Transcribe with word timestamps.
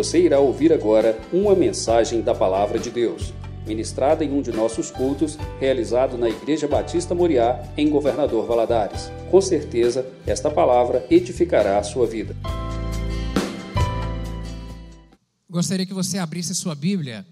Você 0.00 0.18
irá 0.18 0.40
ouvir 0.40 0.72
agora 0.72 1.20
uma 1.30 1.54
mensagem 1.54 2.22
da 2.22 2.34
Palavra 2.34 2.78
de 2.78 2.90
Deus, 2.90 3.34
ministrada 3.66 4.24
em 4.24 4.32
um 4.32 4.40
de 4.40 4.50
nossos 4.50 4.90
cultos, 4.90 5.36
realizado 5.58 6.16
na 6.16 6.26
Igreja 6.26 6.66
Batista 6.66 7.14
Moriá, 7.14 7.62
em 7.76 7.90
Governador 7.90 8.46
Valadares. 8.46 9.10
Com 9.30 9.42
certeza, 9.42 10.10
esta 10.26 10.50
palavra 10.50 11.06
edificará 11.10 11.78
a 11.78 11.82
sua 11.82 12.06
vida. 12.06 12.34
Gostaria 15.50 15.84
que 15.84 15.92
você 15.92 16.16
abrisse 16.16 16.54
sua 16.54 16.74
Bíblia 16.74 17.26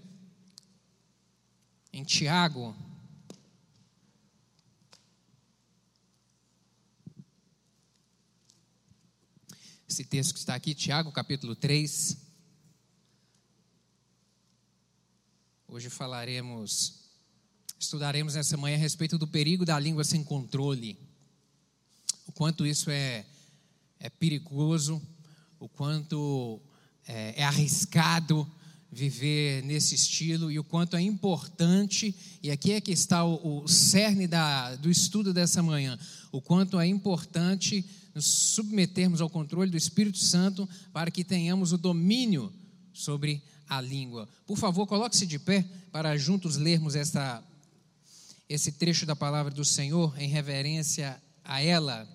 em 1.91 2.03
Tiago. 2.03 2.75
Esse 9.89 10.03
texto 10.03 10.33
que 10.33 10.39
está 10.39 10.53
aqui, 10.53 10.75
Tiago, 10.75 11.11
capítulo 11.11 11.55
3. 11.55 12.28
Hoje 15.71 15.87
falaremos, 15.87 16.95
estudaremos 17.79 18.33
nessa 18.33 18.57
manhã 18.57 18.75
a 18.75 18.79
respeito 18.79 19.19
do 19.19 19.27
perigo 19.27 19.63
da 19.63 19.79
língua 19.79 20.03
sem 20.03 20.23
controle. 20.23 20.97
O 22.25 22.31
quanto 22.31 22.65
isso 22.65 22.89
é, 22.89 23.23
é 23.99 24.09
perigoso, 24.09 24.99
o 25.59 25.69
quanto 25.69 26.59
é, 27.07 27.35
é 27.41 27.43
arriscado 27.43 28.49
viver 28.91 29.61
nesse 29.61 29.93
estilo 29.93 30.51
e 30.51 30.57
o 30.57 30.63
quanto 30.63 30.97
é 30.97 31.01
importante, 31.01 32.15
e 32.41 32.49
aqui 32.49 32.71
é 32.71 32.81
que 32.81 32.91
está 32.91 33.23
o, 33.23 33.61
o 33.61 33.67
cerne 33.67 34.25
da, 34.25 34.75
do 34.75 34.89
estudo 34.89 35.31
dessa 35.31 35.61
manhã, 35.61 35.99
o 36.31 36.41
quanto 36.41 36.79
é 36.79 36.87
importante 36.87 37.85
nos 38.15 38.25
submetermos 38.25 39.21
ao 39.21 39.29
controle 39.29 39.69
do 39.69 39.77
Espírito 39.77 40.17
Santo 40.17 40.67
para 40.91 41.11
que 41.11 41.23
tenhamos 41.23 41.71
o 41.73 41.77
domínio 41.77 42.51
sobre 42.91 43.35
a 43.35 43.58
língua. 43.79 44.27
Por 44.47 44.57
favor, 44.57 44.87
coloque-se 44.87 45.27
de 45.27 45.37
pé 45.37 45.63
para 45.91 46.17
juntos 46.17 46.57
lermos 46.57 46.95
esta, 46.95 47.43
esse 48.47 48.71
trecho 48.71 49.05
da 49.05 49.15
palavra 49.15 49.53
do 49.53 49.63
Senhor 49.63 50.19
em 50.19 50.27
reverência 50.27 51.21
a 51.43 51.61
ela. 51.61 52.07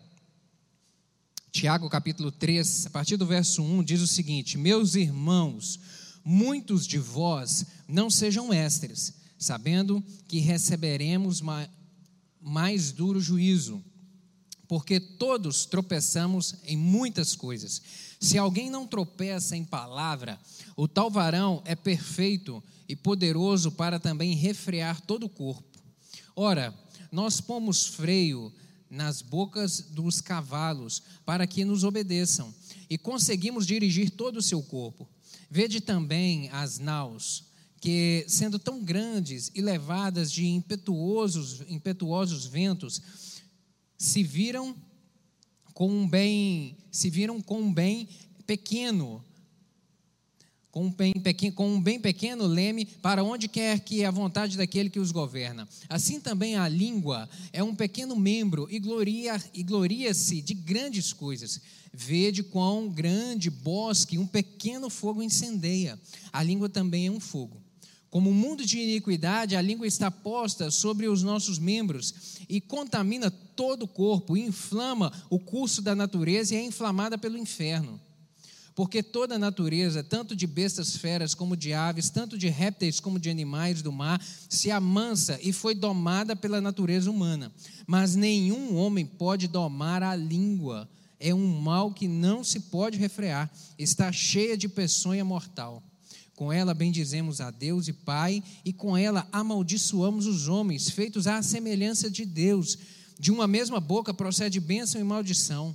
Tiago 1.53 1.89
capítulo 1.89 2.33
3, 2.33 2.87
a 2.87 2.91
partir 2.91 3.17
do 3.17 3.25
verso 3.25 3.63
1, 3.63 3.85
diz 3.85 4.01
o 4.01 4.07
seguinte: 4.09 4.59
Meus 4.59 4.97
irmãos, 4.97 5.79
muitos 6.25 6.85
de 6.87 6.99
vós 6.99 7.65
não 7.87 8.11
sejam 8.11 8.49
mestres, 8.49 9.15
sabendo 9.39 10.03
que 10.27 10.41
receberemos 10.41 11.41
mais 12.41 12.91
duro 12.91 13.21
juízo, 13.21 13.85
porque 14.67 14.99
todos 14.99 15.65
tropeçamos 15.67 16.57
em 16.65 16.77
muitas 16.77 17.37
coisas. 17.37 17.81
Se 18.25 18.39
alguém 18.39 18.71
não 18.71 18.87
tropeça 18.87 19.55
em 19.55 19.63
palavra, 19.63 20.41
o 20.75 20.89
tal 20.89 21.11
varão 21.11 21.61
é 21.67 21.77
perfeito 21.77 22.65
e 22.89 22.97
poderoso 22.97 23.71
para 23.71 24.01
também 24.01 24.35
refrear 24.35 24.99
todo 25.03 25.25
o 25.25 25.29
corpo. 25.29 25.79
Ora, 26.35 26.75
nós 27.13 27.39
pomos 27.39 27.87
freio 27.87 28.51
nas 28.89 29.21
bocas 29.21 29.83
dos 29.91 30.23
cavalos 30.23 31.03
para 31.27 31.47
que 31.47 31.67
nos 31.67 31.85
obedeçam 31.85 32.53
e 32.89 32.97
conseguimos 32.97 33.67
dirigir 33.67 34.09
todo 34.09 34.39
o 34.39 34.43
seu 34.43 34.63
corpo. 34.63 35.07
Vede 35.51 35.83
também 35.83 36.49
as 36.49 36.79
naus, 36.79 37.45
que, 37.79 38.25
sendo 38.27 38.59
tão 38.59 38.83
grandes 38.83 39.51
e 39.55 39.61
levadas 39.61 40.33
de 40.33 40.47
impetuosos, 40.47 41.61
impetuosos 41.69 42.47
ventos, 42.47 43.03
se 43.99 44.23
viram 44.23 44.75
com 45.75 45.89
um 45.89 46.09
bem, 46.09 46.77
se 46.91 47.11
viram 47.11 47.41
com 47.41 47.61
um 47.61 47.73
bem 47.73 48.09
pequeno, 48.47 49.23
com 50.71 50.87
um, 50.87 50.91
bem 50.91 51.13
pequeno, 51.13 51.53
com 51.55 51.69
um 51.69 51.81
bem 51.81 52.01
pequeno 52.01 52.47
leme 52.47 52.85
para 52.85 53.23
onde 53.23 53.49
quer 53.49 53.81
que 53.81 54.03
é 54.03 54.07
a 54.07 54.11
vontade 54.11 54.57
daquele 54.57 54.89
que 54.89 54.99
os 54.99 55.11
governa. 55.11 55.69
Assim 55.89 56.21
também 56.21 56.57
a 56.57 56.69
língua 56.69 57.29
é 57.53 57.63
um 57.63 57.75
pequeno 57.75 58.17
membro 58.17 58.69
e 58.71 58.79
gloria 58.79 59.41
e 59.53 59.63
gloria-se 59.63 60.41
de 60.41 60.55
grandes 60.55 61.13
coisas. 61.13 61.61
Vede 61.93 62.43
quão 62.43 62.89
grande 62.89 63.51
bosque 63.51 64.19
um 64.19 64.27
pequeno 64.27 64.89
fogo 64.91 65.23
incendeia. 65.23 65.99
A 66.33 66.43
língua 66.43 66.69
também 66.69 67.07
é 67.07 67.11
um 67.11 67.21
fogo. 67.21 67.63
Como 68.11 68.31
um 68.31 68.35
mundo 68.35 68.65
de 68.65 68.79
iniquidade, 68.79 69.57
a 69.57 69.61
língua 69.61 69.89
está 69.89 70.09
posta 70.09 70.71
sobre 70.71 71.09
os 71.09 71.25
nossos 71.25 71.59
membros 71.59 72.34
e 72.49 72.61
contamina 72.61 73.31
todo 73.31 73.85
o 73.85 73.89
corpo, 73.89 74.37
inflama 74.37 75.13
o 75.31 75.39
curso 75.39 75.81
da 75.81 75.95
natureza 75.95 76.55
e 76.55 76.59
é 76.59 76.63
inflamada 76.63 77.17
pelo 77.17 77.39
inferno. 77.39 78.01
Porque 78.75 79.03
toda 79.05 79.37
a 79.37 79.39
natureza, 79.39 80.03
tanto 80.03 80.35
de 80.35 80.47
bestas 80.47 80.97
feras 80.97 81.33
como 81.33 81.57
de 81.57 81.73
aves, 81.73 82.11
tanto 82.11 82.37
de 82.37 82.49
répteis 82.49 82.99
como 82.99 83.21
de 83.21 83.31
animais 83.31 83.83
do 83.83 83.93
mar, 83.93 84.21
se 84.49 84.71
amansa 84.71 85.39
e 85.41 85.53
foi 85.53 85.75
domada 85.75 86.35
pela 86.35 86.61
natureza 86.61 87.09
humana. 87.09 87.53
Mas 87.87 88.17
nenhum 88.17 88.77
homem 88.77 89.07
pode 89.07 89.47
domar 89.47 90.03
a 90.03 90.17
língua. 90.17 90.89
É 91.21 91.33
um 91.33 91.61
mal 91.61 91.93
que 91.93 92.09
não 92.09 92.43
se 92.43 92.61
pode 92.61 92.99
refrear, 92.99 93.49
está 93.79 94.11
cheia 94.11 94.57
de 94.57 94.69
peçonha 94.69 95.25
mortal. 95.25 95.81
Com 96.35 96.53
ela 96.53 96.75
bendizemos 96.75 97.41
a 97.41 97.51
Deus 97.51 97.87
e 97.87 97.93
Pai, 97.93 98.43
e 98.65 98.73
com 98.73 98.97
ela 98.97 99.27
amaldiçoamos 99.31 100.27
os 100.27 100.49
homens, 100.49 100.91
feitos 100.91 101.27
à 101.27 101.41
semelhança 101.43 102.11
de 102.11 102.25
Deus. 102.25 102.77
De 103.19 103.31
uma 103.31 103.47
mesma 103.47 103.79
boca 103.79 104.13
procede 104.13 104.59
bênção 104.59 105.01
e 105.01 105.05
maldição. 105.05 105.75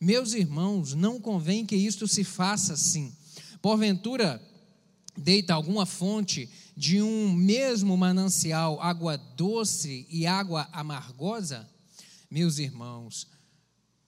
Meus 0.00 0.34
irmãos, 0.34 0.94
não 0.94 1.20
convém 1.20 1.64
que 1.64 1.76
isto 1.76 2.08
se 2.08 2.24
faça 2.24 2.72
assim. 2.72 3.14
Porventura, 3.62 4.42
deita 5.16 5.54
alguma 5.54 5.86
fonte 5.86 6.48
de 6.76 7.00
um 7.00 7.32
mesmo 7.32 7.96
manancial 7.96 8.80
água 8.82 9.16
doce 9.16 10.06
e 10.10 10.26
água 10.26 10.68
amargosa? 10.72 11.68
Meus 12.28 12.58
irmãos, 12.58 13.28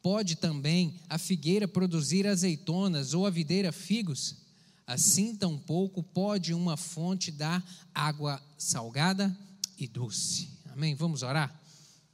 pode 0.03 0.36
também 0.36 0.98
a 1.08 1.16
figueira 1.16 1.68
produzir 1.68 2.26
azeitonas 2.26 3.14
ou 3.14 3.24
a 3.24 3.30
videira 3.30 3.70
figos? 3.70 4.46
Assim 4.86 5.34
tampouco 5.34 6.02
pode 6.02 6.54
uma 6.54 6.76
fonte 6.76 7.32
dar 7.32 7.64
água 7.92 8.41
salgada 8.56 9.36
e 9.76 9.88
doce. 9.88 10.48
Amém? 10.72 10.94
Vamos 10.94 11.22
orar? 11.22 11.52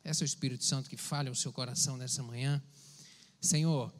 Peça 0.02 0.24
o 0.24 0.24
Espírito 0.24 0.64
Santo 0.64 0.88
que 0.88 0.96
fale 0.96 1.28
o 1.28 1.34
seu 1.34 1.52
coração 1.52 1.98
nessa 1.98 2.22
manhã. 2.22 2.62
Senhor, 3.40 3.92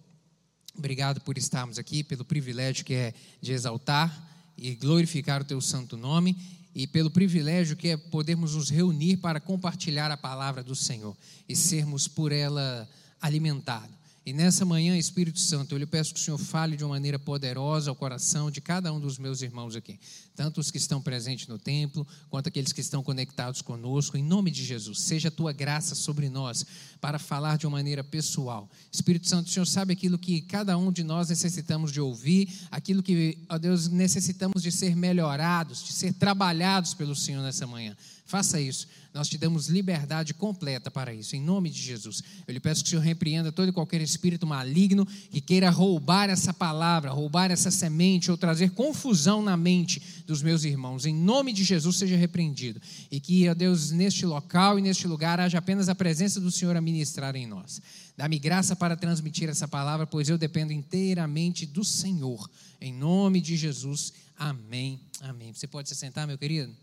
obrigado 0.75 1.21
por 1.21 1.37
estarmos 1.37 1.79
aqui, 1.79 2.03
pelo 2.03 2.25
privilégio 2.25 2.85
que 2.85 2.95
é 2.95 3.15
de 3.43 3.53
exaltar 3.53 4.11
e 4.57 4.75
glorificar 4.75 5.43
o 5.43 5.45
teu 5.45 5.61
santo 5.61 5.97
nome 5.97 6.37
e 6.75 6.87
pelo 6.87 7.11
privilégio 7.11 7.77
que 7.77 7.89
é 7.89 7.97
podermos 7.97 8.55
nos 8.55 8.71
reunir 8.71 9.19
para 9.19 9.39
compartilhar 9.39 10.11
a 10.11 10.17
palavra 10.17 10.63
do 10.63 10.75
Senhor 10.75 11.17
e 11.47 11.55
sermos 11.55 12.09
por 12.09 12.33
ela 12.33 12.89
alimentados. 13.21 14.02
E 14.25 14.33
nessa 14.33 14.65
manhã, 14.65 14.97
Espírito 14.97 15.41
Santo, 15.41 15.75
eu 15.75 15.79
lhe 15.79 15.87
peço 15.87 16.15
que 16.15 16.21
o 16.21 16.23
Senhor 16.23 16.39
fale 16.39 16.77
de 16.77 16.85
uma 16.85 16.91
maneira 16.91 17.19
poderosa 17.19 17.91
ao 17.91 17.97
coração 17.97 18.53
de 18.53 18.61
cada 18.61 18.93
um 18.93 19.01
dos 19.01 19.19
meus 19.19 19.43
irmãos 19.43 19.75
aqui, 19.75 19.99
tanto 20.35 20.61
os 20.61 20.71
que 20.71 20.79
estão 20.79 21.01
presentes 21.01 21.47
no 21.47 21.59
templo, 21.59 22.07
quanto 22.31 22.49
aqueles 22.49 22.73
que 22.73 22.81
estão 22.81 23.03
conectados 23.03 23.61
conosco, 23.61 24.17
em 24.17 24.23
nome 24.23 24.51
de 24.51 24.65
Jesus. 24.65 25.01
Seja 25.01 25.29
a 25.29 25.31
tua 25.31 25.53
graça 25.53 25.95
sobre 25.95 26.29
nós 26.29 26.65
para 27.01 27.19
falar 27.19 27.59
de 27.59 27.67
uma 27.67 27.79
maneira 27.79 28.03
pessoal. 28.05 28.71
Espírito 28.91 29.29
Santo, 29.29 29.49
o 29.49 29.51
Senhor 29.51 29.67
sabe 29.67 29.93
aquilo 29.93 30.19
que 30.19 30.41
cada 30.43 30.77
um 30.79 30.93
de 30.93 31.03
nós 31.03 31.29
necessitamos 31.29 31.93
de 31.93 32.01
ouvir, 32.01 32.49
aquilo 32.71 33.03
que, 33.03 33.39
ó 33.49 33.59
Deus, 33.59 33.89
necessitamos 33.89 34.63
de 34.63 34.71
ser 34.71 34.95
melhorados, 34.97 35.83
de 35.83 35.93
ser 35.93 36.13
trabalhados 36.13 36.95
pelo 36.95 37.15
Senhor 37.15 37.43
nessa 37.43 37.67
manhã. 37.67 37.97
Faça 38.25 38.59
isso. 38.61 38.87
Nós 39.13 39.29
te 39.29 39.37
damos 39.37 39.69
liberdade 39.69 40.33
completa 40.33 40.91
para 40.91 41.13
isso, 41.13 41.37
em 41.37 41.43
nome 41.43 41.69
de 41.69 41.79
Jesus. 41.79 42.23
Eu 42.47 42.55
lhe 42.55 42.61
peço 42.61 42.83
que 42.83 42.89
o 42.89 42.91
Senhor 42.91 43.03
repreenda 43.03 43.53
todo 43.53 43.69
e 43.69 43.73
qualquer 43.73 44.01
espírito 44.01 44.47
maligno 44.47 45.05
que 45.05 45.39
queira 45.39 45.69
roubar 45.69 46.31
essa 46.31 46.55
palavra, 46.55 47.11
roubar 47.11 47.51
essa 47.51 47.71
semente 47.71 48.31
ou 48.31 48.39
trazer 48.39 48.71
confusão 48.71 49.43
na 49.43 49.55
mente 49.55 50.01
dos 50.27 50.43
meus 50.43 50.65
irmãos. 50.65 51.07
Em 51.07 51.15
nome 51.15 51.53
de 51.53 51.65
Jesus 51.65 51.97
seja 51.97 52.17
repreendido. 52.17 52.81
E 53.11 53.21
que, 53.21 53.49
ó 53.49 53.55
Deus, 53.55 53.91
neste 53.91 54.25
local 54.27 54.79
e 54.79 54.83
neste 54.83 55.07
lugar 55.07 55.41
haja 55.41 55.59
apenas 55.59 55.89
a 55.89 55.95
presença 55.95 56.41
do 56.41 56.51
Senhor 56.51 56.77
a 56.77 56.81
ministrar 56.81 57.37
em 57.37 57.47
nós. 57.47 57.81
Dá-me 58.17 58.39
graça 58.39 58.77
para 58.77 58.97
transmitir 58.97 59.49
essa 59.49 59.67
palavra, 59.67 60.07
pois 60.07 60.29
eu 60.29 60.39
dependo 60.39 60.73
inteiramente 60.73 61.67
do 61.67 61.85
Senhor. 61.85 62.51
Em 62.81 62.93
nome 62.93 63.41
de 63.41 63.57
Jesus. 63.57 64.13
Amém. 64.37 65.01
Amém. 65.21 65.53
Você 65.53 65.67
pode 65.67 65.89
se 65.89 65.95
sentar, 65.95 66.27
meu 66.27 66.39
querido? 66.39 66.75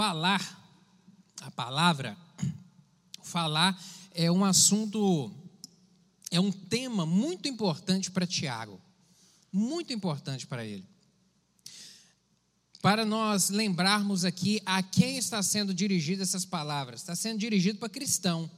falar, 0.00 0.40
a 1.42 1.50
palavra, 1.50 2.16
falar 3.22 3.78
é 4.14 4.30
um 4.30 4.44
assunto, 4.44 5.30
é 6.30 6.38
um 6.38 6.52
tema 6.52 7.04
muito 7.04 7.48
importante 7.48 8.10
para 8.10 8.26
Tiago, 8.26 8.80
muito 9.52 9.92
importante 9.92 10.46
para 10.46 10.64
ele. 10.64 10.84
Para 12.80 13.04
nós 13.04 13.50
lembrarmos 13.50 14.24
aqui 14.24 14.62
a 14.64 14.82
quem 14.82 15.18
está 15.18 15.42
sendo 15.42 15.74
dirigidas 15.74 16.28
essas 16.28 16.44
palavras, 16.46 17.00
está 17.00 17.14
sendo 17.14 17.38
dirigido 17.38 17.78
para 17.78 17.88
cristão. 17.88 18.50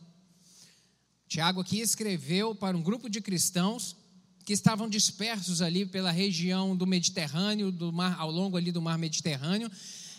Tiago 1.27 1.61
aqui 1.61 1.81
escreveu 1.81 2.55
para 2.55 2.77
um 2.77 2.83
grupo 2.83 3.09
de 3.09 3.21
cristãos 3.21 3.97
que 4.45 4.53
estavam 4.53 4.89
dispersos 4.89 5.63
ali 5.63 5.87
pela 5.87 6.11
região 6.11 6.77
do 6.77 6.87
Mediterrâneo, 6.87 7.73
do 7.73 7.93
mar, 7.93 8.17
ao 8.19 8.31
longo 8.31 8.57
ali 8.57 8.71
do 8.71 8.83
mar 8.83 8.99
Mediterrâneo, 8.99 9.71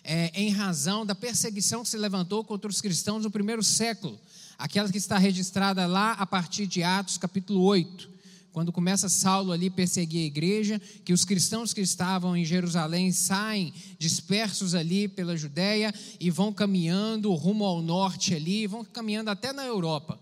é, 0.04 0.32
em 0.34 0.50
razão 0.50 1.06
da 1.06 1.16
perseguição 1.16 1.84
que 1.84 1.90
se 1.90 1.98
levantou 1.98 2.44
contra 2.44 2.70
os 2.70 2.82
cristãos 2.82 3.24
no 3.24 3.32
primeiro 3.32 3.64
século, 3.64 4.20
aquela 4.58 4.90
que 4.90 4.98
está 4.98 5.18
registrada 5.18 5.86
lá 5.86 6.14
a 6.14 6.26
partir 6.26 6.68
de 6.68 6.84
Atos 6.84 7.18
capítulo 7.18 7.62
8, 7.62 8.14
quando 8.52 8.72
começa 8.72 9.10
Saulo 9.10 9.52
ali 9.52 9.70
perseguir 9.70 10.22
a 10.22 10.28
igreja, 10.28 10.82
que 11.04 11.12
os 11.12 11.26
cristãos 11.26 11.74
que 11.74 11.82
estavam 11.82 12.38
em 12.38 12.46
Jerusalém 12.46 13.12
saem 13.12 13.74
dispersos 13.98 14.76
ali 14.76 15.08
pela 15.08 15.36
Judéia 15.36 15.92
e 16.20 16.30
vão 16.30 16.54
caminhando 16.54 17.34
rumo 17.34 17.66
ao 17.66 17.82
norte 17.82 18.36
ali, 18.36 18.68
vão 18.68 18.86
caminhando 18.86 19.32
até 19.32 19.52
na 19.52 19.66
Europa. 19.66 20.20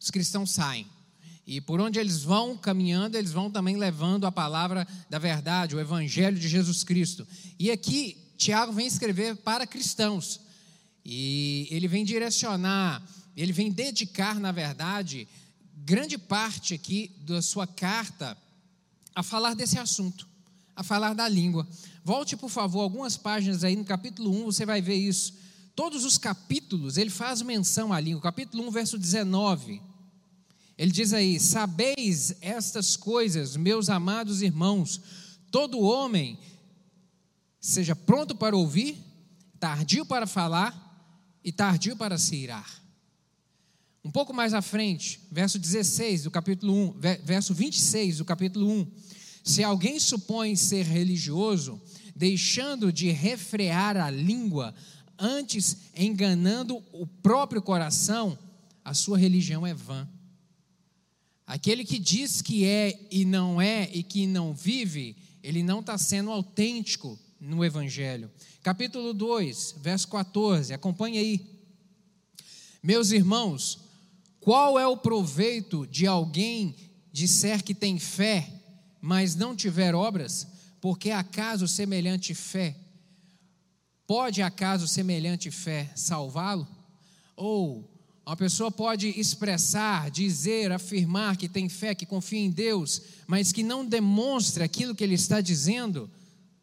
Os 0.00 0.10
cristãos 0.10 0.50
saem. 0.50 0.86
E 1.46 1.60
por 1.60 1.80
onde 1.80 1.98
eles 1.98 2.22
vão 2.22 2.56
caminhando, 2.56 3.16
eles 3.16 3.32
vão 3.32 3.50
também 3.50 3.76
levando 3.76 4.26
a 4.26 4.32
palavra 4.32 4.88
da 5.10 5.18
verdade, 5.18 5.76
o 5.76 5.80
evangelho 5.80 6.38
de 6.38 6.48
Jesus 6.48 6.82
Cristo. 6.82 7.26
E 7.58 7.70
aqui 7.70 8.16
Tiago 8.38 8.72
vem 8.72 8.86
escrever 8.86 9.36
para 9.36 9.66
cristãos. 9.66 10.40
E 11.04 11.66
ele 11.70 11.88
vem 11.88 12.04
direcionar, 12.04 13.02
ele 13.36 13.52
vem 13.52 13.70
dedicar, 13.70 14.38
na 14.38 14.52
verdade, 14.52 15.26
grande 15.76 16.16
parte 16.16 16.74
aqui 16.74 17.10
da 17.26 17.42
sua 17.42 17.66
carta 17.66 18.36
a 19.14 19.22
falar 19.22 19.54
desse 19.54 19.78
assunto, 19.78 20.28
a 20.76 20.82
falar 20.82 21.14
da 21.14 21.28
língua. 21.28 21.66
Volte, 22.04 22.36
por 22.36 22.50
favor, 22.50 22.82
algumas 22.82 23.16
páginas 23.16 23.64
aí 23.64 23.74
no 23.74 23.84
capítulo 23.84 24.30
1, 24.30 24.44
você 24.44 24.64
vai 24.64 24.80
ver 24.80 24.96
isso. 24.96 25.34
Todos 25.74 26.04
os 26.04 26.18
capítulos, 26.18 26.96
ele 26.96 27.10
faz 27.10 27.42
menção 27.42 27.92
à 27.92 27.98
língua. 27.98 28.20
Capítulo 28.20 28.66
1, 28.68 28.70
verso 28.70 28.98
19. 28.98 29.80
Ele 30.76 30.90
diz 30.90 31.12
aí: 31.12 31.40
Sabeis 31.40 32.36
estas 32.40 32.96
coisas, 32.96 33.56
meus 33.56 33.88
amados 33.88 34.42
irmãos, 34.42 35.00
todo 35.50 35.80
homem 35.80 36.38
seja 37.60 37.94
pronto 37.94 38.34
para 38.34 38.56
ouvir, 38.56 38.98
tardio 39.58 40.04
para 40.04 40.26
falar 40.26 40.81
e 41.44 41.50
tardio 41.50 41.96
para 41.96 42.18
se 42.18 42.36
irar. 42.36 42.82
Um 44.04 44.10
pouco 44.10 44.34
mais 44.34 44.52
à 44.52 44.60
frente, 44.60 45.20
verso 45.30 45.58
16 45.58 46.24
do 46.24 46.30
capítulo 46.30 46.74
1, 46.74 47.00
verso 47.24 47.54
26 47.54 48.18
do 48.18 48.24
capítulo 48.24 48.68
1. 48.68 48.86
Se 49.44 49.62
alguém 49.62 50.00
supõe 50.00 50.56
ser 50.56 50.84
religioso, 50.84 51.80
deixando 52.14 52.92
de 52.92 53.10
refrear 53.10 53.96
a 53.96 54.10
língua, 54.10 54.74
antes 55.18 55.76
enganando 55.96 56.82
o 56.92 57.06
próprio 57.06 57.62
coração, 57.62 58.36
a 58.84 58.92
sua 58.92 59.16
religião 59.16 59.66
é 59.66 59.72
vã. 59.72 60.08
Aquele 61.46 61.84
que 61.84 61.98
diz 61.98 62.42
que 62.42 62.64
é 62.64 63.06
e 63.10 63.24
não 63.24 63.60
é 63.60 63.88
e 63.92 64.02
que 64.02 64.26
não 64.26 64.52
vive, 64.52 65.16
ele 65.42 65.62
não 65.62 65.80
está 65.80 65.96
sendo 65.98 66.30
autêntico 66.30 67.18
no 67.42 67.64
Evangelho. 67.64 68.30
Capítulo 68.62 69.12
2, 69.12 69.74
verso 69.80 70.06
14, 70.06 70.72
acompanhe 70.72 71.18
aí. 71.18 71.46
Meus 72.80 73.10
irmãos, 73.10 73.80
qual 74.40 74.78
é 74.78 74.86
o 74.86 74.96
proveito 74.96 75.84
de 75.88 76.06
alguém 76.06 76.76
disser 77.12 77.62
que 77.64 77.74
tem 77.74 77.98
fé, 77.98 78.48
mas 79.00 79.34
não 79.34 79.56
tiver 79.56 79.92
obras? 79.92 80.46
Porque 80.80 81.10
acaso 81.10 81.66
semelhante 81.66 82.32
fé, 82.32 82.76
pode 84.06 84.40
acaso 84.40 84.86
semelhante 84.86 85.50
fé 85.50 85.90
salvá-lo? 85.96 86.66
Ou 87.34 87.90
uma 88.24 88.36
pessoa 88.36 88.70
pode 88.70 89.08
expressar, 89.08 90.12
dizer, 90.12 90.70
afirmar 90.70 91.36
que 91.36 91.48
tem 91.48 91.68
fé, 91.68 91.92
que 91.92 92.06
confia 92.06 92.38
em 92.38 92.50
Deus, 92.50 93.02
mas 93.26 93.50
que 93.50 93.64
não 93.64 93.84
demonstra 93.84 94.64
aquilo 94.64 94.94
que 94.94 95.02
ele 95.02 95.14
está 95.14 95.40
dizendo, 95.40 96.08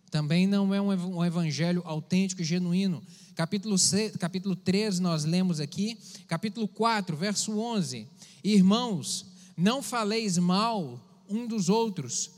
também 0.10 0.48
não 0.48 0.74
é 0.74 0.82
um 0.82 1.24
evangelho 1.24 1.82
autêntico 1.86 2.42
e 2.42 2.46
genuíno. 2.46 3.02
Capítulo, 3.36 3.78
6, 3.78 4.18
capítulo 4.18 4.56
13, 4.56 5.02
nós 5.02 5.24
lemos 5.24 5.60
aqui, 5.60 5.98
capítulo 6.28 6.68
4, 6.68 7.16
verso 7.16 7.58
11: 7.58 8.08
Irmãos, 8.44 9.26
não 9.56 9.82
faleis 9.82 10.38
mal 10.38 11.00
um 11.30 11.48
dos 11.48 11.70
outros. 11.70 12.32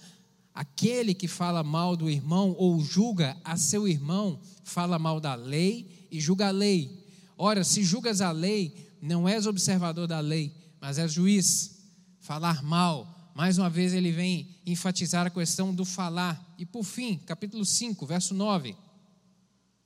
Aquele 0.54 1.14
que 1.14 1.28
fala 1.28 1.64
mal 1.64 1.96
do 1.96 2.10
irmão 2.10 2.54
ou 2.58 2.80
julga 2.82 3.38
a 3.44 3.56
seu 3.56 3.88
irmão, 3.88 4.40
fala 4.64 5.00
mal 5.00 5.20
da 5.20 5.34
lei 5.34 6.08
e 6.12 6.20
julga 6.20 6.48
a 6.48 6.52
lei. 6.52 7.06
Ora, 7.38 7.64
se 7.64 7.84
julgas 7.84 8.20
a 8.20 8.32
lei, 8.32 8.76
não 9.02 9.28
és 9.28 9.48
observador 9.48 10.08
da 10.08 10.20
lei, 10.20 10.54
mas 10.80 10.98
és 10.98 11.12
juiz. 11.12 11.80
Falar 12.20 12.62
mal, 12.62 13.21
mais 13.42 13.58
uma 13.58 13.72
vez 13.72 13.92
ele 13.92 14.12
vem 14.12 14.48
enfatizar 14.68 15.26
a 15.26 15.30
questão 15.32 15.74
do 15.74 15.84
falar. 15.84 16.54
E 16.60 16.64
por 16.64 16.84
fim, 16.84 17.18
capítulo 17.26 17.66
5, 17.66 18.06
verso 18.06 18.36
9. 18.36 18.76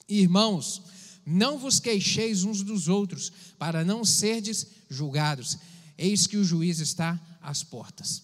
Irmãos, 0.10 0.82
não 1.26 1.58
vos 1.58 1.80
queixeis 1.80 2.44
uns 2.44 2.62
dos 2.62 2.90
outros, 2.90 3.32
para 3.58 3.86
não 3.86 4.04
serdes 4.04 4.68
julgados. 4.90 5.58
Eis 5.98 6.28
que 6.28 6.36
o 6.36 6.44
juiz 6.44 6.80
está 6.80 7.18
às 7.42 7.64
portas. 7.64 8.24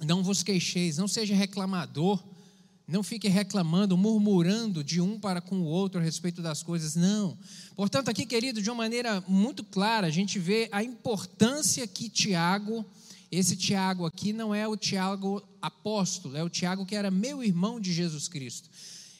Não 0.00 0.22
vos 0.22 0.42
queixeis, 0.42 0.96
não 0.96 1.06
seja 1.06 1.34
reclamador, 1.34 2.24
não 2.88 3.02
fique 3.02 3.28
reclamando, 3.28 3.94
murmurando 3.94 4.82
de 4.82 5.02
um 5.02 5.20
para 5.20 5.42
com 5.42 5.56
o 5.56 5.66
outro 5.66 6.00
a 6.00 6.02
respeito 6.02 6.40
das 6.40 6.62
coisas, 6.62 6.96
não. 6.96 7.36
Portanto, 7.74 8.08
aqui, 8.08 8.24
querido, 8.24 8.62
de 8.62 8.70
uma 8.70 8.76
maneira 8.76 9.22
muito 9.28 9.62
clara, 9.62 10.06
a 10.06 10.10
gente 10.10 10.38
vê 10.38 10.66
a 10.72 10.82
importância 10.82 11.86
que 11.86 12.08
Tiago, 12.08 12.86
esse 13.38 13.54
Tiago 13.54 14.06
aqui 14.06 14.32
não 14.32 14.54
é 14.54 14.66
o 14.66 14.76
Tiago 14.78 15.42
apóstolo, 15.60 16.36
é 16.36 16.42
o 16.42 16.48
Tiago 16.48 16.86
que 16.86 16.96
era 16.96 17.10
meu 17.10 17.44
irmão 17.44 17.78
de 17.78 17.92
Jesus 17.92 18.28
Cristo 18.28 18.70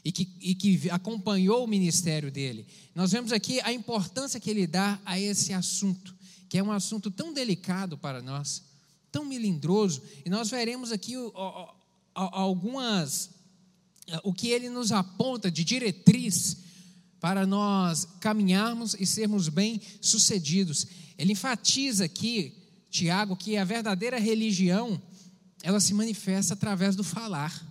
e 0.02 0.10
que, 0.10 0.26
e 0.40 0.54
que 0.54 0.88
acompanhou 0.90 1.62
o 1.62 1.68
ministério 1.68 2.30
dele. 2.30 2.66
Nós 2.94 3.12
vemos 3.12 3.30
aqui 3.30 3.60
a 3.60 3.72
importância 3.72 4.40
que 4.40 4.48
ele 4.48 4.66
dá 4.66 4.98
a 5.04 5.20
esse 5.20 5.52
assunto, 5.52 6.14
que 6.48 6.56
é 6.56 6.62
um 6.62 6.72
assunto 6.72 7.10
tão 7.10 7.30
delicado 7.30 7.98
para 7.98 8.22
nós, 8.22 8.62
tão 9.12 9.24
melindroso, 9.24 10.02
e 10.24 10.30
nós 10.30 10.48
veremos 10.48 10.92
aqui 10.92 11.14
algumas 12.14 13.30
o 14.22 14.32
que 14.32 14.48
ele 14.48 14.70
nos 14.70 14.92
aponta 14.92 15.50
de 15.50 15.62
diretriz 15.62 16.58
para 17.20 17.46
nós 17.46 18.06
caminharmos 18.20 18.96
e 18.98 19.04
sermos 19.04 19.48
bem-sucedidos. 19.50 20.86
Ele 21.18 21.32
enfatiza 21.32 22.04
aqui, 22.04 22.54
Tiago, 22.96 23.36
que 23.36 23.56
a 23.56 23.64
verdadeira 23.64 24.18
religião, 24.18 25.00
ela 25.62 25.80
se 25.80 25.92
manifesta 25.92 26.54
através 26.54 26.96
do 26.96 27.04
falar. 27.04 27.62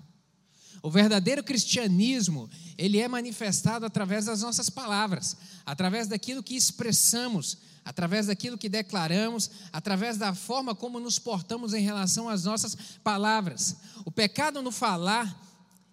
O 0.84 0.92
verdadeiro 0.92 1.44
cristianismo, 1.44 2.48
ele 2.78 3.00
é 3.00 3.08
manifestado 3.08 3.86
através 3.86 4.26
das 4.26 4.42
nossas 4.42 4.70
palavras, 4.70 5.36
através 5.66 6.08
daquilo 6.08 6.44
que 6.44 6.56
expressamos, 6.56 7.58
através 7.84 8.28
daquilo 8.28 8.58
que 8.58 8.70
declaramos, 8.70 9.50
através 9.74 10.18
da 10.18 10.36
forma 10.36 10.76
como 10.76 11.00
nos 11.00 11.18
portamos 11.18 11.74
em 11.74 11.82
relação 11.82 12.30
às 12.30 12.44
nossas 12.44 12.78
palavras. 13.04 13.78
O 14.04 14.12
pecado 14.12 14.62
no 14.62 14.72
falar 14.72 15.42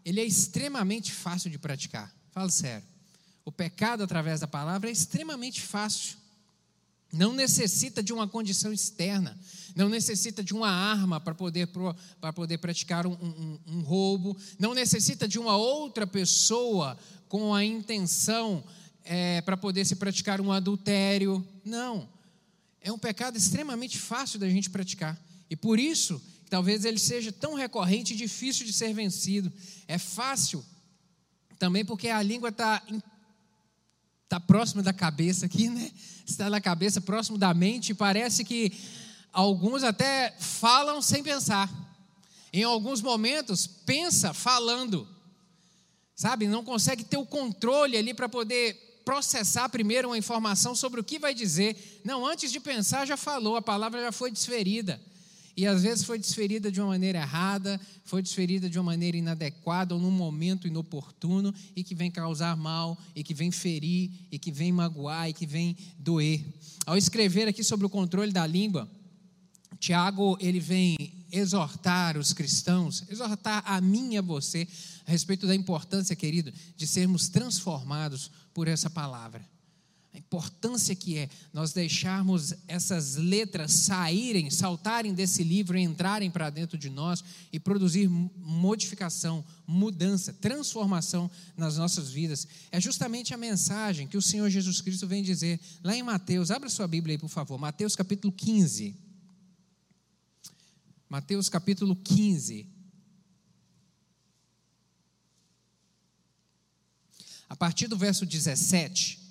ele 0.05 0.21
é 0.21 0.25
extremamente 0.25 1.13
fácil 1.13 1.51
de 1.51 1.59
praticar. 1.59 2.13
Fala 2.33 2.51
sério. 2.51 2.85
O 3.45 3.53
pecado 3.53 4.03
através 4.03 4.41
da 4.41 4.47
palavra 4.47 4.89
é 4.91 4.93
extremamente 4.93 5.63
fácil. 5.63 6.17
Não 7.13 7.35
necessita 7.35 8.03
de 8.03 8.11
uma 8.11 8.27
condição 8.27 8.73
externa, 8.73 9.39
não 9.77 9.91
necessita 9.91 10.43
de 10.43 10.55
uma 10.55 10.71
arma 10.71 11.21
para 11.21 11.35
poder, 11.35 11.69
para 12.19 12.33
poder 12.33 12.57
praticar 12.57 13.07
um, 13.07 13.13
um, 13.13 13.59
um 13.67 13.81
roubo, 13.83 14.35
não 14.59 14.73
necessita 14.73 15.29
de 15.29 15.39
uma 15.39 15.57
outra 15.57 16.07
pessoa 16.07 16.99
com 17.29 17.55
a 17.55 17.63
intenção 17.63 18.65
é, 19.05 19.43
para 19.43 19.57
poder 19.57 19.85
se 19.85 19.97
praticar 19.97 20.41
um 20.41 20.51
adultério. 20.51 21.47
Não. 21.65 22.09
É 22.81 22.91
um 22.91 22.99
pecado 22.99 23.37
extremamente 23.37 23.99
fácil 23.99 24.39
da 24.39 24.49
gente 24.49 24.71
praticar. 24.71 25.21
E 25.51 25.57
por 25.57 25.79
isso 25.79 26.21
talvez 26.49 26.85
ele 26.85 26.99
seja 26.99 27.31
tão 27.31 27.55
recorrente 27.55 28.15
e 28.15 28.17
difícil 28.17 28.67
de 28.67 28.73
ser 28.73 28.93
vencido. 28.95 29.53
É 29.87 29.99
fácil 29.99 30.65
também 31.59 31.85
porque 31.85 32.09
a 32.09 32.23
língua 32.23 32.49
está 32.49 32.83
tá 34.29 34.41
próxima 34.41 34.83
da 34.83 34.93
cabeça 34.93 35.47
aqui, 35.47 35.69
né? 35.69 35.91
Está 36.27 36.49
na 36.49 36.61
cabeça, 36.61 37.01
próximo 37.01 37.37
da 37.37 37.53
mente, 37.53 37.95
parece 37.95 38.45
que 38.45 38.73
alguns 39.33 39.83
até 39.83 40.35
falam 40.39 41.03
sem 41.03 41.23
pensar. 41.23 41.71
Em 42.53 42.63
alguns 42.63 43.01
momentos, 43.01 43.67
pensa 43.67 44.33
falando. 44.33 45.09
Sabe? 46.15 46.47
Não 46.47 46.65
consegue 46.65 47.03
ter 47.05 47.17
o 47.17 47.27
controle 47.27 47.97
ali 47.97 48.13
para 48.15 48.29
poder 48.29 49.01
processar 49.05 49.69
primeiro 49.69 50.09
uma 50.09 50.19
informação 50.19 50.75
sobre 50.75 51.01
o 51.01 51.05
que 51.05 51.19
vai 51.19 51.35
dizer. 51.35 52.01
Não, 52.05 52.27
antes 52.27 52.53
de 52.53 52.61
pensar, 52.61 53.07
já 53.07 53.17
falou, 53.17 53.57
a 53.57 53.63
palavra 53.63 54.01
já 54.01 54.13
foi 54.13 54.31
desferida. 54.31 55.01
E 55.57 55.67
às 55.67 55.83
vezes 55.83 56.05
foi 56.05 56.19
desferida 56.19 56.73
de 56.73 56.81
uma 56.81 56.89
maneira 56.89 57.19
errada, 57.19 57.81
foi 58.05 58.23
desferida 58.23 58.71
de 58.71 58.79
uma 58.79 58.85
maneira 58.85 59.17
inadequada 59.17 59.95
ou 59.95 60.01
num 60.01 60.11
momento 60.11 60.67
inoportuno 60.67 61.55
e 61.77 61.85
que 61.85 61.95
vem 61.95 62.11
causar 62.11 62.57
mal, 62.57 62.99
e 63.15 63.23
que 63.23 63.35
vem 63.35 63.51
ferir, 63.51 64.11
e 64.31 64.39
que 64.39 64.51
vem 64.51 64.73
magoar, 64.73 65.29
e 65.29 65.33
que 65.33 65.47
vem 65.47 65.77
doer. 65.99 66.43
Ao 66.87 66.97
escrever 66.97 67.49
aqui 67.49 67.63
sobre 67.63 67.85
o 67.85 67.91
controle 67.91 68.33
da 68.33 68.47
língua, 68.47 68.91
Tiago 69.79 70.39
ele 70.41 70.61
vem 70.61 70.97
exortar 71.31 72.17
os 72.17 72.33
cristãos, 72.33 73.05
exortar 73.09 73.63
a 73.67 73.81
mim 73.81 74.15
e 74.15 74.19
a 74.19 74.23
você 74.23 74.67
a 75.07 75.11
respeito 75.11 75.47
da 75.47 75.55
importância, 75.55 76.15
querido, 76.15 76.53
de 76.77 76.87
sermos 76.87 77.29
transformados 77.29 78.31
por 78.55 78.69
essa 78.69 78.89
palavra. 78.89 79.45
Importância 80.33 80.95
que 80.95 81.19
é 81.19 81.29
nós 81.53 81.75
deixarmos 81.75 82.55
essas 82.67 83.17
letras 83.17 83.71
saírem, 83.71 84.49
saltarem 84.49 85.13
desse 85.13 85.45
livro, 85.45 85.77
entrarem 85.77 86.31
para 86.31 86.49
dentro 86.49 86.79
de 86.79 86.89
nós 86.89 87.23
e 87.53 87.61
produzir 87.61 88.09
modificação, 88.09 89.45
mudança, 89.67 90.33
transformação 90.33 91.31
nas 91.55 91.77
nossas 91.77 92.09
vidas. 92.09 92.49
É 92.71 92.81
justamente 92.81 93.35
a 93.35 93.37
mensagem 93.37 94.09
que 94.09 94.17
o 94.17 94.23
Senhor 94.23 94.49
Jesus 94.49 94.81
Cristo 94.81 95.07
vem 95.07 95.23
dizer 95.23 95.61
lá 95.85 95.95
em 95.95 96.03
Mateus. 96.03 96.51
Abra 96.51 96.71
sua 96.71 96.89
Bíblia 96.89 97.13
aí, 97.13 97.19
por 97.19 97.29
favor. 97.29 97.59
Mateus 97.59 97.95
capítulo 97.95 98.33
15. 98.33 98.97
Mateus 101.11 101.51
capítulo 101.51 101.95
15. 101.95 102.67
A 107.51 107.55
partir 107.55 107.87
do 107.87 107.99
verso 107.99 108.25
17 108.25 109.22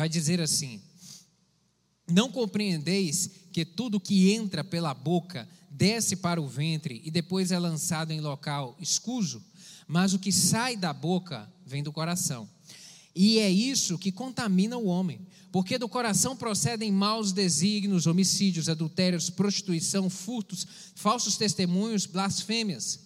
vai 0.00 0.08
dizer 0.08 0.40
assim: 0.40 0.80
Não 2.10 2.32
compreendeis 2.32 3.28
que 3.52 3.66
tudo 3.66 4.00
que 4.00 4.32
entra 4.32 4.64
pela 4.64 4.94
boca 4.94 5.46
desce 5.70 6.16
para 6.16 6.40
o 6.40 6.48
ventre 6.48 7.02
e 7.04 7.10
depois 7.10 7.52
é 7.52 7.58
lançado 7.58 8.10
em 8.10 8.18
local 8.18 8.74
escuso, 8.80 9.44
mas 9.86 10.14
o 10.14 10.18
que 10.18 10.32
sai 10.32 10.74
da 10.74 10.94
boca 10.94 11.52
vem 11.66 11.82
do 11.82 11.92
coração. 11.92 12.48
E 13.14 13.40
é 13.40 13.50
isso 13.50 13.98
que 13.98 14.10
contamina 14.10 14.78
o 14.78 14.86
homem, 14.86 15.20
porque 15.52 15.76
do 15.76 15.88
coração 15.88 16.34
procedem 16.34 16.90
maus 16.90 17.30
desígnios, 17.30 18.06
homicídios, 18.06 18.70
adultérios, 18.70 19.28
prostituição, 19.28 20.08
furtos, 20.08 20.66
falsos 20.94 21.36
testemunhos, 21.36 22.06
blasfêmias. 22.06 23.00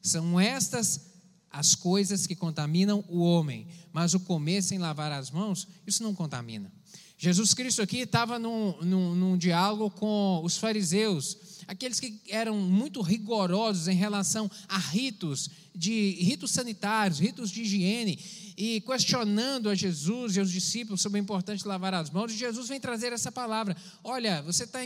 São 0.00 0.40
estas 0.40 1.07
as 1.50 1.74
coisas 1.74 2.26
que 2.26 2.36
contaminam 2.36 3.04
o 3.08 3.20
homem, 3.20 3.66
mas 3.92 4.14
o 4.14 4.20
comer 4.20 4.62
sem 4.62 4.78
lavar 4.78 5.12
as 5.12 5.30
mãos, 5.30 5.66
isso 5.86 6.02
não 6.02 6.14
contamina. 6.14 6.72
Jesus 7.20 7.52
Cristo 7.52 7.82
aqui 7.82 7.98
estava 7.98 8.38
num, 8.38 8.76
num, 8.80 9.14
num, 9.14 9.36
diálogo 9.36 9.90
com 9.90 10.40
os 10.44 10.56
fariseus, 10.56 11.36
aqueles 11.66 11.98
que 11.98 12.20
eram 12.28 12.56
muito 12.56 13.02
rigorosos 13.02 13.88
em 13.88 13.96
relação 13.96 14.48
a 14.68 14.78
ritos, 14.78 15.50
de 15.74 16.16
ritos 16.20 16.52
sanitários, 16.52 17.18
ritos 17.18 17.50
de 17.50 17.62
higiene, 17.62 18.18
e 18.56 18.80
questionando 18.82 19.68
a 19.68 19.74
Jesus 19.74 20.36
e 20.36 20.40
aos 20.40 20.50
discípulos 20.50 21.00
sobre 21.00 21.18
a 21.18 21.22
importância 21.22 21.62
de 21.62 21.68
lavar 21.68 21.92
as 21.92 22.08
mãos. 22.08 22.32
E 22.32 22.36
Jesus 22.36 22.68
vem 22.68 22.78
trazer 22.78 23.12
essa 23.12 23.32
palavra: 23.32 23.76
olha, 24.04 24.40
você 24.42 24.62
está 24.62 24.80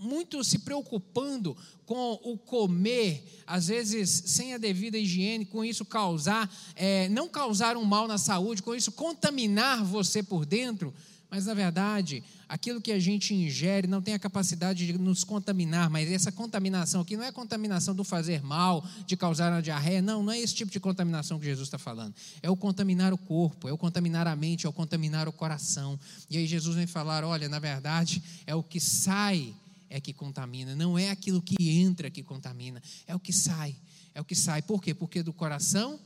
muito 0.00 0.42
se 0.42 0.60
preocupando 0.60 1.56
com 1.84 2.18
o 2.24 2.38
comer, 2.38 3.42
às 3.46 3.68
vezes 3.68 4.22
sem 4.26 4.54
a 4.54 4.58
devida 4.58 4.96
higiene, 4.96 5.44
com 5.44 5.64
isso 5.64 5.84
causar, 5.84 6.50
é, 6.74 7.08
não 7.10 7.28
causar 7.28 7.76
um 7.76 7.84
mal 7.84 8.08
na 8.08 8.16
saúde, 8.16 8.62
com 8.62 8.74
isso 8.74 8.92
contaminar 8.92 9.84
você 9.84 10.22
por 10.22 10.46
dentro, 10.46 10.94
mas 11.30 11.46
na 11.46 11.54
verdade, 11.54 12.24
aquilo 12.48 12.80
que 12.80 12.90
a 12.90 12.98
gente 12.98 13.32
ingere 13.32 13.86
não 13.86 14.02
tem 14.02 14.14
a 14.14 14.18
capacidade 14.18 14.84
de 14.84 14.98
nos 14.98 15.22
contaminar, 15.22 15.88
mas 15.88 16.10
essa 16.10 16.32
contaminação 16.32 17.02
aqui 17.02 17.16
não 17.16 17.22
é 17.22 17.30
contaminação 17.30 17.94
do 17.94 18.02
fazer 18.02 18.42
mal, 18.42 18.84
de 19.06 19.16
causar 19.16 19.52
uma 19.52 19.62
diarreia, 19.62 20.02
não, 20.02 20.24
não 20.24 20.32
é 20.32 20.40
esse 20.40 20.54
tipo 20.54 20.72
de 20.72 20.80
contaminação 20.80 21.38
que 21.38 21.44
Jesus 21.44 21.68
está 21.68 21.78
falando. 21.78 22.12
É 22.42 22.50
o 22.50 22.56
contaminar 22.56 23.12
o 23.12 23.18
corpo, 23.18 23.68
é 23.68 23.72
o 23.72 23.78
contaminar 23.78 24.26
a 24.26 24.34
mente, 24.34 24.66
é 24.66 24.68
o 24.68 24.72
contaminar 24.72 25.28
o 25.28 25.32
coração. 25.32 25.98
E 26.28 26.36
aí 26.36 26.46
Jesus 26.48 26.74
vem 26.74 26.86
falar: 26.86 27.22
olha, 27.22 27.48
na 27.48 27.60
verdade, 27.60 28.20
é 28.44 28.54
o 28.54 28.62
que 28.62 28.80
sai 28.80 29.54
é 29.90 30.00
que 30.00 30.14
contamina, 30.14 30.76
não 30.76 30.96
é 30.96 31.10
aquilo 31.10 31.42
que 31.42 31.56
entra 31.68 32.08
que 32.08 32.22
contamina, 32.22 32.80
é 33.06 33.14
o 33.14 33.18
que 33.18 33.32
sai. 33.32 33.76
É 34.14 34.20
o 34.20 34.24
que 34.24 34.36
sai. 34.36 34.62
Por 34.62 34.80
quê? 34.80 34.94
Porque 34.94 35.22
do 35.22 35.32
coração 35.32 36.00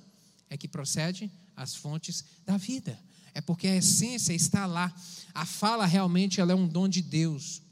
é 0.48 0.56
que 0.56 0.66
procede 0.66 1.30
as 1.54 1.76
fontes 1.76 2.24
da 2.44 2.56
vida. 2.56 2.98
É 3.34 3.40
porque 3.40 3.66
a 3.66 3.76
essência 3.76 4.32
está 4.32 4.66
lá. 4.66 4.94
A 5.34 5.44
fala 5.44 5.84
realmente 5.84 6.40
ela 6.40 6.52
é 6.52 6.54
um 6.54 6.66
dom 6.66 6.88
de 6.88 7.02
Deus. 7.02 7.62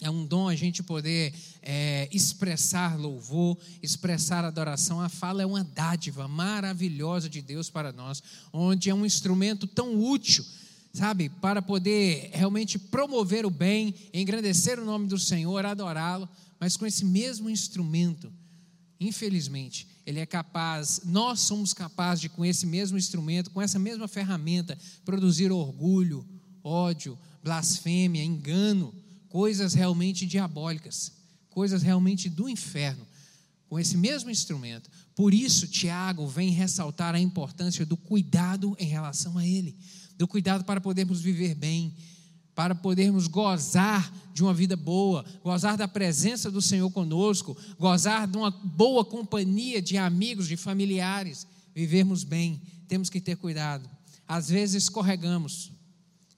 É 0.00 0.10
um 0.10 0.26
dom 0.26 0.48
a 0.48 0.54
gente 0.54 0.82
poder 0.82 1.34
é, 1.62 2.08
expressar 2.10 2.98
louvor, 2.98 3.58
expressar 3.82 4.44
adoração. 4.44 5.00
A 5.00 5.08
fala 5.08 5.42
é 5.42 5.46
uma 5.46 5.62
dádiva 5.62 6.26
maravilhosa 6.26 7.28
de 7.28 7.40
Deus 7.40 7.70
para 7.70 7.92
nós, 7.92 8.22
onde 8.52 8.90
é 8.90 8.94
um 8.94 9.06
instrumento 9.06 9.66
tão 9.66 9.98
útil 10.02 10.44
sabe, 10.92 11.28
para 11.28 11.62
poder 11.62 12.30
realmente 12.32 12.78
promover 12.78 13.46
o 13.46 13.50
bem, 13.50 13.94
engrandecer 14.12 14.78
o 14.78 14.84
nome 14.84 15.06
do 15.06 15.18
Senhor, 15.18 15.64
adorá-lo, 15.64 16.28
mas 16.58 16.76
com 16.76 16.84
esse 16.84 17.04
mesmo 17.04 17.48
instrumento, 17.48 18.32
infelizmente, 18.98 19.86
ele 20.04 20.18
é 20.18 20.26
capaz, 20.26 21.02
nós 21.04 21.40
somos 21.40 21.72
capazes 21.72 22.22
de, 22.22 22.28
com 22.28 22.44
esse 22.44 22.66
mesmo 22.66 22.98
instrumento, 22.98 23.50
com 23.50 23.62
essa 23.62 23.78
mesma 23.78 24.08
ferramenta, 24.08 24.76
produzir 25.04 25.52
orgulho, 25.52 26.26
ódio, 26.62 27.18
blasfêmia, 27.42 28.24
engano, 28.24 28.92
coisas 29.28 29.74
realmente 29.74 30.26
diabólicas, 30.26 31.12
coisas 31.48 31.82
realmente 31.82 32.28
do 32.28 32.48
inferno, 32.48 33.06
com 33.68 33.78
esse 33.78 33.96
mesmo 33.96 34.30
instrumento. 34.30 34.90
Por 35.14 35.32
isso, 35.32 35.68
Tiago 35.68 36.26
vem 36.26 36.50
ressaltar 36.50 37.14
a 37.14 37.20
importância 37.20 37.86
do 37.86 37.96
cuidado 37.96 38.76
em 38.78 38.86
relação 38.86 39.38
a 39.38 39.46
ele 39.46 39.76
do 40.20 40.28
cuidado 40.28 40.64
para 40.64 40.82
podermos 40.82 41.22
viver 41.22 41.54
bem, 41.54 41.94
para 42.54 42.74
podermos 42.74 43.26
gozar 43.26 44.14
de 44.34 44.42
uma 44.42 44.52
vida 44.52 44.76
boa, 44.76 45.24
gozar 45.42 45.78
da 45.78 45.88
presença 45.88 46.50
do 46.50 46.60
Senhor 46.60 46.90
conosco, 46.90 47.56
gozar 47.78 48.28
de 48.28 48.36
uma 48.36 48.50
boa 48.50 49.02
companhia 49.02 49.80
de 49.80 49.96
amigos, 49.96 50.46
de 50.46 50.58
familiares, 50.58 51.46
vivermos 51.74 52.22
bem. 52.22 52.60
Temos 52.86 53.08
que 53.08 53.18
ter 53.18 53.34
cuidado. 53.34 53.88
Às 54.28 54.50
vezes 54.50 54.82
escorregamos, 54.82 55.72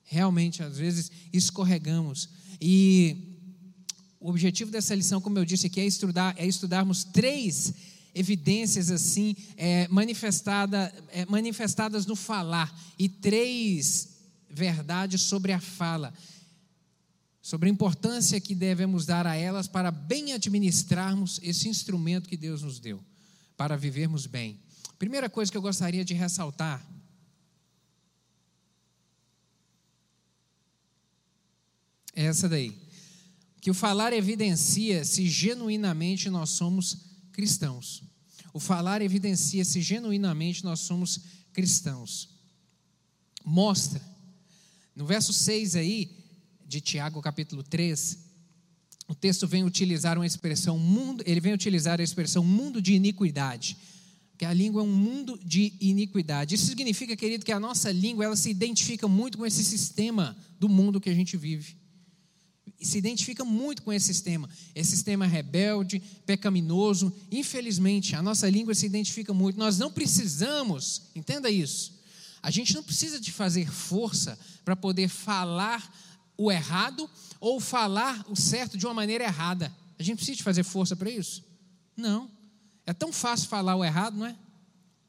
realmente, 0.05 0.63
às 0.63 0.77
vezes 0.77 1.11
escorregamos. 1.33 2.29
E 2.61 3.35
o 4.17 4.29
objetivo 4.29 4.71
dessa 4.71 4.95
lição, 4.95 5.19
como 5.19 5.37
eu 5.37 5.43
disse 5.43 5.67
aqui, 5.67 5.81
é, 5.81 5.85
estudar, 5.85 6.33
é 6.37 6.47
estudarmos 6.47 7.03
três 7.03 7.73
evidências 8.13 8.91
assim 8.91 9.35
é, 9.57 9.87
manifestada, 9.87 10.93
é, 11.09 11.25
manifestadas 11.25 12.05
no 12.05 12.15
falar 12.15 12.73
e 12.97 13.09
três 13.09 14.09
verdades 14.49 15.21
sobre 15.21 15.51
a 15.51 15.59
fala, 15.59 16.13
sobre 17.41 17.67
a 17.67 17.71
importância 17.71 18.39
que 18.39 18.53
devemos 18.53 19.05
dar 19.05 19.25
a 19.25 19.35
elas 19.35 19.67
para 19.67 19.89
bem 19.89 20.33
administrarmos 20.33 21.39
esse 21.41 21.67
instrumento 21.67 22.29
que 22.29 22.37
Deus 22.37 22.61
nos 22.61 22.79
deu 22.79 23.03
para 23.57 23.75
vivermos 23.75 24.27
bem. 24.27 24.59
Primeira 24.99 25.29
coisa 25.29 25.51
que 25.51 25.57
eu 25.57 25.61
gostaria 25.61 26.05
de 26.05 26.13
ressaltar 26.13 26.85
é 32.15 32.25
essa 32.25 32.47
daí. 32.47 32.77
Que 33.59 33.71
o 33.71 33.73
falar 33.73 34.13
evidencia 34.13 35.03
se 35.03 35.27
genuinamente 35.27 36.29
nós 36.29 36.51
somos 36.51 37.12
cristãos. 37.33 38.03
O 38.53 38.59
falar 38.59 39.01
evidencia 39.01 39.65
se 39.65 39.81
genuinamente 39.81 40.63
nós 40.63 40.79
somos 40.79 41.19
cristãos. 41.51 42.29
Mostra. 43.43 44.01
No 44.95 45.05
verso 45.05 45.33
6 45.33 45.75
aí, 45.75 46.09
de 46.65 46.79
Tiago, 46.79 47.21
capítulo 47.21 47.63
3, 47.63 48.19
o 49.07 49.15
texto 49.15 49.47
vem 49.47 49.63
utilizar 49.63 50.17
uma 50.17 50.25
expressão 50.25 50.77
mundo, 50.77 51.23
ele 51.25 51.41
vem 51.41 51.53
utilizar 51.53 51.99
a 51.99 52.03
expressão 52.03 52.45
mundo 52.45 52.81
de 52.81 52.93
iniquidade. 52.93 53.75
Que 54.37 54.45
a 54.45 54.53
língua 54.53 54.81
é 54.81 54.85
um 54.85 54.95
mundo 54.95 55.39
de 55.43 55.73
iniquidade. 55.79 56.55
Isso 56.55 56.67
significa, 56.67 57.15
querido, 57.15 57.43
que 57.43 57.51
a 57.51 57.59
nossa 57.59 57.91
língua 57.91 58.25
ela 58.25 58.35
se 58.35 58.49
identifica 58.49 59.07
muito 59.07 59.37
com 59.37 59.45
esse 59.45 59.63
sistema 59.63 60.37
do 60.59 60.69
mundo 60.69 61.01
que 61.01 61.09
a 61.09 61.13
gente 61.13 61.35
vive 61.35 61.82
se 62.83 62.97
identifica 62.97 63.43
muito 63.45 63.81
com 63.81 63.91
esse 63.91 64.07
sistema, 64.07 64.49
esse 64.75 64.91
sistema 64.91 65.25
rebelde, 65.25 66.01
pecaminoso. 66.25 67.13
Infelizmente, 67.31 68.15
a 68.15 68.21
nossa 68.21 68.49
língua 68.49 68.75
se 68.75 68.85
identifica 68.85 69.33
muito. 69.33 69.57
Nós 69.57 69.77
não 69.77 69.91
precisamos, 69.91 71.03
entenda 71.15 71.49
isso. 71.49 71.93
A 72.41 72.51
gente 72.51 72.73
não 72.73 72.83
precisa 72.83 73.19
de 73.19 73.31
fazer 73.31 73.71
força 73.71 74.37
para 74.65 74.75
poder 74.75 75.07
falar 75.07 75.93
o 76.37 76.51
errado 76.51 77.09
ou 77.39 77.59
falar 77.59 78.25
o 78.29 78.35
certo 78.35 78.77
de 78.77 78.85
uma 78.85 78.93
maneira 78.93 79.23
errada. 79.23 79.73
A 79.97 80.03
gente 80.03 80.17
precisa 80.17 80.37
de 80.37 80.43
fazer 80.43 80.63
força 80.63 80.95
para 80.95 81.09
isso? 81.09 81.43
Não. 81.95 82.29
É 82.85 82.93
tão 82.93 83.13
fácil 83.13 83.47
falar 83.47 83.75
o 83.75 83.83
errado, 83.83 84.17
não 84.17 84.25
é? 84.25 84.35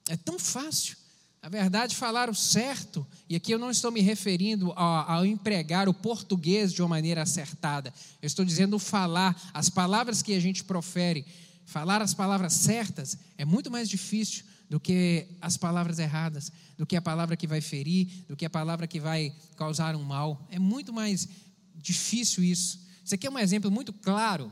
É 0.09 0.17
tão 0.17 0.39
fácil. 0.39 0.97
A 1.45 1.49
verdade, 1.51 1.95
falar 1.95 2.31
o 2.31 2.35
certo, 2.35 3.07
e 3.29 3.37
aqui 3.37 3.53
eu 3.53 3.59
não 3.59 3.71
estou 3.71 3.93
me 3.93 4.01
referindo 4.01 4.73
ao, 4.73 5.11
ao, 5.11 5.27
empregar 5.27 5.91
o 5.91 5.93
português 5.93 6.73
de 6.73 6.81
uma 6.81 6.89
maneira 6.89 7.21
acertada, 7.21 7.93
eu 8.23 8.27
estou 8.27 8.47
dizendo 8.47 8.79
falar, 8.79 9.39
as 9.53 9.69
palavras 9.69 10.23
que 10.23 10.33
a 10.33 10.41
gente 10.41 10.65
profere, 10.65 11.23
falar 11.67 12.01
as 12.01 12.15
palavras 12.15 12.55
certas 12.55 13.19
é 13.37 13.45
muito 13.45 13.71
mais 13.71 13.91
difícil 13.91 14.43
do 14.71 14.81
que 14.81 15.27
as 15.39 15.59
palavras 15.59 15.99
erradas, 15.99 16.51
do 16.79 16.87
que 16.87 16.97
a 16.97 17.03
palavra 17.03 17.37
que 17.37 17.47
vai 17.47 17.61
ferir, 17.61 18.09
do 18.27 18.35
que 18.35 18.47
a 18.47 18.51
palavra 18.51 18.87
que 18.87 18.99
vai 18.99 19.31
causar 19.55 19.95
um 19.95 20.03
mal. 20.03 20.49
É 20.51 20.59
muito 20.59 20.95
mais 20.95 21.29
difícil 21.77 22.43
isso. 22.43 22.81
Você 23.05 23.19
quer 23.19 23.29
um 23.29 23.39
exemplo 23.39 23.71
muito 23.71 23.93
claro? 23.93 24.51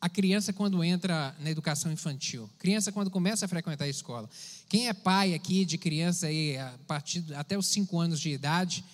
a 0.00 0.08
criança 0.08 0.52
quando 0.52 0.82
entra 0.82 1.36
na 1.40 1.50
educação 1.50 1.92
infantil, 1.92 2.48
criança 2.58 2.90
quando 2.90 3.10
começa 3.10 3.44
a 3.44 3.48
frequentar 3.48 3.84
a 3.84 3.88
escola. 3.88 4.28
Quem 4.70 4.86
é 4.86 4.92
pai 4.92 5.34
aqui 5.34 5.64
de 5.64 5.76
criança 5.76 6.28
aí 6.28 6.56
a 6.56 6.72
partir 6.86 7.24
até 7.34 7.58
os 7.58 7.66
cinco 7.66 7.98
anos 7.98 8.20
de 8.20 8.30
idade, 8.30 8.84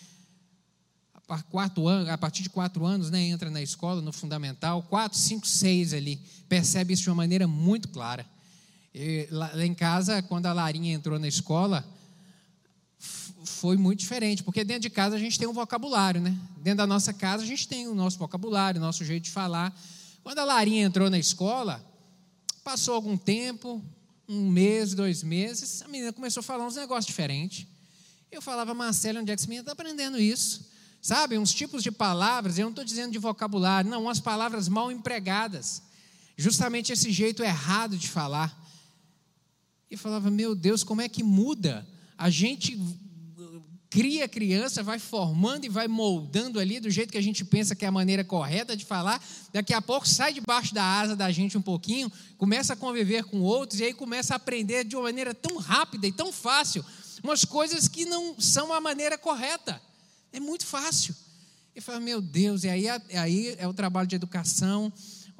a, 1.28 1.42
quatro 1.42 1.86
anos, 1.86 2.08
a 2.08 2.16
partir 2.16 2.42
de 2.42 2.48
quatro 2.48 2.86
anos, 2.86 3.10
né, 3.10 3.20
entra 3.20 3.50
na 3.50 3.60
escola 3.60 4.00
no 4.00 4.10
fundamental, 4.10 4.82
quatro, 4.84 5.18
cinco, 5.18 5.46
seis 5.46 5.92
ali, 5.92 6.18
percebe 6.48 6.94
isso 6.94 7.02
de 7.02 7.10
uma 7.10 7.16
maneira 7.16 7.46
muito 7.46 7.88
clara. 7.88 8.24
E, 8.94 9.28
lá, 9.30 9.50
lá 9.52 9.66
em 9.66 9.74
casa, 9.74 10.22
quando 10.22 10.46
a 10.46 10.54
Larinha 10.54 10.94
entrou 10.94 11.18
na 11.18 11.28
escola, 11.28 11.86
foi 13.44 13.76
muito 13.76 14.00
diferente, 14.00 14.42
porque 14.42 14.64
dentro 14.64 14.80
de 14.84 14.90
casa 14.90 15.16
a 15.16 15.18
gente 15.18 15.38
tem 15.38 15.46
um 15.46 15.52
vocabulário, 15.52 16.22
né? 16.22 16.34
Dentro 16.56 16.78
da 16.78 16.86
nossa 16.86 17.12
casa 17.12 17.42
a 17.42 17.46
gente 17.46 17.68
tem 17.68 17.86
o 17.86 17.94
nosso 17.94 18.16
vocabulário, 18.16 18.80
o 18.80 18.84
nosso 18.84 19.04
jeito 19.04 19.24
de 19.24 19.30
falar. 19.30 19.78
Quando 20.24 20.38
a 20.38 20.44
Larinha 20.44 20.86
entrou 20.86 21.10
na 21.10 21.18
escola, 21.18 21.84
passou 22.64 22.94
algum 22.94 23.18
tempo, 23.18 23.84
um 24.28 24.50
mês, 24.50 24.94
dois 24.94 25.22
meses, 25.22 25.82
a 25.82 25.88
menina 25.88 26.12
começou 26.12 26.40
a 26.40 26.44
falar 26.44 26.66
uns 26.66 26.76
negócios 26.76 27.06
diferentes. 27.06 27.66
Eu 28.30 28.42
falava, 28.42 28.74
Marcelo, 28.74 29.20
onde 29.20 29.30
é 29.30 29.36
que 29.36 29.40
essa 29.40 29.48
menina 29.48 29.62
está 29.62 29.72
aprendendo 29.72 30.18
isso? 30.18 30.68
Sabe, 31.00 31.38
uns 31.38 31.54
tipos 31.54 31.82
de 31.82 31.92
palavras, 31.92 32.58
eu 32.58 32.64
não 32.64 32.70
estou 32.70 32.84
dizendo 32.84 33.12
de 33.12 33.18
vocabulário, 33.18 33.88
não, 33.88 34.02
umas 34.02 34.18
palavras 34.18 34.68
mal 34.68 34.90
empregadas. 34.90 35.82
Justamente 36.36 36.92
esse 36.92 37.12
jeito 37.12 37.42
errado 37.42 37.96
de 37.96 38.08
falar. 38.08 38.60
E 39.88 39.96
falava, 39.96 40.30
meu 40.30 40.54
Deus, 40.54 40.82
como 40.82 41.00
é 41.00 41.08
que 41.08 41.22
muda? 41.22 41.86
A 42.18 42.28
gente 42.28 42.76
cria 43.96 44.26
a 44.26 44.28
criança, 44.28 44.82
vai 44.82 44.98
formando 44.98 45.64
e 45.64 45.70
vai 45.70 45.88
moldando 45.88 46.60
ali 46.60 46.78
do 46.78 46.90
jeito 46.90 47.10
que 47.10 47.16
a 47.16 47.22
gente 47.22 47.42
pensa 47.42 47.74
que 47.74 47.82
é 47.82 47.88
a 47.88 47.90
maneira 47.90 48.22
correta 48.22 48.76
de 48.76 48.84
falar. 48.84 49.24
Daqui 49.54 49.72
a 49.72 49.80
pouco 49.80 50.06
sai 50.06 50.34
debaixo 50.34 50.74
da 50.74 50.84
asa 50.84 51.16
da 51.16 51.32
gente 51.32 51.56
um 51.56 51.62
pouquinho, 51.62 52.12
começa 52.36 52.74
a 52.74 52.76
conviver 52.76 53.24
com 53.24 53.40
outros 53.40 53.80
e 53.80 53.84
aí 53.84 53.94
começa 53.94 54.34
a 54.34 54.36
aprender 54.36 54.84
de 54.84 54.96
uma 54.96 55.04
maneira 55.04 55.32
tão 55.32 55.56
rápida 55.56 56.06
e 56.06 56.12
tão 56.12 56.30
fácil 56.30 56.84
umas 57.24 57.42
coisas 57.46 57.88
que 57.88 58.04
não 58.04 58.38
são 58.38 58.70
a 58.70 58.82
maneira 58.82 59.16
correta. 59.16 59.80
É 60.30 60.38
muito 60.38 60.66
fácil. 60.66 61.16
E 61.74 61.80
fala, 61.80 61.98
meu 61.98 62.20
Deus, 62.20 62.64
e 62.64 62.68
aí, 62.68 62.86
aí 62.90 63.56
é 63.56 63.66
o 63.66 63.72
trabalho 63.72 64.06
de 64.06 64.14
educação 64.14 64.92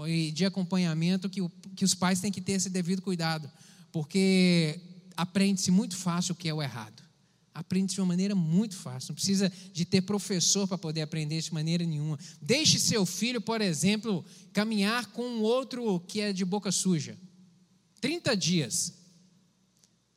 e 0.07 0.31
de 0.33 0.47
acompanhamento 0.47 1.29
que, 1.29 1.43
o, 1.43 1.53
que 1.77 1.85
os 1.85 1.95
pais 1.95 2.21
têm 2.21 2.33
que 2.33 2.41
ter 2.41 2.53
esse 2.53 2.71
devido 2.71 3.03
cuidado, 3.03 3.53
porque 3.93 4.81
aprende-se 5.15 5.71
muito 5.71 5.95
fácil 5.95 6.33
o 6.33 6.37
que 6.37 6.49
é 6.49 6.55
o 6.55 6.63
errado 6.63 7.06
aprende 7.57 7.95
de 7.95 8.01
uma 8.01 8.07
maneira 8.07 8.35
muito 8.35 8.77
fácil. 8.77 9.11
Não 9.11 9.15
precisa 9.15 9.51
de 9.73 9.85
ter 9.87 10.03
professor 10.03 10.69
para 10.69 10.77
poder 10.77 11.01
aprender 11.01 11.41
de 11.41 11.55
maneira 11.55 11.85
nenhuma. 11.85 12.19
Deixe 12.41 12.79
seu 12.79 13.07
filho, 13.07 13.41
por 13.41 13.63
exemplo, 13.63 14.23
caminhar 14.53 15.07
com 15.07 15.23
um 15.23 15.41
outro 15.41 15.99
que 16.01 16.21
é 16.21 16.35
de 16.35 16.45
boca 16.45 16.71
suja. 16.71 17.19
30 18.01 18.37
dias. 18.37 18.93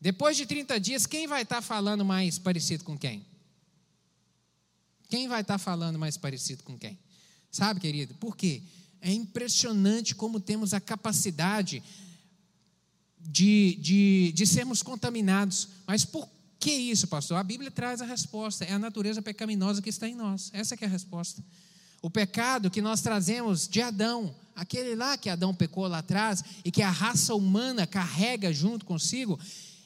Depois 0.01 0.36
de 0.36 0.46
30 0.46 0.79
dias, 0.81 1.05
quem 1.05 1.27
vai 1.27 1.43
estar 1.43 1.62
falando 1.62 2.03
mais 2.03 2.38
parecido 2.38 2.84
com 2.84 2.98
quem? 2.98 3.25
Quem 5.08 5.27
vai 5.29 5.41
estar 5.41 5.58
falando 5.58 5.98
mais 5.98 6.17
parecido 6.17 6.63
com 6.63 6.77
quem? 6.77 7.00
Sabe, 7.50 7.79
querido? 7.79 8.13
Por 8.15 8.36
quê? 8.36 8.62
É 9.00 9.12
impressionante 9.13 10.13
como 10.13 10.41
temos 10.41 10.74
a 10.74 10.81
capacidade 10.81 11.81
de, 13.17 13.77
de, 13.81 14.31
de 14.34 14.46
sermos 14.46 14.84
contaminados. 14.84 15.69
Mas 15.88 16.03
por 16.03 16.29
que 16.60 16.72
isso, 16.72 17.08
pastor? 17.08 17.38
A 17.38 17.44
Bíblia 17.44 17.72
traz 17.72 18.01
a 18.01 18.06
resposta. 18.06 18.66
É 18.66 18.74
a 18.74 18.80
natureza 18.80 19.22
pecaminosa 19.22 19.82
que 19.82 19.89
está 19.89 20.08
em 20.08 20.16
nós. 20.16 20.50
Essa 20.54 20.75
é 20.75 20.86
a 20.86 20.89
resposta. 20.89 21.44
O 22.01 22.10
pecado 22.10 22.70
que 22.70 22.82
nós 22.82 23.01
trazemos 23.01 23.68
de 23.68 23.82
Adão, 23.82 24.36
aquele 24.56 24.96
lá 24.96 25.18
que 25.18 25.30
Adão 25.30 25.54
pecou 25.54 25.88
lá 25.88 26.00
atrás 26.00 26.43
e 26.63 26.72
que 26.72 26.82
a 26.82 26.89
raça 26.89 27.34
humana 27.34 27.88
carrega 27.88 28.54
junto 28.54 28.86
consigo, 28.86 29.39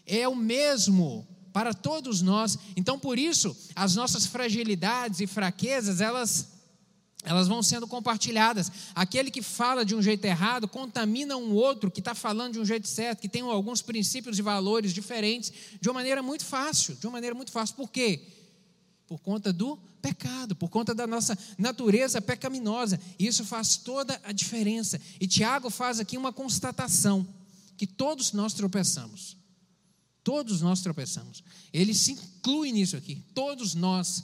é 0.06 0.28
o 0.28 0.36
mesmo 0.36 1.28
para 1.52 1.74
todos 1.74 2.22
nós. 2.22 2.58
Então, 2.76 2.98
por 2.98 3.20
isso, 3.20 3.56
as 3.76 3.96
nossas 3.96 4.26
fragilidades 4.26 5.20
e 5.20 5.28
fraquezas, 5.28 6.02
elas 6.02 6.53
elas 7.24 7.48
vão 7.48 7.64
sendo 7.64 7.88
compartilhadas. 7.88 8.72
Aquele 8.94 9.32
que 9.32 9.42
fala 9.42 9.86
de 9.86 9.96
um 9.96 10.02
jeito 10.02 10.26
errado 10.26 10.68
contamina 10.68 11.38
um 11.38 11.54
outro 11.54 11.90
que 11.90 12.00
está 12.00 12.14
falando 12.14 12.54
de 12.54 12.60
um 12.60 12.66
jeito 12.66 12.88
certo, 12.88 13.22
que 13.22 13.30
tem 13.30 13.42
alguns 13.42 13.82
princípios 13.82 14.38
e 14.38 14.42
valores 14.42 14.94
diferentes, 14.94 15.52
de 15.80 15.90
uma 15.90 15.96
maneira 15.96 16.22
muito 16.22 16.46
fácil. 16.46 16.96
De 16.96 17.08
uma 17.08 17.14
maneira 17.14 17.36
muito 17.36 17.52
fácil. 17.52 17.76
Por 17.76 17.90
quê? 17.90 18.22
Por 19.08 19.20
conta 19.20 19.54
do 19.54 19.78
pecado, 20.02 20.56
por 20.56 20.70
conta 20.70 20.94
da 20.94 21.08
nossa 21.08 21.38
natureza 21.58 22.22
pecaminosa. 22.22 23.00
E 23.18 23.26
isso 23.26 23.46
faz 23.46 23.78
toda 23.78 24.20
a 24.24 24.32
diferença. 24.32 25.00
E 25.20 25.26
Tiago 25.26 25.70
faz 25.70 26.00
aqui 26.00 26.18
uma 26.18 26.34
constatação: 26.34 27.26
que 27.78 27.88
todos 27.88 28.34
nós 28.34 28.54
tropeçamos. 28.54 29.38
Todos 30.24 30.62
nós 30.62 30.82
tropeçamos. 30.82 31.44
Ele 31.74 31.94
se 31.94 32.14
inclui 32.14 32.72
nisso 32.72 32.96
aqui. 32.96 33.22
Todos 33.34 33.76
nós 33.76 34.24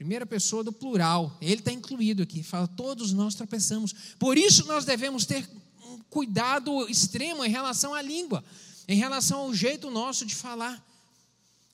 Primeira 0.00 0.24
pessoa 0.24 0.64
do 0.64 0.72
plural, 0.72 1.36
ele 1.42 1.56
está 1.56 1.70
incluído 1.70 2.22
aqui, 2.22 2.42
fala: 2.42 2.66
todos 2.66 3.12
nós 3.12 3.34
tropeçamos. 3.34 3.94
Por 4.18 4.38
isso 4.38 4.66
nós 4.66 4.86
devemos 4.86 5.26
ter 5.26 5.46
um 5.84 5.98
cuidado 6.08 6.88
extremo 6.88 7.44
em 7.44 7.50
relação 7.50 7.92
à 7.92 8.00
língua, 8.00 8.42
em 8.88 8.96
relação 8.96 9.40
ao 9.40 9.54
jeito 9.54 9.90
nosso 9.90 10.24
de 10.24 10.34
falar. 10.34 10.82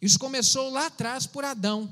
Isso 0.02 0.18
começou 0.18 0.70
lá 0.70 0.86
atrás 0.86 1.24
por 1.24 1.44
Adão. 1.44 1.88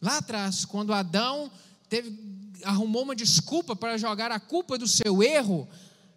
Lá 0.00 0.18
atrás, 0.18 0.64
quando 0.64 0.92
Adão 0.92 1.50
teve, 1.88 2.16
arrumou 2.62 3.02
uma 3.02 3.16
desculpa 3.16 3.74
para 3.74 3.98
jogar 3.98 4.30
a 4.30 4.38
culpa 4.38 4.78
do 4.78 4.86
seu 4.86 5.20
erro, 5.20 5.68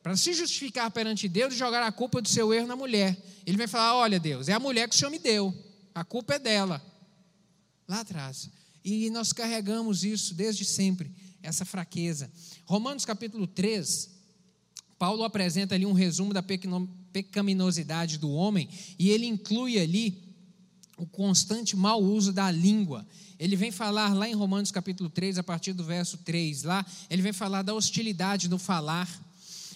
para 0.03 0.15
se 0.15 0.31
justificar 0.31 0.91
perante 0.91 1.27
Deus 1.27 1.55
e 1.55 1.57
jogar 1.57 1.81
a 1.81 1.91
culpa 1.91 2.21
do 2.21 2.27
seu 2.27 2.53
erro 2.53 2.67
na 2.67 2.75
mulher. 2.75 3.17
Ele 3.47 3.57
vai 3.57 3.65
falar: 3.65 3.95
Olha, 3.95 4.19
Deus, 4.19 4.47
é 4.47 4.53
a 4.53 4.59
mulher 4.59 4.87
que 4.87 4.93
o 4.93 4.97
Senhor 4.97 5.09
me 5.09 5.17
deu, 5.17 5.51
a 5.95 6.03
culpa 6.03 6.35
é 6.35 6.39
dela. 6.39 6.79
Lá 7.87 8.01
atrás. 8.01 8.55
E 8.89 9.09
nós 9.09 9.33
carregamos 9.33 10.05
isso 10.05 10.33
desde 10.33 10.63
sempre, 10.63 11.11
essa 11.43 11.65
fraqueza. 11.65 12.31
Romanos 12.63 13.03
capítulo 13.03 13.45
3, 13.45 14.09
Paulo 14.97 15.25
apresenta 15.25 15.75
ali 15.75 15.85
um 15.85 15.91
resumo 15.91 16.33
da 16.33 16.41
pecaminosidade 17.11 18.17
do 18.17 18.31
homem 18.31 18.69
e 18.97 19.09
ele 19.09 19.25
inclui 19.25 19.77
ali 19.77 20.17
o 20.97 21.05
constante 21.05 21.75
mau 21.75 22.01
uso 22.01 22.31
da 22.31 22.49
língua. 22.49 23.05
Ele 23.37 23.57
vem 23.57 23.71
falar 23.71 24.13
lá 24.13 24.25
em 24.25 24.33
Romanos 24.33 24.71
capítulo 24.71 25.09
3, 25.09 25.37
a 25.37 25.43
partir 25.43 25.73
do 25.73 25.83
verso 25.83 26.19
3, 26.19 26.63
lá, 26.63 26.85
ele 27.09 27.21
vem 27.21 27.33
falar 27.33 27.63
da 27.63 27.73
hostilidade 27.73 28.47
no 28.47 28.57
falar, 28.57 29.09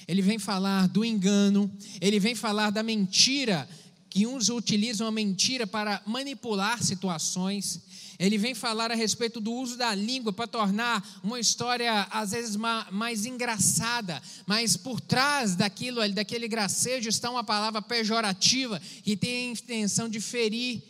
ele 0.08 0.22
vem 0.22 0.40
falar 0.40 0.88
do 0.88 1.04
engano, 1.04 1.70
ele 2.00 2.18
vem 2.18 2.34
falar 2.34 2.70
da 2.70 2.82
mentira, 2.82 3.68
que 4.10 4.26
uns 4.26 4.48
utilizam 4.48 5.06
a 5.06 5.12
mentira 5.12 5.68
para 5.68 6.02
manipular 6.06 6.82
situações, 6.82 7.82
ele 8.22 8.38
vem 8.38 8.54
falar 8.54 8.92
a 8.92 8.96
respeito 8.96 9.42
do 9.42 9.52
uso 9.52 9.76
da 9.76 9.96
língua 9.96 10.32
para 10.32 10.46
tornar 10.46 11.04
uma 11.24 11.40
história 11.40 12.04
às 12.12 12.30
vezes 12.30 12.56
mais 12.56 13.26
engraçada, 13.26 14.22
mas 14.46 14.78
por 14.78 15.02
trás 15.02 15.56
daquilo, 15.56 16.08
daquele 16.14 16.48
gracejo 16.48 17.10
está 17.10 17.32
uma 17.32 17.44
palavra 17.44 17.82
pejorativa 17.82 18.80
que 19.02 19.18
tem 19.18 19.48
a 19.48 19.52
intenção 19.54 20.08
de 20.08 20.22
ferir. 20.22 20.84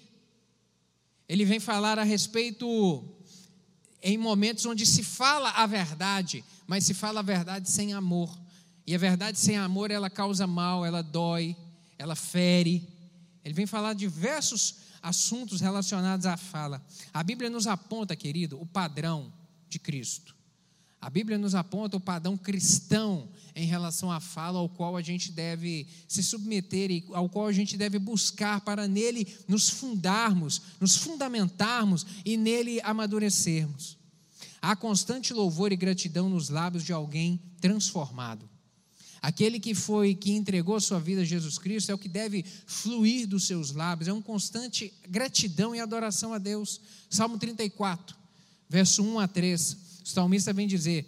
Ele 1.29 1.45
vem 1.45 1.57
falar 1.57 1.97
a 1.97 2.03
respeito 2.03 3.01
em 4.03 4.17
momentos 4.17 4.65
onde 4.65 4.85
se 4.85 5.01
fala 5.01 5.51
a 5.51 5.65
verdade, 5.65 6.43
mas 6.67 6.83
se 6.83 6.93
fala 6.93 7.21
a 7.21 7.23
verdade 7.23 7.71
sem 7.71 7.93
amor. 7.93 8.37
E 8.85 8.93
a 8.93 8.97
verdade 8.97 9.39
sem 9.39 9.55
amor, 9.55 9.89
ela 9.89 10.09
causa 10.09 10.45
mal, 10.45 10.85
ela 10.85 11.01
dói, 11.01 11.55
ela 11.97 12.13
fere. 12.13 12.85
Ele 13.41 13.53
vem 13.53 13.65
falar 13.65 13.93
diversos 13.93 14.90
assuntos 15.01 15.61
relacionados 15.61 16.25
à 16.25 16.37
fala. 16.37 16.81
A 17.13 17.23
Bíblia 17.23 17.49
nos 17.49 17.67
aponta, 17.67 18.15
querido, 18.15 18.61
o 18.61 18.65
padrão 18.65 19.31
de 19.69 19.79
Cristo. 19.79 20.35
A 21.01 21.09
Bíblia 21.09 21.37
nos 21.37 21.55
aponta 21.55 21.97
o 21.97 21.99
padrão 21.99 22.37
cristão 22.37 23.27
em 23.55 23.65
relação 23.65 24.11
à 24.11 24.19
fala, 24.19 24.59
ao 24.59 24.69
qual 24.69 24.95
a 24.95 25.01
gente 25.01 25.31
deve 25.31 25.87
se 26.07 26.21
submeter 26.21 26.91
e 26.91 27.05
ao 27.11 27.27
qual 27.27 27.47
a 27.47 27.51
gente 27.51 27.75
deve 27.75 27.97
buscar 27.97 28.61
para 28.61 28.87
nele 28.87 29.27
nos 29.47 29.67
fundarmos, 29.67 30.61
nos 30.79 30.95
fundamentarmos 30.97 32.05
e 32.23 32.37
nele 32.37 32.79
amadurecermos. 32.81 33.97
Há 34.61 34.75
constante 34.75 35.33
louvor 35.33 35.71
e 35.71 35.75
gratidão 35.75 36.29
nos 36.29 36.49
lábios 36.49 36.83
de 36.83 36.93
alguém 36.93 37.41
transformado. 37.59 38.50
Aquele 39.21 39.59
que 39.59 39.75
foi, 39.75 40.15
que 40.15 40.31
entregou 40.31 40.79
sua 40.81 40.99
vida 40.99 41.21
a 41.21 41.25
Jesus 41.25 41.59
Cristo, 41.59 41.91
é 41.91 41.93
o 41.93 41.97
que 41.97 42.09
deve 42.09 42.43
fluir 42.65 43.27
dos 43.27 43.45
seus 43.45 43.71
lábios, 43.71 44.07
é 44.07 44.13
um 44.13 44.21
constante 44.21 44.91
gratidão 45.07 45.75
e 45.75 45.79
adoração 45.79 46.33
a 46.33 46.39
Deus. 46.39 46.81
Salmo 47.07 47.37
34, 47.37 48.15
verso 48.67 49.03
1 49.03 49.19
a 49.19 49.27
3. 49.27 49.77
O 50.03 50.07
salmista 50.09 50.51
vem 50.51 50.67
dizer: 50.67 51.05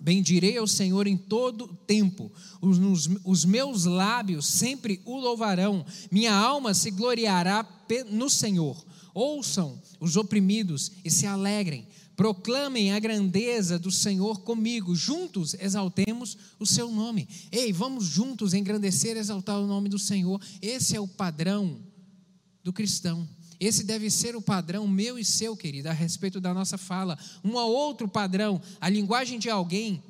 Bendirei 0.00 0.56
ao 0.56 0.66
Senhor 0.66 1.06
em 1.06 1.16
todo 1.16 1.68
tempo, 1.86 2.32
os, 2.60 2.78
os, 3.22 3.44
meus 3.44 3.84
lábios 3.84 4.46
sempre 4.46 5.02
o 5.04 5.16
louvarão, 5.18 5.84
minha 6.10 6.34
alma 6.34 6.72
se 6.72 6.90
gloriará 6.90 7.66
no 8.10 8.30
Senhor. 8.30 8.82
Ouçam 9.12 9.80
os 9.98 10.16
oprimidos 10.16 10.92
e 11.04 11.10
se 11.10 11.26
alegrem, 11.26 11.86
proclamem 12.16 12.92
a 12.92 12.98
grandeza 12.98 13.78
do 13.78 13.90
Senhor 13.90 14.40
comigo, 14.40 14.96
juntos 14.96 15.54
exaltemos 15.54 16.36
o 16.58 16.64
seu 16.64 16.90
nome. 16.90 17.28
Ei, 17.52 17.72
vamos 17.72 18.06
juntos 18.06 18.54
engrandecer 18.54 19.16
e 19.16 19.20
exaltar 19.20 19.60
o 19.60 19.66
nome 19.66 19.90
do 19.90 19.98
Senhor. 19.98 20.40
Esse 20.62 20.96
é 20.96 21.00
o 21.00 21.06
padrão 21.06 21.78
do 22.64 22.72
cristão. 22.72 23.28
Esse 23.60 23.84
deve 23.84 24.10
ser 24.10 24.34
o 24.34 24.42
padrão 24.42 24.88
meu 24.88 25.18
e 25.18 25.24
seu, 25.24 25.56
querido, 25.56 25.88
a 25.88 25.92
respeito 25.92 26.40
da 26.40 26.52
nossa 26.54 26.78
fala. 26.78 27.18
Um 27.44 27.54
outro 27.54 28.08
padrão, 28.08 28.60
a 28.80 28.88
linguagem 28.88 29.38
de 29.38 29.50
alguém 29.50 30.02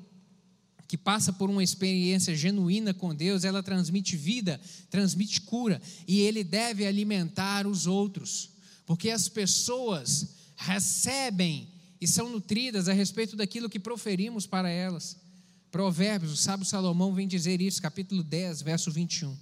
que 0.89 0.97
passa 0.97 1.33
por 1.33 1.51
uma 1.51 1.65
experiência 1.65 2.35
genuína 2.37 2.95
com 2.95 3.13
Deus, 3.13 3.43
ela 3.43 3.63
transmite 3.63 4.17
vida, 4.17 4.61
transmite 4.89 5.41
cura, 5.41 5.83
e 6.07 6.21
ele 6.21 6.45
deve 6.45 6.87
alimentar 6.87 7.67
os 7.67 7.89
outros, 7.89 8.51
porque 8.87 9.11
as 9.11 9.29
pessoas 9.29 10.29
recebem 10.55 11.69
são 12.07 12.31
nutridas 12.31 12.89
a 12.89 12.93
respeito 12.93 13.37
daquilo 13.37 13.71
que 13.71 13.79
proferimos 13.79 14.47
para 14.47 14.69
elas. 14.69 15.17
Provérbios, 15.71 16.33
o 16.33 16.37
sábio 16.37 16.65
Salomão 16.65 17.13
vem 17.13 17.29
dizer 17.29 17.61
isso, 17.61 17.83
capítulo 17.83 18.23
10, 18.23 18.63
verso 18.63 18.91
21. 18.91 19.37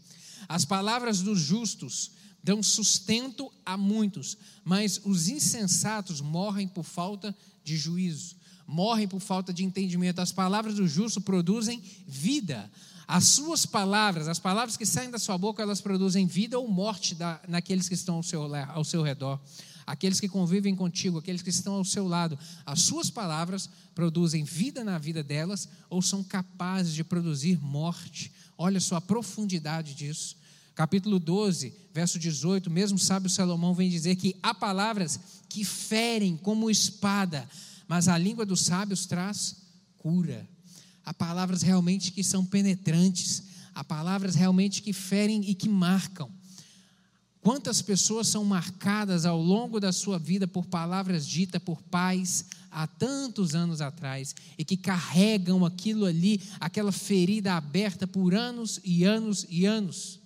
As 0.49 0.65
palavras 0.65 1.21
dos 1.21 1.39
justos 1.39 2.11
dão 2.43 2.63
sustento 2.63 3.51
a 3.65 3.77
muitos, 3.77 4.37
mas 4.65 5.01
os 5.05 5.29
insensatos 5.29 6.21
morrem 6.21 6.69
por 6.69 6.85
falta 6.85 7.35
de 7.63 7.77
juízo, 7.77 8.37
morrem 8.67 9.09
por 9.09 9.21
falta 9.21 9.53
de 9.53 9.65
entendimento. 9.65 10.21
As 10.21 10.33
palavras 10.33 10.75
do 10.75 10.87
justo 10.87 11.21
produzem 11.21 11.83
vida. 12.07 12.71
As 13.07 13.25
suas 13.25 13.67
palavras, 13.67 14.29
as 14.29 14.39
palavras 14.39 14.77
que 14.77 14.87
saem 14.87 15.11
da 15.11 15.19
sua 15.19 15.37
boca, 15.37 15.63
elas 15.63 15.81
produzem 15.81 16.27
vida 16.27 16.59
ou 16.59 16.69
morte 16.69 17.15
da, 17.15 17.41
naqueles 17.47 17.89
que 17.89 17.95
estão 17.95 18.17
ao 18.17 18.23
seu, 18.23 18.43
ao 18.55 18.85
seu 18.85 19.03
redor, 19.03 19.41
aqueles 19.87 20.21
que 20.21 20.29
convivem 20.29 20.75
contigo, 20.75 21.19
aqueles 21.19 21.43
que 21.43 21.51
estão 21.51 21.75
ao 21.75 21.85
seu 21.85 22.07
lado. 22.07 22.39
As 22.65 22.83
suas 22.83 23.11
palavras 23.11 23.69
produzem 23.95 24.45
vida 24.45 24.83
na 24.83 24.99
vida 24.99 25.23
delas 25.23 25.69
ou 25.89 26.01
são 26.03 26.23
capazes 26.23 26.95
de 26.95 27.05
produzir 27.05 27.61
morte. 27.61 28.33
Olha 28.57 28.81
só 28.81 28.97
a 28.97 29.01
profundidade 29.01 29.95
disso. 29.95 30.37
Capítulo 30.75 31.21
12, 31.21 31.73
verso 31.93 32.19
18, 32.19 32.69
mesmo 32.69 32.99
sábio 32.99 33.31
Salomão 33.31 33.75
vem 33.75 33.89
dizer 33.89 34.17
que 34.17 34.35
há 34.43 34.53
palavras 34.53 35.21
que 35.49 35.65
ferem 35.65 36.37
como 36.37 36.69
espada, 36.69 37.49
mas 37.87 38.09
a 38.09 38.19
língua 38.19 38.45
dos 38.45 38.63
sábios 38.63 39.07
traz 39.07 39.57
cura. 39.99 40.49
Há 41.05 41.15
palavras 41.15 41.63
realmente 41.63 42.11
que 42.11 42.25
são 42.25 42.45
penetrantes, 42.45 43.45
há 43.73 43.85
palavras 43.85 44.35
realmente 44.35 44.83
que 44.83 44.93
ferem 44.93 45.49
e 45.49 45.55
que 45.55 45.69
marcam. 45.69 46.29
Quantas 47.45 47.83
pessoas 47.83 48.27
são 48.29 48.43
marcadas 48.43 49.27
ao 49.27 49.39
longo 49.39 49.79
da 49.79 49.93
sua 49.93 50.19
vida 50.19 50.49
por 50.49 50.65
palavras 50.65 51.27
ditas 51.27 51.63
por 51.63 51.83
pais 51.83 52.47
há 52.71 52.87
tantos 52.87 53.55
anos 53.55 53.83
atrás 53.83 54.35
e 54.57 54.65
que 54.65 54.79
carregam 54.79 55.63
aquilo 55.63 56.07
ali, 56.07 56.41
aquela 56.59 56.91
ferida 56.91 57.53
aberta 57.53 58.07
por 58.07 58.35
anos 58.35 58.81
e 58.83 59.05
anos 59.05 59.45
e 59.51 59.67
anos? 59.67 60.21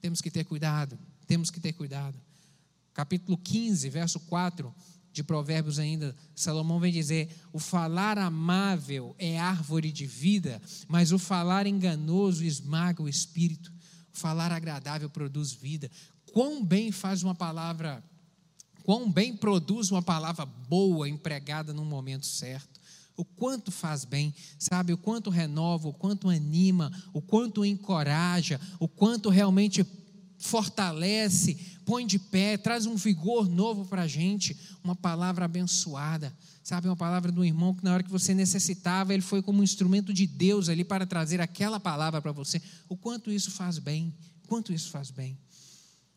Temos 0.00 0.20
que 0.20 0.30
ter 0.30 0.44
cuidado, 0.44 0.96
temos 1.26 1.50
que 1.50 1.58
ter 1.58 1.72
cuidado. 1.72 2.16
Capítulo 2.94 3.36
15, 3.36 3.90
verso 3.90 4.20
4 4.20 4.72
de 5.12 5.24
Provérbios 5.24 5.80
ainda, 5.80 6.14
Salomão 6.36 6.78
vem 6.78 6.92
dizer: 6.92 7.36
o 7.52 7.58
falar 7.58 8.16
amável 8.16 9.12
é 9.18 9.40
árvore 9.40 9.90
de 9.90 10.06
vida, 10.06 10.62
mas 10.86 11.10
o 11.10 11.18
falar 11.18 11.66
enganoso 11.66 12.44
esmaga 12.44 13.02
o 13.02 13.08
espírito. 13.08 13.76
Falar 14.18 14.50
agradável 14.50 15.08
produz 15.08 15.52
vida. 15.52 15.88
Quão 16.32 16.64
bem 16.64 16.90
faz 16.90 17.22
uma 17.22 17.36
palavra, 17.36 18.02
quão 18.82 19.10
bem 19.10 19.36
produz 19.36 19.92
uma 19.92 20.02
palavra 20.02 20.44
boa 20.44 21.08
empregada 21.08 21.72
no 21.72 21.84
momento 21.84 22.26
certo. 22.26 22.80
O 23.16 23.24
quanto 23.24 23.70
faz 23.70 24.04
bem, 24.04 24.34
sabe? 24.58 24.92
O 24.92 24.98
quanto 24.98 25.30
renova, 25.30 25.88
o 25.88 25.92
quanto 25.92 26.28
anima, 26.28 26.92
o 27.12 27.22
quanto 27.22 27.64
encoraja, 27.64 28.60
o 28.80 28.88
quanto 28.88 29.28
realmente 29.28 29.84
fortalece, 30.38 31.54
põe 31.84 32.06
de 32.06 32.18
pé, 32.18 32.56
traz 32.56 32.86
um 32.86 32.94
vigor 32.94 33.48
novo 33.48 33.84
para 33.84 34.02
a 34.02 34.06
gente, 34.06 34.56
uma 34.84 34.94
palavra 34.94 35.44
abençoada, 35.44 36.32
sabe? 36.62 36.86
Uma 36.86 36.96
palavra 36.96 37.32
do 37.32 37.44
irmão 37.44 37.74
que 37.74 37.84
na 37.84 37.92
hora 37.92 38.02
que 38.02 38.10
você 38.10 38.34
necessitava, 38.34 39.12
ele 39.12 39.22
foi 39.22 39.42
como 39.42 39.60
um 39.60 39.64
instrumento 39.64 40.12
de 40.12 40.26
Deus 40.26 40.68
ali 40.68 40.84
para 40.84 41.06
trazer 41.06 41.40
aquela 41.40 41.80
palavra 41.80 42.22
para 42.22 42.32
você. 42.32 42.62
O 42.88 42.96
quanto 42.96 43.30
isso 43.30 43.50
faz 43.50 43.78
bem, 43.78 44.14
quanto 44.46 44.72
isso 44.72 44.90
faz 44.90 45.10
bem. 45.10 45.36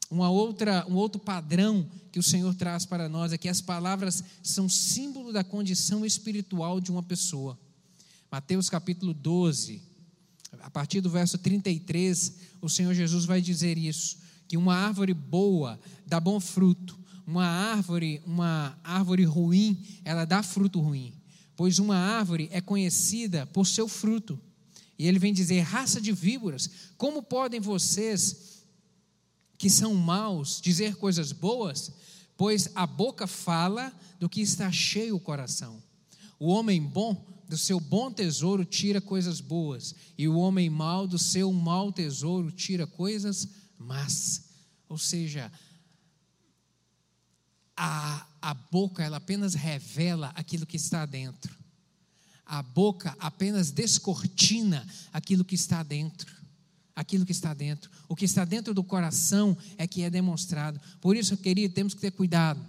Uma 0.09 0.29
outra, 0.29 0.85
um 0.89 0.95
outro 0.95 1.21
padrão 1.21 1.89
que 2.11 2.19
o 2.19 2.23
Senhor 2.23 2.53
traz 2.53 2.85
para 2.85 3.07
nós 3.07 3.31
é 3.31 3.37
que 3.37 3.47
as 3.47 3.61
palavras 3.61 4.21
são 4.43 4.67
símbolo 4.67 5.31
da 5.31 5.43
condição 5.43 6.05
espiritual 6.05 6.81
de 6.81 6.91
uma 6.91 7.01
pessoa. 7.01 7.57
Mateus 8.29 8.69
capítulo 8.69 9.13
12, 9.13 9.81
a 10.59 10.69
partir 10.69 11.01
do 11.01 11.09
verso 11.09 11.37
33, 11.37 12.33
o 12.61 12.69
Senhor 12.69 12.93
Jesus 12.93 13.25
vai 13.25 13.41
dizer 13.41 13.77
isso, 13.77 14.17
que 14.47 14.57
uma 14.57 14.75
árvore 14.75 15.13
boa 15.13 15.79
dá 16.05 16.19
bom 16.19 16.39
fruto, 16.39 16.99
uma 17.25 17.45
árvore, 17.45 18.21
uma 18.25 18.77
árvore 18.83 19.23
ruim, 19.23 19.81
ela 20.03 20.25
dá 20.25 20.43
fruto 20.43 20.81
ruim, 20.81 21.13
pois 21.55 21.79
uma 21.79 21.95
árvore 21.95 22.49
é 22.51 22.59
conhecida 22.59 23.45
por 23.45 23.65
seu 23.65 23.87
fruto. 23.87 24.39
E 24.99 25.07
ele 25.07 25.19
vem 25.19 25.33
dizer: 25.33 25.61
raça 25.61 26.01
de 26.01 26.11
víboras, 26.11 26.69
como 26.97 27.23
podem 27.23 27.59
vocês, 27.59 28.65
que 29.57 29.69
são 29.69 29.95
maus, 29.95 30.59
dizer 30.61 30.95
coisas 30.95 31.31
boas? 31.31 31.91
Pois 32.35 32.69
a 32.75 32.85
boca 32.85 33.27
fala 33.27 33.93
do 34.19 34.27
que 34.27 34.41
está 34.41 34.71
cheio 34.71 35.15
o 35.15 35.19
coração. 35.19 35.81
O 36.39 36.47
homem 36.47 36.81
bom 36.81 37.30
do 37.51 37.57
seu 37.57 37.81
bom 37.81 38.09
tesouro 38.09 38.63
tira 38.63 39.01
coisas 39.01 39.41
boas, 39.41 39.93
e 40.17 40.25
o 40.25 40.37
homem 40.37 40.69
mau 40.69 41.05
do 41.05 41.19
seu 41.19 41.51
mau 41.51 41.91
tesouro 41.91 42.49
tira 42.49 42.87
coisas 42.87 43.45
más. 43.77 44.43
Ou 44.87 44.97
seja, 44.97 45.51
a, 47.75 48.25
a 48.41 48.53
boca 48.53 49.03
ela 49.03 49.17
apenas 49.17 49.53
revela 49.53 50.29
aquilo 50.29 50.65
que 50.65 50.77
está 50.77 51.05
dentro. 51.05 51.53
A 52.45 52.63
boca 52.63 53.17
apenas 53.19 53.69
descortina 53.69 54.87
aquilo 55.11 55.43
que 55.43 55.55
está 55.55 55.83
dentro. 55.83 56.33
Aquilo 56.95 57.25
que 57.25 57.33
está 57.33 57.53
dentro. 57.53 57.91
O 58.07 58.15
que 58.15 58.23
está 58.23 58.45
dentro 58.45 58.73
do 58.73 58.81
coração 58.81 59.57
é 59.77 59.85
que 59.85 60.03
é 60.03 60.09
demonstrado. 60.09 60.79
Por 61.01 61.17
isso, 61.17 61.35
querido, 61.35 61.73
temos 61.73 61.93
que 61.93 61.99
ter 61.99 62.11
cuidado. 62.11 62.65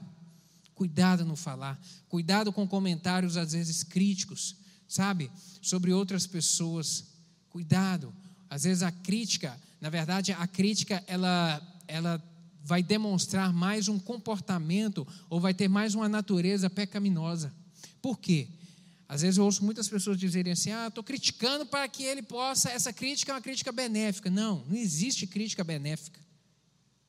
Cuidado 0.74 1.24
no 1.24 1.36
falar. 1.36 1.80
Cuidado 2.08 2.52
com 2.52 2.66
comentários, 2.66 3.36
às 3.36 3.52
vezes, 3.52 3.84
críticos 3.84 4.60
sabe, 4.92 5.30
sobre 5.60 5.92
outras 5.92 6.26
pessoas. 6.26 7.04
Cuidado. 7.48 8.12
Às 8.48 8.64
vezes 8.64 8.82
a 8.82 8.92
crítica, 8.92 9.58
na 9.80 9.88
verdade, 9.88 10.32
a 10.32 10.46
crítica 10.46 11.02
ela 11.06 11.60
ela 11.88 12.22
vai 12.64 12.82
demonstrar 12.82 13.52
mais 13.52 13.88
um 13.88 13.98
comportamento 13.98 15.06
ou 15.28 15.40
vai 15.40 15.52
ter 15.52 15.68
mais 15.68 15.94
uma 15.94 16.08
natureza 16.08 16.70
pecaminosa. 16.70 17.52
Por 18.00 18.18
quê? 18.18 18.48
Às 19.08 19.22
vezes 19.22 19.36
eu 19.36 19.44
ouço 19.44 19.64
muitas 19.64 19.88
pessoas 19.88 20.18
dizerem 20.18 20.52
assim: 20.52 20.70
ah, 20.70 20.88
estou 20.88 21.02
criticando 21.02 21.66
para 21.66 21.88
que 21.88 22.02
ele 22.02 22.22
possa. 22.22 22.70
Essa 22.70 22.92
crítica 22.92 23.32
é 23.32 23.34
uma 23.34 23.42
crítica 23.42 23.72
benéfica. 23.72 24.30
Não, 24.30 24.64
não 24.68 24.76
existe 24.76 25.26
crítica 25.26 25.64
benéfica. 25.64 26.20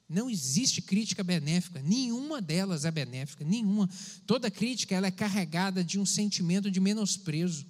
Não 0.07 0.29
existe 0.29 0.81
crítica 0.81 1.23
benéfica, 1.23 1.81
nenhuma 1.81 2.41
delas 2.41 2.85
é 2.85 2.91
benéfica, 2.91 3.43
nenhuma. 3.43 3.89
Toda 4.27 4.51
crítica 4.51 4.93
ela 4.93 5.07
é 5.07 5.11
carregada 5.11 5.83
de 5.83 5.99
um 5.99 6.05
sentimento 6.05 6.69
de 6.69 6.79
menosprezo. 6.79 7.65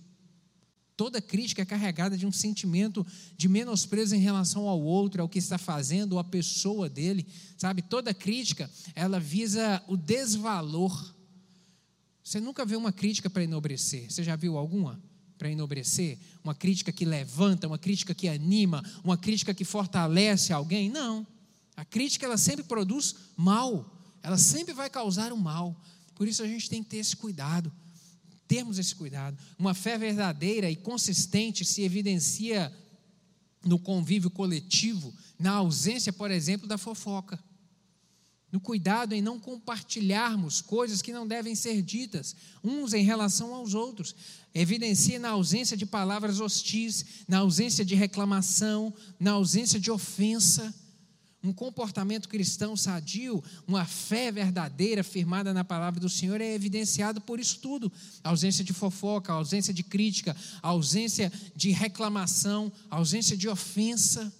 Toda 0.96 1.20
crítica 1.20 1.64
é 1.64 1.66
carregada 1.66 2.16
de 2.16 2.26
um 2.26 2.32
sentimento 2.32 3.06
de 3.36 3.50
menosprezo 3.50 4.16
em 4.16 4.20
relação 4.20 4.68
ao 4.68 4.80
outro, 4.80 5.22
ao 5.22 5.30
que 5.30 5.40
está 5.40 5.58
fazendo, 5.58 6.14
ou 6.14 6.20
à 6.20 6.24
pessoa 6.24 6.88
dele, 6.88 7.26
sabe? 7.58 7.82
Toda 7.82 8.14
crítica, 8.14 8.70
ela 8.94 9.20
visa 9.20 9.84
o 9.88 9.98
desvalor. 9.98 11.16
Você 12.24 12.40
nunca 12.40 12.64
viu 12.64 12.78
uma 12.78 12.92
crítica 12.92 13.28
para 13.28 13.44
enobrecer? 13.44 14.12
Você 14.12 14.24
já 14.24 14.36
viu 14.36 14.56
alguma 14.56 15.02
para 15.36 15.50
enobrecer? 15.50 16.20
Uma 16.44 16.54
crítica 16.54 16.92
que 16.92 17.06
levanta, 17.06 17.68
uma 17.68 17.80
crítica 17.80 18.14
que 18.14 18.30
anima, 18.30 18.84
uma 19.04 19.18
crítica 19.18 19.54
que 19.54 19.66
fortalece 19.66 20.54
alguém? 20.54 20.90
Não. 20.90 21.26
A 21.76 21.84
crítica, 21.84 22.28
ela 22.28 22.38
sempre 22.38 22.64
produz 22.64 23.16
mal. 23.36 23.92
Ela 24.22 24.38
sempre 24.38 24.76
vai 24.76 24.92
causar 24.92 25.32
o 25.32 25.36
um 25.36 25.40
mal. 25.40 25.76
Por 26.14 26.28
isso 26.28 26.44
a 26.44 26.48
gente 26.48 26.70
tem 26.70 26.84
que 26.84 26.90
ter 26.92 26.98
esse 26.98 27.16
cuidado 27.16 27.72
termos 28.54 28.78
esse 28.78 28.94
cuidado. 28.94 29.36
Uma 29.58 29.74
fé 29.74 29.98
verdadeira 29.98 30.70
e 30.70 30.76
consistente 30.76 31.66
se 31.66 31.82
evidencia 31.82 32.72
no 33.66 33.80
convívio 33.80 34.30
coletivo, 34.30 35.12
na 35.40 35.54
ausência, 35.54 36.14
por 36.14 36.30
exemplo, 36.30 36.68
da 36.68 36.78
fofoca. 36.78 37.44
No 38.52 38.60
cuidado 38.60 39.14
em 39.14 39.24
não 39.24 39.40
compartilharmos 39.40 40.62
coisas 40.62 41.02
que 41.02 41.12
não 41.12 41.26
devem 41.26 41.56
ser 41.56 41.82
ditas, 41.82 42.36
uns 42.64 42.94
em 42.94 43.04
relação 43.04 43.56
aos 43.56 43.74
outros. 43.74 44.16
Evidencia 44.54 45.18
na 45.18 45.30
ausência 45.30 45.76
de 45.76 45.88
palavras 45.88 46.40
hostis, 46.40 47.24
na 47.28 47.40
ausência 47.40 47.84
de 47.84 47.96
reclamação, 47.96 48.94
na 49.20 49.32
ausência 49.32 49.80
de 49.80 49.90
ofensa 49.90 50.72
um 51.44 51.52
comportamento 51.52 52.30
cristão 52.30 52.78
sadio, 52.78 53.44
uma 53.68 53.84
fé 53.84 54.32
verdadeira 54.32 55.04
firmada 55.04 55.54
na 55.54 55.64
palavra 55.64 56.00
do 56.00 56.08
Senhor 56.08 56.40
é 56.40 56.54
evidenciado 56.54 57.20
por 57.20 57.38
isso 57.38 57.60
tudo: 57.60 57.92
a 58.24 58.30
ausência 58.30 58.64
de 58.64 58.72
fofoca, 58.72 59.34
ausência 59.34 59.74
de 59.74 59.84
crítica, 59.84 60.36
ausência 60.62 61.32
de 61.54 61.72
reclamação, 61.72 62.72
ausência 62.90 63.36
de 63.36 63.50
ofensa. 63.50 64.34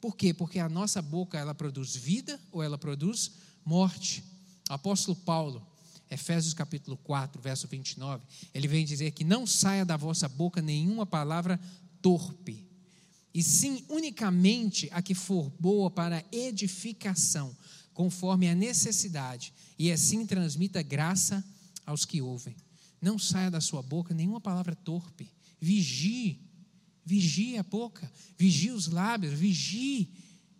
Por 0.00 0.14
quê? 0.14 0.34
Porque 0.34 0.58
a 0.58 0.68
nossa 0.68 1.00
boca 1.00 1.38
ela 1.38 1.54
produz 1.54 1.96
vida 1.96 2.38
ou 2.52 2.62
ela 2.62 2.76
produz 2.76 3.32
morte. 3.64 4.22
O 4.68 4.74
apóstolo 4.74 5.16
Paulo, 5.16 5.66
Efésios 6.10 6.52
capítulo 6.52 6.98
4, 6.98 7.40
verso 7.40 7.66
29, 7.66 8.22
ele 8.52 8.68
vem 8.68 8.84
dizer 8.84 9.12
que 9.12 9.24
não 9.24 9.46
saia 9.46 9.84
da 9.84 9.96
vossa 9.96 10.28
boca 10.28 10.60
nenhuma 10.60 11.06
palavra 11.06 11.58
torpe 12.02 12.67
e 13.32 13.42
sim 13.42 13.84
unicamente 13.88 14.88
a 14.92 15.02
que 15.02 15.14
for 15.14 15.50
boa 15.58 15.90
para 15.90 16.24
edificação, 16.32 17.54
conforme 17.92 18.48
a 18.48 18.54
necessidade, 18.54 19.52
e 19.78 19.90
assim 19.92 20.26
transmita 20.26 20.82
graça 20.82 21.44
aos 21.84 22.04
que 22.04 22.20
ouvem. 22.20 22.56
Não 23.00 23.18
saia 23.18 23.50
da 23.50 23.60
sua 23.60 23.82
boca 23.82 24.14
nenhuma 24.14 24.40
palavra 24.40 24.74
torpe. 24.74 25.30
Vigie, 25.60 26.40
vigie 27.04 27.56
a 27.56 27.62
boca, 27.62 28.10
vigie 28.36 28.70
os 28.70 28.88
lábios, 28.88 29.34
vigie, 29.34 30.10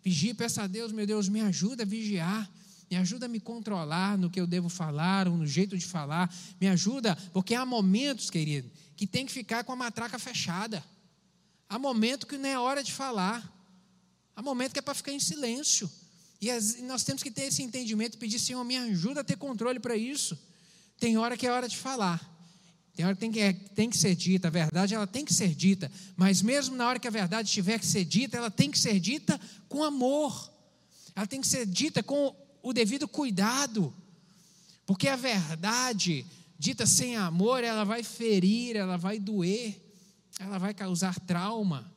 vigie, 0.03 0.33
peça 0.33 0.63
a 0.63 0.67
Deus, 0.67 0.91
meu 0.91 1.05
Deus, 1.05 1.27
me 1.27 1.41
ajuda 1.41 1.83
a 1.83 1.85
vigiar. 1.85 2.49
Me 2.89 2.97
ajuda 2.97 3.27
a 3.27 3.29
me 3.29 3.39
controlar 3.39 4.17
no 4.17 4.31
que 4.31 4.39
eu 4.39 4.47
devo 4.47 4.67
falar 4.67 5.27
ou 5.27 5.37
no 5.37 5.45
jeito 5.45 5.77
de 5.77 5.85
falar. 5.85 6.33
Me 6.59 6.67
ajuda, 6.67 7.15
porque 7.31 7.53
há 7.53 7.63
momentos, 7.63 8.31
querido, 8.31 8.69
que 8.95 9.05
tem 9.05 9.27
que 9.27 9.31
ficar 9.31 9.63
com 9.63 9.71
a 9.71 9.75
matraca 9.75 10.17
fechada. 10.17 10.83
Há 11.69 11.77
momento 11.77 12.25
que 12.25 12.35
não 12.35 12.49
é 12.49 12.57
hora 12.57 12.83
de 12.83 12.91
falar. 12.91 13.47
Há 14.35 14.41
momento 14.41 14.73
que 14.73 14.79
é 14.79 14.81
para 14.81 14.95
ficar 14.95 15.11
em 15.11 15.19
silêncio. 15.19 15.89
E 16.41 16.49
nós 16.81 17.03
temos 17.03 17.21
que 17.21 17.29
ter 17.29 17.43
esse 17.43 17.61
entendimento 17.61 18.15
e 18.15 18.17
pedir, 18.17 18.39
Senhor, 18.39 18.63
me 18.63 18.75
ajuda 18.75 19.21
a 19.21 19.23
ter 19.23 19.37
controle 19.37 19.79
para 19.79 19.95
isso. 19.95 20.37
Tem 20.99 21.15
hora 21.17 21.37
que 21.37 21.45
é 21.45 21.51
hora 21.51 21.69
de 21.69 21.77
falar. 21.77 22.27
Tem 22.95 23.05
hora 23.05 23.13
que 23.13 23.19
tem, 23.21 23.31
que 23.31 23.39
é, 23.39 23.53
tem 23.53 23.87
que 23.87 23.97
ser 23.97 24.15
dita. 24.15 24.47
A 24.47 24.51
verdade, 24.51 24.95
ela 24.95 25.05
tem 25.05 25.23
que 25.23 25.33
ser 25.33 25.53
dita. 25.53 25.91
Mas 26.15 26.41
mesmo 26.41 26.75
na 26.75 26.87
hora 26.87 26.99
que 26.99 27.07
a 27.07 27.11
verdade 27.11 27.51
tiver 27.51 27.77
que 27.77 27.85
ser 27.85 28.03
dita, 28.03 28.37
ela 28.37 28.49
tem 28.49 28.71
que 28.71 28.79
ser 28.79 28.99
dita 28.99 29.39
com 29.67 29.83
amor. 29.83 30.51
Ela 31.15 31.27
tem 31.27 31.39
que 31.39 31.47
ser 31.47 31.67
dita 31.67 32.01
com 32.01 32.35
o 32.63 32.73
devido 32.73 33.07
cuidado. 33.07 33.93
Porque 34.87 35.07
a 35.07 35.15
verdade, 35.15 36.25
dita 36.57 36.87
sem 36.87 37.15
amor, 37.15 37.63
ela 37.63 37.83
vai 37.83 38.01
ferir, 38.01 38.75
ela 38.75 38.97
vai 38.97 39.19
doer 39.19 39.88
ela 40.39 40.57
vai 40.57 40.73
causar 40.73 41.19
trauma. 41.19 41.93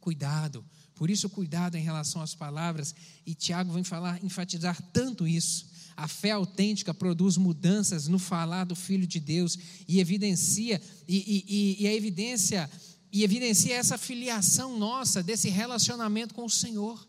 Cuidado. 0.00 0.64
Por 0.94 1.10
isso, 1.10 1.28
cuidado 1.28 1.76
em 1.76 1.82
relação 1.82 2.20
às 2.20 2.34
palavras. 2.34 2.94
E 3.26 3.34
Tiago 3.34 3.72
vem 3.72 3.82
falar, 3.82 4.22
enfatizar 4.22 4.80
tanto 4.92 5.26
isso. 5.26 5.66
A 5.96 6.06
fé 6.06 6.30
autêntica 6.30 6.92
produz 6.92 7.36
mudanças 7.36 8.06
no 8.06 8.18
falar 8.18 8.64
do 8.64 8.76
Filho 8.76 9.06
de 9.06 9.18
Deus 9.18 9.58
e 9.88 9.98
evidencia, 9.98 10.80
e, 11.08 11.16
e, 11.48 11.82
e 11.82 11.86
a 11.88 11.94
evidência, 11.94 12.70
e 13.10 13.24
evidencia 13.24 13.74
essa 13.74 13.98
filiação 13.98 14.78
nossa, 14.78 15.22
desse 15.22 15.48
relacionamento 15.48 16.34
com 16.34 16.44
o 16.44 16.50
Senhor. 16.50 17.06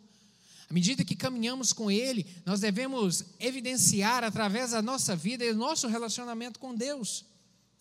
À 0.70 0.74
medida 0.74 1.06
que 1.06 1.16
caminhamos 1.16 1.72
com 1.72 1.92
Ele, 1.92 2.26
nós 2.46 2.60
devemos 2.60 3.24
evidenciar 3.40 4.24
através 4.24 4.72
da 4.72 4.82
nossa 4.82 5.16
vida 5.16 5.46
o 5.46 5.56
nosso 5.56 5.88
relacionamento 5.88 6.60
com 6.60 6.74
Deus 6.74 7.26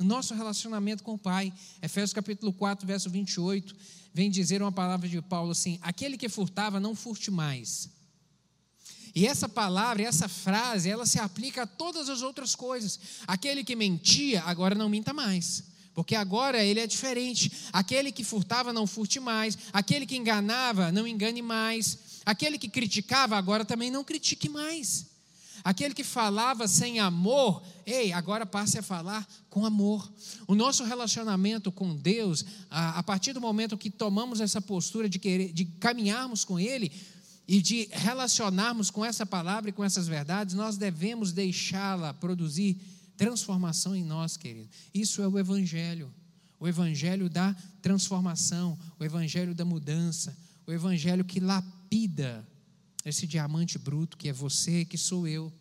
no 0.03 0.09
nosso 0.09 0.35
relacionamento 0.35 1.03
com 1.03 1.15
o 1.15 1.19
Pai. 1.19 1.53
Efésios 1.81 2.13
capítulo 2.13 2.53
4, 2.53 2.87
verso 2.87 3.09
28, 3.09 3.75
vem 4.13 4.31
dizer 4.31 4.61
uma 4.61 4.73
palavra 4.73 5.09
de 5.09 5.23
Paulo 5.23 5.53
assim: 5.53 5.79
aquele 5.81 6.19
que 6.19 6.29
furtava, 6.29 6.81
não 6.81 6.95
furte 6.95 7.31
mais. 7.31 7.89
E 9.15 9.27
essa 9.27 9.49
palavra, 9.49 10.03
essa 10.03 10.27
frase, 10.27 10.89
ela 10.89 11.05
se 11.05 11.19
aplica 11.19 11.63
a 11.63 11.67
todas 11.67 12.09
as 12.09 12.23
outras 12.23 12.55
coisas. 12.55 12.99
Aquele 13.27 13.63
que 13.63 13.77
mentia, 13.77 14.43
agora 14.45 14.75
não 14.75 14.89
minta 14.89 15.13
mais. 15.13 15.65
Porque 15.95 16.15
agora 16.15 16.65
ele 16.65 16.81
é 16.81 16.87
diferente. 16.87 17.53
Aquele 17.71 18.11
que 18.11 18.25
furtava, 18.25 18.73
não 18.73 18.87
furte 18.87 19.21
mais. 19.21 19.59
Aquele 19.71 20.07
que 20.07 20.17
enganava, 20.17 20.91
não 20.91 21.07
engane 21.07 21.43
mais. 21.43 21.99
Aquele 22.25 22.59
que 22.59 22.71
criticava, 22.71 23.37
agora 23.37 23.67
também 23.67 23.91
não 23.91 24.03
critique 24.03 24.49
mais. 24.49 25.12
Aquele 25.65 25.95
que 25.95 26.03
falava 26.03 26.67
sem 26.67 26.99
amor, 26.99 27.63
ei, 27.87 28.13
agora 28.13 28.45
passe 28.45 28.79
a 28.79 28.83
falar 28.83 29.27
com 29.49 29.65
amor. 29.65 30.13
O 30.47 30.55
nosso 30.55 30.83
relacionamento 30.85 31.71
com 31.71 31.95
Deus, 31.95 32.45
a, 32.71 32.99
a 32.99 33.03
partir 33.03 33.33
do 33.33 33.41
momento 33.41 33.79
que 33.79 33.91
tomamos 33.91 34.41
essa 34.41 34.61
postura 34.61 35.09
de, 35.09 35.19
querer, 35.19 35.53
de 35.53 35.65
caminharmos 35.65 36.45
com 36.45 36.59
Ele 36.59 36.91
e 37.47 37.61
de 37.61 37.89
relacionarmos 37.93 38.91
com 38.91 39.05
essa 39.05 39.25
palavra 39.25 39.71
e 39.71 39.73
com 39.73 39.85
essas 39.85 40.09
verdades, 40.09 40.55
nós 40.55 40.77
devemos 40.77 41.33
deixá-la 41.33 42.13
produzir 42.13 42.81
transformação 43.17 43.95
em 43.95 44.05
nós, 44.05 44.37
querido. 44.37 44.69
Isso 44.93 45.23
é 45.23 45.29
o 45.29 45.39
Evangelho. 45.39 46.13
O 46.59 46.67
Evangelho 46.67 47.29
da 47.29 47.55
transformação, 47.81 48.79
o 48.99 49.05
Evangelho 49.05 49.55
da 49.55 49.65
mudança, 49.65 50.37
o 50.67 50.73
Evangelho 50.73 51.25
que 51.25 51.41
lapida 51.41 52.47
esse 53.05 53.27
diamante 53.27 53.79
bruto 53.79 54.17
que 54.17 54.29
é 54.29 54.33
você, 54.33 54.85
que 54.85 54.97
sou 54.97 55.27
eu. 55.27 55.53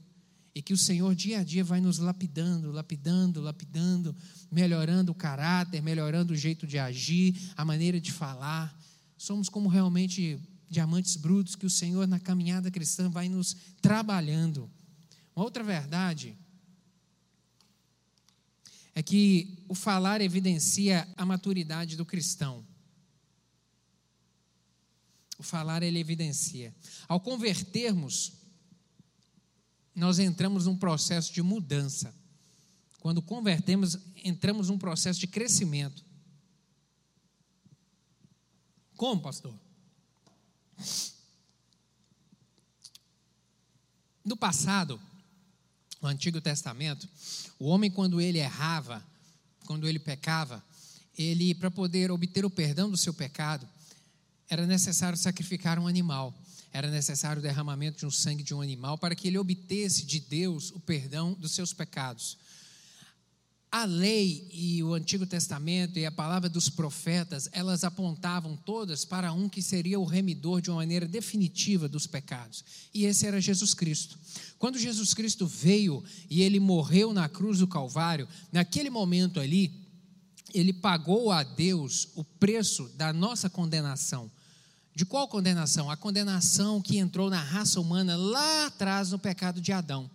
E 0.54 0.62
que 0.62 0.74
o 0.74 0.78
Senhor 0.78 1.16
dia 1.16 1.40
a 1.40 1.44
dia 1.44 1.64
vai 1.64 1.80
nos 1.80 1.98
lapidando, 1.98 2.72
lapidando, 2.72 3.40
lapidando, 3.40 4.16
melhorando 4.52 5.12
o 5.12 5.16
caráter, 5.16 5.82
melhorando 5.82 6.34
o 6.34 6.36
jeito 6.36 6.68
de 6.68 6.78
agir, 6.78 7.36
a 7.56 7.64
maneira 7.64 8.02
de 8.02 8.12
falar. 8.12 8.78
Somos 9.18 9.48
como 9.48 9.70
realmente 9.70 10.38
diamantes 10.70 11.16
brutos 11.16 11.56
que 11.56 11.66
o 11.66 11.70
Senhor, 11.70 12.06
na 12.06 12.20
caminhada 12.20 12.70
cristã, 12.70 13.10
vai 13.10 13.30
nos 13.30 13.56
trabalhando. 13.82 14.70
Uma 15.36 15.46
outra 15.46 15.64
verdade 15.64 16.38
é 18.94 19.02
que 19.02 19.64
o 19.70 19.74
falar 19.74 20.22
evidencia 20.22 21.08
a 21.16 21.26
maturidade 21.26 21.96
do 21.96 22.06
cristão. 22.06 22.66
O 25.42 25.44
falar 25.44 25.82
ele 25.82 25.98
evidencia. 25.98 26.72
Ao 27.08 27.20
convertermos, 27.20 28.34
nós 29.96 30.20
entramos 30.20 30.68
num 30.68 30.78
processo 30.78 31.34
de 31.34 31.42
mudança. 31.42 32.14
Quando 33.00 33.24
convertemos, 33.24 33.98
entramos 34.24 34.70
num 34.70 34.78
processo 34.78 35.20
de 35.20 35.26
crescimento. 35.26 36.06
Como, 38.96 39.20
pastor? 39.20 39.52
No 44.24 44.38
passado, 44.38 45.02
no 46.00 46.08
Antigo 46.08 46.40
Testamento, 46.40 47.10
o 47.58 47.66
homem, 47.66 47.90
quando 47.90 48.22
ele 48.22 48.38
errava, 48.38 49.04
quando 49.66 49.88
ele 49.88 49.98
pecava, 49.98 50.64
ele, 51.18 51.56
para 51.56 51.72
poder 51.72 52.12
obter 52.12 52.46
o 52.46 52.50
perdão 52.52 52.92
do 52.92 52.98
seu 52.98 53.12
pecado, 53.12 53.68
era 54.52 54.68
necessário 54.68 55.18
sacrificar 55.18 55.80
um 55.80 55.88
animal, 55.88 56.38
era 56.74 56.92
necessário 56.92 57.40
o 57.40 57.42
derramamento 57.42 58.00
de 58.00 58.06
um 58.06 58.12
sangue 58.12 58.44
de 58.44 58.54
um 58.54 58.60
animal 58.60 58.98
para 58.98 59.16
que 59.16 59.30
ele 59.30 59.38
obtesse 59.38 60.06
de 60.06 60.20
Deus 60.20 60.72
o 60.72 60.80
perdão 60.82 61.32
dos 61.32 61.54
seus 61.54 61.72
pecados. 61.72 62.38
A 63.72 63.86
lei 63.86 64.50
e 64.52 64.84
o 64.84 64.94
Antigo 64.94 65.26
Testamento 65.26 65.98
e 65.98 66.06
a 66.06 66.12
palavra 66.12 66.50
dos 66.50 66.68
profetas, 66.68 67.48
elas 67.54 67.86
apontavam 67.86 68.58
todas 68.58 69.06
para 69.06 69.32
um 69.32 69.48
que 69.48 69.62
seria 69.62 69.98
o 69.98 70.04
remidor 70.04 70.60
de 70.60 70.70
uma 70.70 70.78
maneira 70.78 71.08
definitiva 71.08 71.88
dos 71.88 72.06
pecados. 72.06 72.66
E 72.94 73.06
esse 73.06 73.26
era 73.26 73.40
Jesus 73.40 73.74
Cristo. 73.74 74.20
Quando 74.60 74.78
Jesus 74.78 75.14
Cristo 75.14 75.48
veio 75.48 76.04
e 76.30 76.42
ele 76.42 76.60
morreu 76.60 77.14
na 77.14 77.30
cruz 77.30 77.60
do 77.60 77.68
Calvário, 77.68 78.28
naquele 78.52 78.90
momento 78.90 79.40
ali, 79.40 79.72
ele 80.54 80.74
pagou 80.74 81.32
a 81.32 81.42
Deus 81.42 82.10
o 82.16 82.26
preço 82.26 82.90
da 82.98 83.14
nossa 83.14 83.50
condenação. 83.50 84.30
De 84.94 85.06
qual 85.06 85.28
condenação? 85.28 85.90
A 85.90 85.96
condenação 85.96 86.82
que 86.82 86.98
entrou 86.98 87.30
na 87.30 87.42
raça 87.42 87.80
humana 87.80 88.16
lá 88.16 88.66
atrás 88.66 89.12
no 89.12 89.20
pecado 89.20 89.62
de 89.62 89.72
Adão 89.72 90.10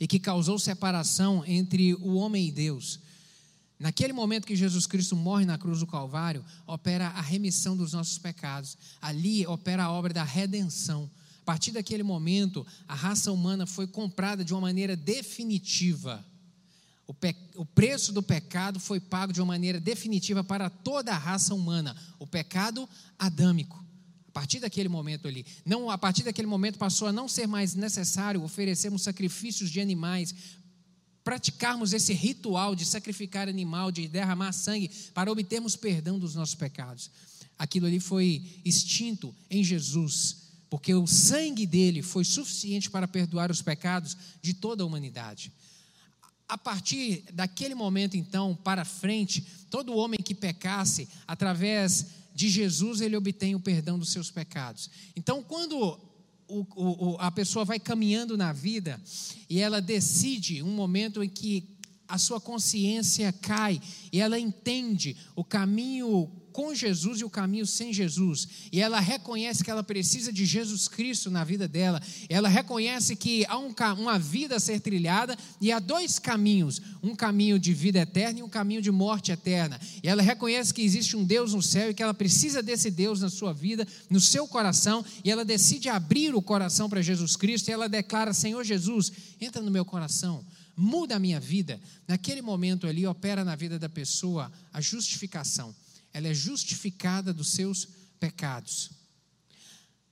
e 0.00 0.06
que 0.06 0.18
causou 0.18 0.58
separação 0.58 1.44
entre 1.46 1.94
o 1.94 2.14
homem 2.14 2.48
e 2.48 2.52
Deus. 2.52 3.00
Naquele 3.78 4.12
momento 4.12 4.46
que 4.46 4.56
Jesus 4.56 4.86
Cristo 4.86 5.14
morre 5.14 5.44
na 5.44 5.58
cruz 5.58 5.80
do 5.80 5.86
Calvário, 5.86 6.44
opera 6.66 7.08
a 7.08 7.20
remissão 7.20 7.76
dos 7.76 7.92
nossos 7.92 8.18
pecados. 8.18 8.78
Ali 9.00 9.46
opera 9.46 9.84
a 9.84 9.92
obra 9.92 10.12
da 10.12 10.24
redenção. 10.24 11.10
A 11.42 11.44
partir 11.44 11.72
daquele 11.72 12.02
momento, 12.02 12.66
a 12.88 12.94
raça 12.94 13.30
humana 13.30 13.66
foi 13.66 13.86
comprada 13.86 14.42
de 14.42 14.54
uma 14.54 14.62
maneira 14.62 14.96
definitiva. 14.96 16.24
O, 17.06 17.12
pe... 17.12 17.36
o, 17.56 17.66
preço 17.66 18.12
do 18.12 18.22
pecado 18.22 18.80
foi 18.80 18.98
pago 18.98 19.32
de 19.32 19.40
uma 19.40 19.48
maneira 19.48 19.78
definitiva 19.78 20.42
para 20.42 20.70
toda 20.70 21.12
a 21.12 21.18
raça 21.18 21.54
humana, 21.54 21.94
o 22.18 22.26
pecado 22.26 22.88
adâmico. 23.18 23.83
Partir 24.34 24.58
daquele 24.58 24.88
momento 24.88 25.28
ali, 25.28 25.46
não, 25.64 25.88
a 25.88 25.96
partir 25.96 26.24
daquele 26.24 26.48
momento 26.48 26.76
passou 26.76 27.06
a 27.06 27.12
não 27.12 27.28
ser 27.28 27.46
mais 27.46 27.76
necessário 27.76 28.42
oferecermos 28.42 29.02
sacrifícios 29.02 29.70
de 29.70 29.80
animais, 29.80 30.34
praticarmos 31.22 31.92
esse 31.92 32.12
ritual 32.12 32.74
de 32.74 32.84
sacrificar 32.84 33.48
animal, 33.48 33.92
de 33.92 34.08
derramar 34.08 34.50
sangue 34.50 34.90
para 35.14 35.30
obtermos 35.30 35.76
perdão 35.76 36.18
dos 36.18 36.34
nossos 36.34 36.56
pecados. 36.56 37.12
Aquilo 37.56 37.86
ali 37.86 38.00
foi 38.00 38.60
extinto 38.64 39.32
em 39.48 39.62
Jesus, 39.62 40.38
porque 40.68 40.92
o 40.92 41.06
sangue 41.06 41.64
dele 41.64 42.02
foi 42.02 42.24
suficiente 42.24 42.90
para 42.90 43.06
perdoar 43.06 43.52
os 43.52 43.62
pecados 43.62 44.16
de 44.42 44.52
toda 44.52 44.82
a 44.82 44.86
humanidade. 44.86 45.52
A 46.48 46.58
partir 46.58 47.22
daquele 47.32 47.76
momento, 47.76 48.16
então, 48.16 48.52
para 48.64 48.84
frente, 48.84 49.46
todo 49.70 49.96
homem 49.96 50.18
que 50.20 50.34
pecasse, 50.34 51.08
através 51.24 52.23
de 52.34 52.48
Jesus, 52.48 53.00
ele 53.00 53.16
obtém 53.16 53.54
o 53.54 53.60
perdão 53.60 53.98
dos 53.98 54.10
seus 54.10 54.30
pecados. 54.30 54.90
Então, 55.14 55.42
quando 55.42 55.98
o, 56.48 56.66
o, 56.74 57.16
a 57.18 57.30
pessoa 57.30 57.64
vai 57.64 57.78
caminhando 57.78 58.36
na 58.36 58.52
vida 58.52 59.00
e 59.48 59.60
ela 59.60 59.80
decide 59.80 60.62
um 60.62 60.72
momento 60.72 61.22
em 61.22 61.28
que 61.28 61.74
a 62.06 62.18
sua 62.18 62.40
consciência 62.40 63.32
cai 63.32 63.80
e 64.12 64.20
ela 64.20 64.38
entende 64.38 65.16
o 65.34 65.44
caminho 65.44 66.30
com 66.54 66.72
Jesus 66.72 67.20
e 67.20 67.24
o 67.24 67.28
caminho 67.28 67.66
sem 67.66 67.92
Jesus. 67.92 68.46
E 68.70 68.80
ela 68.80 69.00
reconhece 69.00 69.64
que 69.64 69.70
ela 69.72 69.82
precisa 69.82 70.32
de 70.32 70.46
Jesus 70.46 70.86
Cristo 70.86 71.28
na 71.28 71.42
vida 71.42 71.66
dela. 71.66 72.00
Ela 72.28 72.48
reconhece 72.48 73.16
que 73.16 73.44
há 73.46 73.58
um, 73.58 73.74
uma 73.98 74.20
vida 74.20 74.54
a 74.54 74.60
ser 74.60 74.78
trilhada 74.78 75.36
e 75.60 75.72
há 75.72 75.80
dois 75.80 76.20
caminhos: 76.20 76.80
um 77.02 77.16
caminho 77.16 77.58
de 77.58 77.74
vida 77.74 77.98
eterna 77.98 78.38
e 78.38 78.42
um 78.44 78.48
caminho 78.48 78.80
de 78.80 78.92
morte 78.92 79.32
eterna. 79.32 79.80
E 80.00 80.08
ela 80.08 80.22
reconhece 80.22 80.72
que 80.72 80.82
existe 80.82 81.16
um 81.16 81.24
Deus 81.24 81.54
no 81.54 81.60
céu 81.60 81.90
e 81.90 81.94
que 81.94 82.04
ela 82.04 82.14
precisa 82.14 82.62
desse 82.62 82.88
Deus 82.88 83.20
na 83.20 83.28
sua 83.28 83.52
vida, 83.52 83.84
no 84.08 84.20
seu 84.20 84.46
coração. 84.46 85.04
E 85.24 85.32
ela 85.32 85.44
decide 85.44 85.88
abrir 85.88 86.36
o 86.36 86.40
coração 86.40 86.88
para 86.88 87.02
Jesus 87.02 87.34
Cristo 87.34 87.66
e 87.66 87.72
ela 87.72 87.88
declara: 87.88 88.32
Senhor 88.32 88.62
Jesus, 88.62 89.10
entra 89.40 89.60
no 89.60 89.72
meu 89.72 89.84
coração 89.84 90.44
muda 90.76 91.14
a 91.14 91.20
minha 91.20 91.38
vida. 91.38 91.80
Naquele 92.06 92.42
momento 92.42 92.88
ali 92.88 93.06
opera 93.06 93.44
na 93.44 93.54
vida 93.54 93.78
da 93.78 93.88
pessoa 93.88 94.50
a 94.72 94.80
justificação 94.80 95.72
ela 96.14 96.28
é 96.28 96.32
justificada 96.32 97.34
dos 97.34 97.48
seus 97.48 97.88
pecados. 98.20 98.92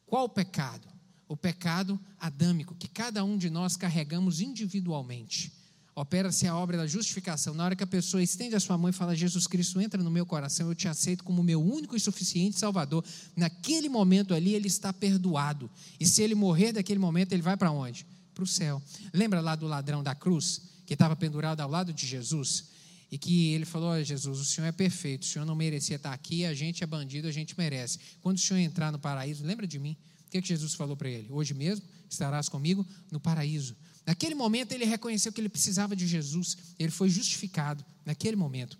Qual 0.04 0.28
pecado? 0.28 0.86
O 1.28 1.36
pecado 1.36 1.98
adâmico, 2.18 2.74
que 2.74 2.88
cada 2.88 3.24
um 3.24 3.38
de 3.38 3.48
nós 3.48 3.76
carregamos 3.76 4.40
individualmente. 4.40 5.52
Opera-se 5.94 6.46
a 6.46 6.56
obra 6.56 6.76
da 6.76 6.86
justificação. 6.86 7.54
Na 7.54 7.64
hora 7.64 7.76
que 7.76 7.84
a 7.84 7.86
pessoa 7.86 8.22
estende 8.22 8.56
a 8.56 8.60
sua 8.60 8.76
mão 8.76 8.90
e 8.90 8.92
fala: 8.92 9.14
Jesus 9.14 9.46
Cristo, 9.46 9.80
entra 9.80 10.02
no 10.02 10.10
meu 10.10 10.26
coração, 10.26 10.68
eu 10.68 10.74
te 10.74 10.88
aceito 10.88 11.22
como 11.22 11.42
meu 11.42 11.62
único 11.62 11.94
e 11.94 12.00
suficiente 12.00 12.58
Salvador. 12.58 13.04
Naquele 13.36 13.88
momento 13.88 14.34
ali, 14.34 14.54
ele 14.54 14.68
está 14.68 14.92
perdoado. 14.92 15.70
E 16.00 16.06
se 16.06 16.22
ele 16.22 16.34
morrer 16.34 16.72
daquele 16.72 16.98
momento, 16.98 17.32
ele 17.32 17.42
vai 17.42 17.56
para 17.56 17.70
onde? 17.70 18.06
Para 18.34 18.44
o 18.44 18.46
céu. 18.46 18.82
Lembra 19.12 19.40
lá 19.40 19.54
do 19.54 19.66
ladrão 19.66 20.02
da 20.02 20.14
cruz, 20.14 20.62
que 20.86 20.94
estava 20.94 21.14
pendurado 21.14 21.60
ao 21.60 21.70
lado 21.70 21.92
de 21.92 22.06
Jesus? 22.06 22.71
E 23.12 23.18
que 23.18 23.52
ele 23.52 23.66
falou: 23.66 23.90
Olha, 23.90 24.02
Jesus, 24.02 24.40
o 24.40 24.44
Senhor 24.44 24.66
é 24.66 24.72
perfeito, 24.72 25.24
o 25.24 25.26
Senhor 25.26 25.44
não 25.44 25.54
merecia 25.54 25.96
estar 25.96 26.14
aqui, 26.14 26.46
a 26.46 26.54
gente 26.54 26.82
é 26.82 26.86
bandido, 26.86 27.28
a 27.28 27.30
gente 27.30 27.56
merece. 27.58 27.98
Quando 28.22 28.38
o 28.38 28.40
Senhor 28.40 28.58
entrar 28.58 28.90
no 28.90 28.98
paraíso, 28.98 29.44
lembra 29.44 29.66
de 29.66 29.78
mim? 29.78 29.98
O 30.26 30.30
que, 30.30 30.38
é 30.38 30.40
que 30.40 30.48
Jesus 30.48 30.72
falou 30.72 30.96
para 30.96 31.10
ele? 31.10 31.30
Hoje 31.30 31.52
mesmo 31.52 31.84
estarás 32.08 32.48
comigo 32.48 32.86
no 33.10 33.20
paraíso. 33.20 33.76
Naquele 34.06 34.34
momento 34.34 34.72
ele 34.72 34.86
reconheceu 34.86 35.30
que 35.30 35.42
ele 35.42 35.50
precisava 35.50 35.94
de 35.94 36.06
Jesus, 36.06 36.56
ele 36.78 36.90
foi 36.90 37.10
justificado 37.10 37.84
naquele 38.06 38.34
momento. 38.34 38.78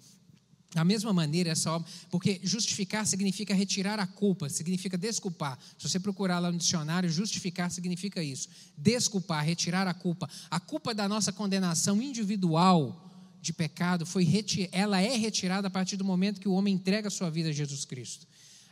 Da 0.70 0.82
mesma 0.82 1.12
maneira, 1.12 1.50
essa 1.50 1.70
obra, 1.70 1.86
porque 2.10 2.40
justificar 2.42 3.06
significa 3.06 3.54
retirar 3.54 4.00
a 4.00 4.06
culpa, 4.06 4.48
significa 4.48 4.96
desculpar. 4.96 5.58
Se 5.76 5.86
você 5.86 6.00
procurar 6.00 6.38
lá 6.38 6.50
no 6.50 6.56
dicionário, 6.56 7.10
justificar 7.10 7.70
significa 7.70 8.22
isso: 8.22 8.48
desculpar, 8.78 9.44
retirar 9.44 9.86
a 9.86 9.92
culpa. 9.92 10.26
A 10.50 10.58
culpa 10.58 10.94
da 10.94 11.06
nossa 11.06 11.30
condenação 11.30 12.00
individual 12.00 13.11
de 13.42 13.52
pecado 13.52 14.06
foi 14.06 14.24
ela 14.70 15.00
é 15.00 15.16
retirada 15.16 15.66
a 15.66 15.70
partir 15.70 15.96
do 15.96 16.04
momento 16.04 16.40
que 16.40 16.48
o 16.48 16.52
homem 16.52 16.72
entrega 16.72 17.08
a 17.08 17.10
sua 17.10 17.28
vida 17.28 17.48
a 17.48 17.52
Jesus 17.52 17.84
Cristo. 17.84 18.24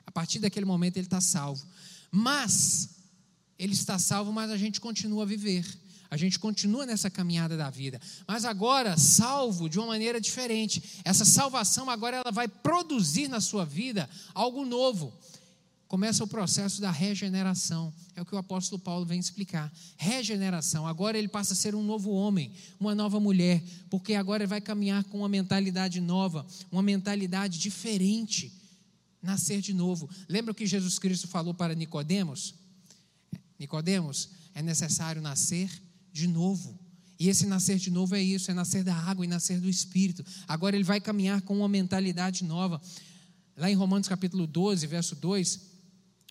A 0.07 0.13
partir 0.13 0.39
daquele 0.39 0.65
momento 0.65 0.97
ele 0.97 1.07
está 1.07 1.21
salvo. 1.21 1.67
Mas 2.11 2.91
ele 3.59 3.73
está 3.73 3.99
salvo, 3.99 4.33
mas 4.33 4.49
a 4.49 4.57
gente 4.57 4.81
continua 4.81 5.25
a 5.25 5.27
viver. 5.27 5.67
A 6.09 6.17
gente 6.17 6.39
continua 6.39 6.87
nessa 6.87 7.11
caminhada 7.11 7.57
da 7.57 7.71
vida, 7.71 8.01
mas 8.27 8.45
agora 8.45 8.97
salvo 8.97 9.69
de 9.69 9.79
uma 9.79 9.87
maneira 9.87 10.21
diferente. 10.21 10.83
Essa 11.05 11.25
salvação 11.25 11.89
agora 11.89 12.17
ela 12.17 12.33
vai 12.33 12.49
produzir 12.49 13.29
na 13.29 13.41
sua 13.41 13.65
vida 13.65 14.11
algo 14.35 14.65
novo 14.65 15.13
começa 15.91 16.23
o 16.23 16.29
processo 16.29 16.81
da 16.81 16.93
regeneração. 16.93 17.93
É 18.15 18.23
o 18.23 18.25
que 18.25 18.33
o 18.33 18.39
apóstolo 18.39 18.81
Paulo 18.81 19.05
vem 19.05 19.19
explicar. 19.19 19.73
Regeneração. 19.97 20.87
Agora 20.87 21.19
ele 21.19 21.27
passa 21.27 21.53
a 21.53 21.57
ser 21.57 21.75
um 21.75 21.83
novo 21.83 22.13
homem, 22.13 22.53
uma 22.79 22.95
nova 22.95 23.19
mulher, 23.19 23.61
porque 23.91 24.15
agora 24.15 24.45
ele 24.45 24.49
vai 24.49 24.61
caminhar 24.61 25.03
com 25.03 25.19
uma 25.19 25.29
mentalidade 25.29 26.01
nova, 26.01 26.47
uma 26.71 26.81
mentalidade 26.81 27.59
diferente. 27.59 28.53
Nascer 29.21 29.61
de 29.61 29.75
novo. 29.75 30.09
Lembra 30.29 30.53
o 30.53 30.55
que 30.55 30.65
Jesus 30.65 30.97
Cristo 30.97 31.27
falou 31.27 31.53
para 31.53 31.75
Nicodemos? 31.75 32.55
Nicodemos, 33.59 34.29
é 34.55 34.63
necessário 34.63 35.21
nascer 35.21 35.69
de 36.13 36.29
novo. 36.29 36.79
E 37.19 37.29
esse 37.29 37.47
nascer 37.47 37.79
de 37.79 37.91
novo 37.91 38.15
é 38.15 38.23
isso, 38.23 38.49
é 38.49 38.55
nascer 38.55 38.85
da 38.85 38.95
água 38.95 39.25
e 39.25 39.29
nascer 39.29 39.59
do 39.59 39.69
espírito. 39.69 40.25
Agora 40.47 40.77
ele 40.77 40.85
vai 40.85 41.01
caminhar 41.01 41.43
com 41.43 41.57
uma 41.59 41.69
mentalidade 41.69 42.45
nova. 42.45 42.81
Lá 43.57 43.69
em 43.69 43.75
Romanos 43.75 44.07
capítulo 44.07 44.47
12, 44.47 44.87
verso 44.87 45.17
2, 45.17 45.70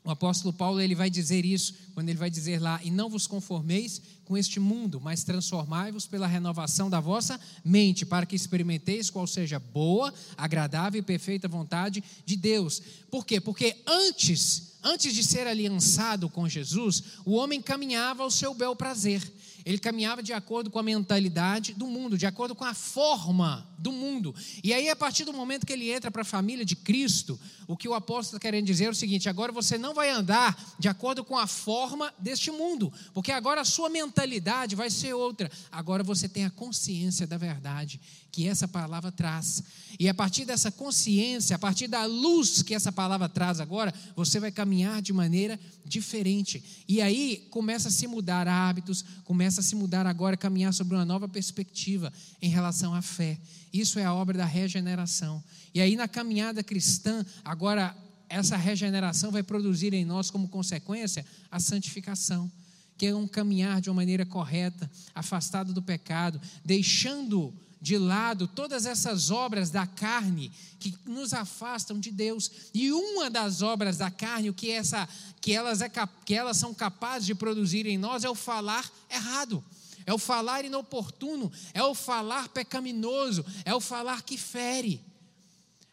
o 0.03 0.09
apóstolo 0.09 0.53
Paulo 0.53 0.79
ele 0.79 0.95
vai 0.95 1.09
dizer 1.09 1.43
isso 1.45 1.73
quando 1.93 2.09
ele 2.09 2.17
vai 2.17 2.29
dizer 2.29 2.61
lá: 2.61 2.79
"E 2.83 2.89
não 2.89 3.09
vos 3.09 3.27
conformeis 3.27 4.01
com 4.23 4.37
este 4.37 4.59
mundo, 4.59 4.99
mas 5.01 5.23
transformai-vos 5.23 6.07
pela 6.07 6.27
renovação 6.27 6.89
da 6.89 6.99
vossa 6.99 7.39
mente, 7.65 8.05
para 8.05 8.25
que 8.25 8.35
experimenteis 8.35 9.09
qual 9.09 9.27
seja 9.27 9.57
a 9.57 9.59
boa, 9.59 10.13
agradável 10.37 10.99
e 10.99 11.03
perfeita 11.03 11.47
vontade 11.47 12.03
de 12.25 12.35
Deus." 12.35 12.81
Por 13.11 13.25
quê? 13.25 13.41
Porque 13.41 13.75
antes, 13.85 14.77
antes 14.81 15.13
de 15.13 15.23
ser 15.23 15.47
aliançado 15.47 16.29
com 16.29 16.47
Jesus, 16.47 17.03
o 17.25 17.33
homem 17.33 17.61
caminhava 17.61 18.23
ao 18.23 18.31
seu 18.31 18.53
bel 18.53 18.75
prazer. 18.75 19.21
Ele 19.65 19.77
caminhava 19.77 20.23
de 20.23 20.31
acordo 20.31 20.71
com 20.71 20.79
a 20.79 20.83
mentalidade 20.83 21.73
do 21.73 21.87
mundo, 21.87 22.17
de 22.17 22.25
acordo 22.25 22.55
com 22.55 22.63
a 22.63 22.73
forma 22.73 23.68
do 23.79 23.91
mundo. 23.91 24.35
E 24.63 24.73
aí, 24.73 24.89
a 24.89 24.95
partir 24.95 25.25
do 25.25 25.33
momento 25.33 25.65
que 25.65 25.73
ele 25.73 25.89
entra 25.89 26.11
para 26.11 26.21
a 26.21 26.25
família 26.25 26.65
de 26.65 26.75
Cristo, 26.75 27.39
o 27.67 27.77
que 27.77 27.87
o 27.87 27.93
apóstolo 27.93 28.37
está 28.37 28.39
querendo 28.39 28.65
dizer 28.65 28.85
é 28.85 28.89
o 28.89 28.95
seguinte: 28.95 29.29
agora 29.29 29.51
você 29.51 29.77
não 29.77 29.93
vai 29.93 30.09
andar 30.09 30.57
de 30.77 30.87
acordo 30.87 31.23
com 31.23 31.37
a 31.37 31.47
forma 31.47 32.13
deste 32.19 32.51
mundo, 32.51 32.91
porque 33.13 33.31
agora 33.31 33.61
a 33.61 33.65
sua 33.65 33.89
mentalidade 33.89 34.75
vai 34.75 34.89
ser 34.89 35.13
outra. 35.13 35.49
Agora 35.71 36.03
você 36.03 36.27
tem 36.27 36.45
a 36.45 36.49
consciência 36.49 37.25
da 37.25 37.37
verdade 37.37 37.99
que 38.31 38.47
essa 38.47 38.67
palavra 38.67 39.11
traz. 39.11 39.63
E 39.99 40.07
a 40.07 40.13
partir 40.13 40.45
dessa 40.45 40.71
consciência, 40.71 41.55
a 41.55 41.59
partir 41.59 41.87
da 41.87 42.05
luz 42.05 42.61
que 42.61 42.75
essa 42.75 42.91
palavra 42.91 43.27
traz 43.27 43.59
agora, 43.59 43.93
você 44.15 44.39
vai 44.39 44.51
caminhar 44.51 45.01
de 45.01 45.11
maneira 45.11 45.59
diferente. 45.85 46.63
E 46.87 47.01
aí 47.01 47.47
começa 47.49 47.89
a 47.89 47.91
se 47.91 48.07
mudar 48.07 48.47
hábitos, 48.47 49.03
começa 49.23 49.61
a 49.61 49.63
se 49.63 49.75
mudar 49.75 50.05
agora, 50.05 50.37
caminhar 50.37 50.73
sobre 50.73 50.95
uma 50.95 51.05
nova 51.05 51.27
perspectiva 51.27 52.13
em 52.41 52.49
relação 52.49 52.93
à 52.93 53.01
fé. 53.01 53.39
Isso 53.71 53.99
é 53.99 54.05
a 54.05 54.13
obra 54.13 54.37
da 54.37 54.45
regeneração. 54.45 55.43
E 55.73 55.81
aí 55.81 55.95
na 55.95 56.07
caminhada 56.07 56.63
cristã, 56.63 57.25
agora 57.43 57.95
essa 58.27 58.55
regeneração 58.55 59.31
vai 59.31 59.43
produzir 59.43 59.93
em 59.93 60.05
nós 60.05 60.29
como 60.29 60.47
consequência 60.47 61.25
a 61.51 61.59
santificação, 61.59 62.51
que 62.97 63.07
é 63.07 63.15
um 63.15 63.27
caminhar 63.27 63.81
de 63.81 63.89
uma 63.89 63.95
maneira 63.95 64.25
correta, 64.25 64.89
afastado 65.15 65.73
do 65.73 65.81
pecado, 65.81 66.39
deixando 66.63 67.53
de 67.81 67.97
lado 67.97 68.45
todas 68.45 68.85
essas 68.85 69.31
obras 69.31 69.69
da 69.69 69.87
carne 69.87 70.51
que 70.79 70.93
nos 71.05 71.33
afastam 71.33 71.99
de 71.99 72.11
Deus. 72.11 72.51
E 72.73 72.91
uma 72.91 73.29
das 73.29 73.61
obras 73.61 73.97
da 73.97 74.11
carne, 74.11 74.49
o 74.49 74.53
que, 74.53 74.69
essa, 74.69 75.07
que, 75.39 75.53
elas 75.53 75.81
é, 75.81 75.89
que 76.25 76.33
elas 76.33 76.57
são 76.57 76.73
capazes 76.73 77.25
de 77.25 77.33
produzir 77.33 77.85
em 77.85 77.97
nós, 77.97 78.23
é 78.23 78.29
o 78.29 78.35
falar 78.35 78.89
errado 79.09 79.63
é 80.09 80.13
o 80.13 80.17
falar 80.17 80.65
inoportuno, 80.65 81.51
é 81.71 81.83
o 81.83 81.93
falar 81.93 82.49
pecaminoso, 82.49 83.45
é 83.63 83.75
o 83.75 83.79
falar 83.79 84.23
que 84.23 84.39
fere. 84.39 84.99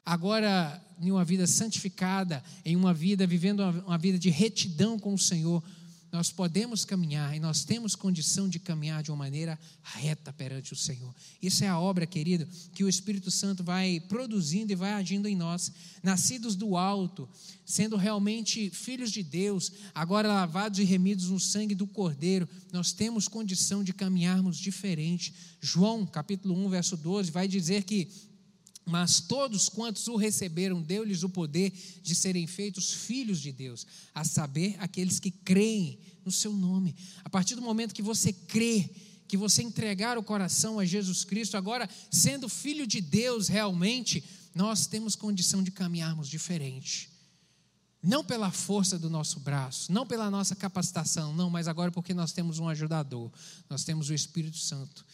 Agora, 0.06 0.82
em 0.98 1.10
uma 1.10 1.22
vida 1.22 1.46
santificada, 1.46 2.42
em 2.64 2.74
uma 2.74 2.94
vida 2.94 3.26
vivendo 3.26 3.60
uma 3.86 3.98
vida 3.98 4.18
de 4.18 4.30
retidão 4.30 4.98
com 4.98 5.12
o 5.12 5.18
Senhor, 5.18 5.62
nós 6.16 6.32
podemos 6.32 6.82
caminhar 6.82 7.36
e 7.36 7.40
nós 7.40 7.62
temos 7.62 7.94
condição 7.94 8.48
de 8.48 8.58
caminhar 8.58 9.02
de 9.02 9.10
uma 9.10 9.18
maneira 9.18 9.58
reta 9.82 10.32
perante 10.32 10.72
o 10.72 10.76
Senhor. 10.76 11.14
Isso 11.42 11.62
é 11.62 11.68
a 11.68 11.78
obra, 11.78 12.06
querido, 12.06 12.48
que 12.72 12.82
o 12.82 12.88
Espírito 12.88 13.30
Santo 13.30 13.62
vai 13.62 14.00
produzindo 14.00 14.72
e 14.72 14.74
vai 14.74 14.94
agindo 14.94 15.28
em 15.28 15.36
nós, 15.36 15.70
nascidos 16.02 16.56
do 16.56 16.74
alto, 16.74 17.28
sendo 17.66 17.96
realmente 17.96 18.70
filhos 18.70 19.12
de 19.12 19.22
Deus, 19.22 19.70
agora 19.94 20.26
lavados 20.26 20.78
e 20.78 20.84
remidos 20.84 21.28
no 21.28 21.38
sangue 21.38 21.74
do 21.74 21.86
Cordeiro, 21.86 22.48
nós 22.72 22.92
temos 22.92 23.28
condição 23.28 23.84
de 23.84 23.92
caminharmos 23.92 24.56
diferente. 24.56 25.34
João, 25.60 26.06
capítulo 26.06 26.54
1, 26.66 26.70
verso 26.70 26.96
12, 26.96 27.30
vai 27.30 27.46
dizer 27.46 27.82
que 27.84 28.08
mas 28.86 29.18
todos 29.18 29.68
quantos 29.68 30.06
o 30.06 30.14
receberam, 30.14 30.80
deu-lhes 30.80 31.24
o 31.24 31.28
poder 31.28 31.72
de 32.02 32.14
serem 32.14 32.46
feitos 32.46 32.92
filhos 32.92 33.40
de 33.40 33.50
Deus, 33.50 33.84
a 34.14 34.22
saber, 34.22 34.76
aqueles 34.78 35.18
que 35.18 35.32
creem 35.32 35.98
no 36.24 36.30
seu 36.30 36.52
nome. 36.52 36.94
A 37.24 37.28
partir 37.28 37.56
do 37.56 37.62
momento 37.62 37.92
que 37.92 38.00
você 38.00 38.32
crê, 38.32 38.88
que 39.26 39.36
você 39.36 39.60
entregar 39.60 40.16
o 40.16 40.22
coração 40.22 40.78
a 40.78 40.84
Jesus 40.84 41.24
Cristo, 41.24 41.56
agora 41.56 41.90
sendo 42.12 42.48
filho 42.48 42.86
de 42.86 43.00
Deus 43.00 43.48
realmente, 43.48 44.22
nós 44.54 44.86
temos 44.86 45.16
condição 45.16 45.64
de 45.64 45.72
caminharmos 45.72 46.28
diferente. 46.28 47.10
Não 48.00 48.24
pela 48.24 48.52
força 48.52 48.96
do 48.96 49.10
nosso 49.10 49.40
braço, 49.40 49.90
não 49.90 50.06
pela 50.06 50.30
nossa 50.30 50.54
capacitação, 50.54 51.34
não, 51.34 51.50
mas 51.50 51.66
agora 51.66 51.90
porque 51.90 52.14
nós 52.14 52.30
temos 52.30 52.60
um 52.60 52.68
ajudador, 52.68 53.32
nós 53.68 53.82
temos 53.82 54.08
o 54.10 54.14
Espírito 54.14 54.58
Santo 54.58 55.04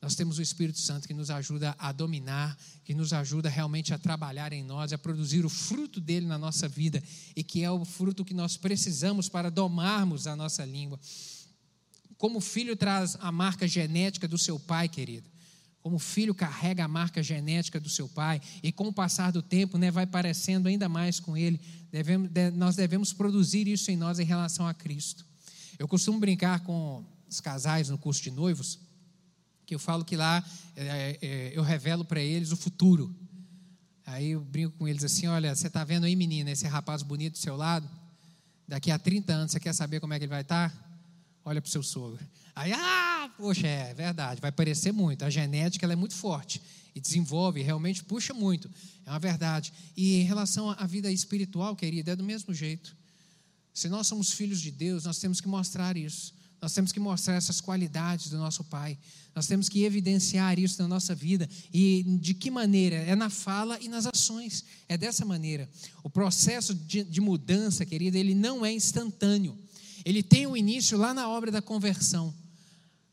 nós 0.00 0.14
temos 0.14 0.38
o 0.38 0.42
Espírito 0.42 0.78
Santo 0.78 1.08
que 1.08 1.14
nos 1.14 1.30
ajuda 1.30 1.74
a 1.78 1.90
dominar, 1.90 2.56
que 2.84 2.94
nos 2.94 3.12
ajuda 3.12 3.48
realmente 3.48 3.94
a 3.94 3.98
trabalhar 3.98 4.52
em 4.52 4.62
nós, 4.62 4.92
a 4.92 4.98
produzir 4.98 5.44
o 5.44 5.48
fruto 5.48 6.00
dele 6.00 6.26
na 6.26 6.38
nossa 6.38 6.68
vida 6.68 7.02
e 7.34 7.42
que 7.42 7.62
é 7.62 7.70
o 7.70 7.84
fruto 7.84 8.24
que 8.24 8.34
nós 8.34 8.56
precisamos 8.56 9.28
para 9.28 9.50
domarmos 9.50 10.26
a 10.26 10.36
nossa 10.36 10.64
língua. 10.64 11.00
Como 12.18 12.38
o 12.38 12.42
filho 12.42 12.76
traz 12.76 13.16
a 13.20 13.32
marca 13.32 13.66
genética 13.66 14.28
do 14.28 14.38
seu 14.38 14.58
pai, 14.58 14.88
querido. 14.88 15.28
Como 15.80 15.96
o 15.96 16.00
filho 16.00 16.34
carrega 16.34 16.84
a 16.84 16.88
marca 16.88 17.22
genética 17.22 17.80
do 17.80 17.88
seu 17.88 18.08
pai 18.08 18.40
e 18.62 18.72
com 18.72 18.88
o 18.88 18.92
passar 18.92 19.30
do 19.30 19.42
tempo, 19.42 19.78
né, 19.78 19.90
vai 19.90 20.06
parecendo 20.06 20.68
ainda 20.68 20.88
mais 20.88 21.20
com 21.20 21.36
ele. 21.36 21.60
Devemos, 21.90 22.30
nós 22.54 22.76
devemos 22.76 23.12
produzir 23.12 23.66
isso 23.66 23.90
em 23.90 23.96
nós 23.96 24.18
em 24.18 24.24
relação 24.24 24.66
a 24.66 24.74
Cristo. 24.74 25.24
Eu 25.78 25.88
costumo 25.88 26.18
brincar 26.18 26.60
com 26.60 27.04
os 27.28 27.40
casais 27.40 27.88
no 27.88 27.98
curso 27.98 28.22
de 28.22 28.30
noivos 28.30 28.85
que 29.66 29.74
eu 29.74 29.78
falo 29.78 30.04
que 30.04 30.16
lá 30.16 30.42
é, 30.76 31.18
é, 31.20 31.52
eu 31.52 31.62
revelo 31.62 32.04
para 32.04 32.20
eles 32.20 32.52
o 32.52 32.56
futuro. 32.56 33.14
Aí 34.06 34.30
eu 34.30 34.40
brinco 34.40 34.78
com 34.78 34.86
eles 34.86 35.02
assim: 35.02 35.26
olha, 35.26 35.54
você 35.54 35.66
está 35.66 35.82
vendo 35.82 36.04
aí, 36.04 36.14
menina, 36.14 36.50
esse 36.50 36.66
rapaz 36.66 37.02
bonito 37.02 37.32
do 37.32 37.38
seu 37.38 37.56
lado? 37.56 37.90
Daqui 38.68 38.90
a 38.90 38.98
30 38.98 39.32
anos, 39.32 39.52
você 39.52 39.60
quer 39.60 39.74
saber 39.74 40.00
como 40.00 40.14
é 40.14 40.18
que 40.18 40.24
ele 40.24 40.30
vai 40.30 40.42
estar? 40.42 40.70
Tá? 40.70 40.86
Olha 41.44 41.60
para 41.60 41.68
o 41.68 41.70
seu 41.70 41.82
sogro. 41.82 42.24
Aí, 42.54 42.72
ah, 42.72 43.30
poxa, 43.36 43.66
é 43.66 43.92
verdade, 43.92 44.40
vai 44.40 44.50
parecer 44.50 44.92
muito. 44.92 45.24
A 45.24 45.30
genética 45.30 45.84
ela 45.84 45.92
é 45.92 45.96
muito 45.96 46.14
forte 46.14 46.62
e 46.94 47.00
desenvolve, 47.00 47.60
realmente 47.60 48.02
puxa 48.02 48.32
muito. 48.32 48.70
É 49.04 49.10
uma 49.10 49.18
verdade. 49.18 49.72
E 49.96 50.16
em 50.16 50.24
relação 50.24 50.70
à 50.70 50.86
vida 50.86 51.10
espiritual, 51.10 51.76
querida, 51.76 52.12
é 52.12 52.16
do 52.16 52.24
mesmo 52.24 52.54
jeito. 52.54 52.96
Se 53.74 53.88
nós 53.88 54.06
somos 54.06 54.32
filhos 54.32 54.60
de 54.60 54.70
Deus, 54.70 55.04
nós 55.04 55.18
temos 55.18 55.40
que 55.40 55.46
mostrar 55.46 55.96
isso. 55.96 56.32
Nós 56.60 56.72
temos 56.72 56.92
que 56.92 56.98
mostrar 56.98 57.34
essas 57.34 57.60
qualidades 57.60 58.28
do 58.28 58.38
nosso 58.38 58.64
Pai. 58.64 58.98
Nós 59.34 59.46
temos 59.46 59.68
que 59.68 59.84
evidenciar 59.84 60.58
isso 60.58 60.80
na 60.80 60.88
nossa 60.88 61.14
vida. 61.14 61.48
E 61.72 62.02
de 62.20 62.32
que 62.32 62.50
maneira? 62.50 62.96
É 62.96 63.14
na 63.14 63.28
fala 63.28 63.78
e 63.80 63.88
nas 63.88 64.06
ações. 64.06 64.64
É 64.88 64.96
dessa 64.96 65.24
maneira. 65.24 65.68
O 66.02 66.08
processo 66.08 66.74
de, 66.74 67.04
de 67.04 67.20
mudança, 67.20 67.84
querida, 67.84 68.18
ele 68.18 68.34
não 68.34 68.64
é 68.64 68.72
instantâneo. 68.72 69.56
Ele 70.04 70.22
tem 70.22 70.46
o 70.46 70.50
um 70.50 70.56
início 70.56 70.96
lá 70.96 71.12
na 71.12 71.28
obra 71.28 71.50
da 71.50 71.60
conversão. 71.60 72.34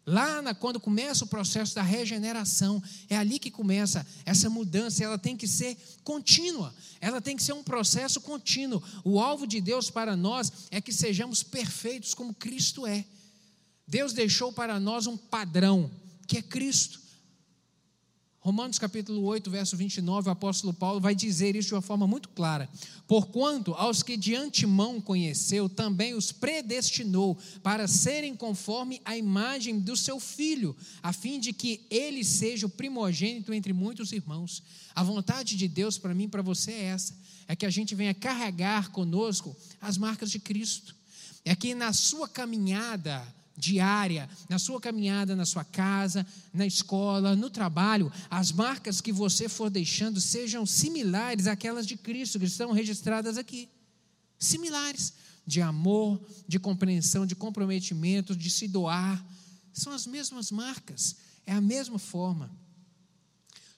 Lá 0.05 0.41
na, 0.41 0.53
quando 0.53 0.79
começa 0.81 1.23
o 1.23 1.27
processo 1.27 1.73
da 1.75 1.81
regeneração, 1.81 2.83
é 3.09 3.15
ali 3.15 3.39
que 3.39 3.49
começa 3.49 4.05
essa 4.25 4.49
mudança. 4.49 5.03
Ela 5.03 5.17
tem 5.17 5.35
que 5.35 5.47
ser 5.47 5.77
contínua, 6.03 6.73
ela 6.99 7.21
tem 7.21 7.37
que 7.37 7.43
ser 7.43 7.53
um 7.53 7.63
processo 7.63 8.19
contínuo. 8.19 8.83
O 9.03 9.19
alvo 9.19 9.47
de 9.47 9.61
Deus 9.61 9.89
para 9.89 10.15
nós 10.15 10.51
é 10.71 10.81
que 10.81 10.91
sejamos 10.91 11.41
perfeitos 11.41 12.13
como 12.13 12.33
Cristo 12.33 12.85
é. 12.85 13.05
Deus 13.87 14.13
deixou 14.13 14.51
para 14.51 14.79
nós 14.79 15.07
um 15.07 15.17
padrão, 15.17 15.91
que 16.27 16.37
é 16.37 16.41
Cristo. 16.41 17.03
Romanos 18.43 18.77
capítulo 18.77 19.23
8, 19.23 19.49
verso 19.49 19.77
29, 19.77 20.27
o 20.27 20.31
apóstolo 20.33 20.73
Paulo 20.73 20.99
vai 20.99 21.15
dizer 21.15 21.55
isso 21.55 21.69
de 21.69 21.75
uma 21.75 21.81
forma 21.81 22.05
muito 22.05 22.27
clara. 22.27 22.69
Porquanto 23.07 23.73
aos 23.73 24.03
que 24.03 24.17
de 24.17 24.35
antemão 24.35 24.99
conheceu, 24.99 25.69
também 25.69 26.13
os 26.13 26.33
predestinou 26.33 27.37
para 27.61 27.87
serem 27.87 28.35
conforme 28.35 29.01
a 29.05 29.15
imagem 29.15 29.79
do 29.79 29.95
seu 29.95 30.19
filho, 30.19 30.75
a 31.01 31.13
fim 31.13 31.39
de 31.39 31.53
que 31.53 31.85
ele 31.89 32.21
seja 32.21 32.65
o 32.65 32.69
primogênito 32.69 33.53
entre 33.53 33.71
muitos 33.71 34.11
irmãos. 34.11 34.61
A 34.93 35.03
vontade 35.03 35.55
de 35.55 35.69
Deus 35.69 35.97
para 35.97 36.13
mim 36.13 36.25
e 36.25 36.27
para 36.27 36.41
você 36.41 36.73
é 36.73 36.83
essa: 36.83 37.17
é 37.47 37.55
que 37.55 37.65
a 37.65 37.69
gente 37.69 37.95
venha 37.95 38.13
carregar 38.13 38.91
conosco 38.91 39.55
as 39.79 39.97
marcas 39.97 40.29
de 40.29 40.39
Cristo. 40.39 40.93
É 41.45 41.55
que 41.55 41.73
na 41.73 41.93
sua 41.93 42.27
caminhada, 42.27 43.25
diária, 43.55 44.29
na 44.49 44.57
sua 44.57 44.79
caminhada, 44.79 45.35
na 45.35 45.45
sua 45.45 45.63
casa, 45.63 46.25
na 46.53 46.65
escola, 46.65 47.35
no 47.35 47.49
trabalho, 47.49 48.11
as 48.29 48.51
marcas 48.51 48.99
que 48.99 49.11
você 49.11 49.47
for 49.47 49.69
deixando 49.69 50.19
sejam 50.19 50.65
similares 50.65 51.47
àquelas 51.47 51.85
de 51.85 51.95
Cristo 51.95 52.39
que 52.39 52.45
estão 52.45 52.71
registradas 52.71 53.37
aqui. 53.37 53.69
Similares 54.39 55.13
de 55.45 55.61
amor, 55.61 56.19
de 56.47 56.59
compreensão, 56.59 57.25
de 57.25 57.35
comprometimento, 57.35 58.35
de 58.35 58.49
se 58.49 58.67
doar. 58.67 59.23
São 59.71 59.93
as 59.93 60.07
mesmas 60.07 60.51
marcas, 60.51 61.17
é 61.45 61.53
a 61.53 61.61
mesma 61.61 61.99
forma. 61.99 62.49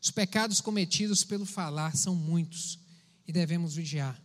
Os 0.01 0.11
pecados 0.11 0.61
cometidos 0.61 1.23
pelo 1.23 1.45
falar 1.45 1.95
são 1.95 2.15
muitos 2.15 2.79
e 3.27 3.31
devemos 3.31 3.75
vigiar. 3.75 4.21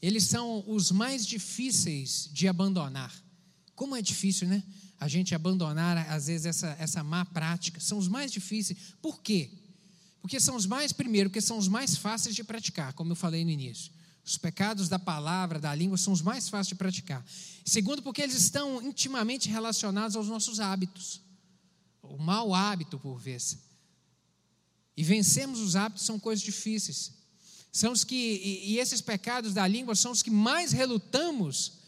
Eles 0.00 0.24
são 0.24 0.64
os 0.66 0.90
mais 0.90 1.26
difíceis 1.26 2.28
de 2.32 2.48
abandonar 2.48 3.23
como 3.74 3.96
é 3.96 4.02
difícil, 4.02 4.48
né? 4.48 4.62
A 4.98 5.08
gente 5.08 5.34
abandonar, 5.34 6.10
às 6.10 6.26
vezes, 6.26 6.46
essa, 6.46 6.76
essa 6.78 7.02
má 7.02 7.24
prática. 7.24 7.80
São 7.80 7.98
os 7.98 8.08
mais 8.08 8.32
difíceis. 8.32 8.78
Por 9.02 9.20
quê? 9.20 9.50
Porque 10.22 10.40
são 10.40 10.56
os 10.56 10.64
mais, 10.64 10.92
primeiro, 10.92 11.28
porque 11.28 11.40
são 11.40 11.58
os 11.58 11.68
mais 11.68 11.96
fáceis 11.96 12.34
de 12.34 12.42
praticar, 12.42 12.92
como 12.94 13.12
eu 13.12 13.16
falei 13.16 13.44
no 13.44 13.50
início. 13.50 13.92
Os 14.24 14.38
pecados 14.38 14.88
da 14.88 14.98
palavra, 14.98 15.58
da 15.58 15.74
língua, 15.74 15.98
são 15.98 16.12
os 16.12 16.22
mais 16.22 16.48
fáceis 16.48 16.68
de 16.68 16.74
praticar. 16.76 17.24
Segundo, 17.64 18.02
porque 18.02 18.22
eles 18.22 18.36
estão 18.36 18.80
intimamente 18.80 19.50
relacionados 19.50 20.16
aos 20.16 20.28
nossos 20.28 20.60
hábitos. 20.60 21.20
O 22.02 22.16
mau 22.16 22.54
hábito, 22.54 22.98
por 22.98 23.18
vezes. 23.18 23.58
E 24.96 25.02
vencermos 25.02 25.60
os 25.60 25.76
hábitos 25.76 26.04
são 26.04 26.18
coisas 26.18 26.42
difíceis. 26.42 27.12
São 27.70 27.92
os 27.92 28.04
que, 28.04 28.62
e 28.64 28.78
esses 28.78 29.00
pecados 29.00 29.52
da 29.52 29.66
língua 29.66 29.94
são 29.94 30.12
os 30.12 30.22
que 30.22 30.30
mais 30.30 30.72
relutamos 30.72 31.83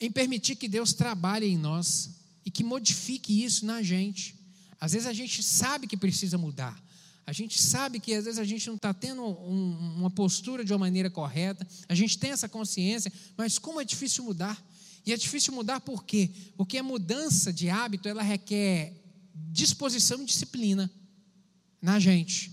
em 0.00 0.10
permitir 0.10 0.56
que 0.56 0.68
Deus 0.68 0.92
trabalhe 0.92 1.46
em 1.46 1.56
nós 1.56 2.10
e 2.44 2.50
que 2.50 2.64
modifique 2.64 3.44
isso 3.44 3.64
na 3.64 3.82
gente. 3.82 4.34
Às 4.80 4.92
vezes 4.92 5.06
a 5.06 5.12
gente 5.12 5.42
sabe 5.42 5.86
que 5.86 5.96
precisa 5.96 6.36
mudar. 6.36 6.82
A 7.26 7.32
gente 7.32 7.60
sabe 7.62 7.98
que 7.98 8.12
às 8.12 8.26
vezes 8.26 8.38
a 8.38 8.44
gente 8.44 8.66
não 8.66 8.76
está 8.76 8.92
tendo 8.92 9.22
um, 9.22 9.94
uma 9.96 10.10
postura 10.10 10.64
de 10.64 10.72
uma 10.72 10.78
maneira 10.78 11.08
correta. 11.08 11.66
A 11.88 11.94
gente 11.94 12.18
tem 12.18 12.32
essa 12.32 12.48
consciência, 12.48 13.10
mas 13.36 13.58
como 13.58 13.80
é 13.80 13.84
difícil 13.84 14.24
mudar? 14.24 14.62
E 15.06 15.12
é 15.12 15.16
difícil 15.16 15.54
mudar 15.54 15.80
por 15.80 16.04
quê? 16.04 16.30
Porque 16.56 16.76
a 16.76 16.82
mudança 16.82 17.52
de 17.52 17.70
hábito 17.70 18.08
ela 18.08 18.22
requer 18.22 18.92
disposição 19.34 20.22
e 20.22 20.26
disciplina 20.26 20.90
na 21.80 21.98
gente 21.98 22.52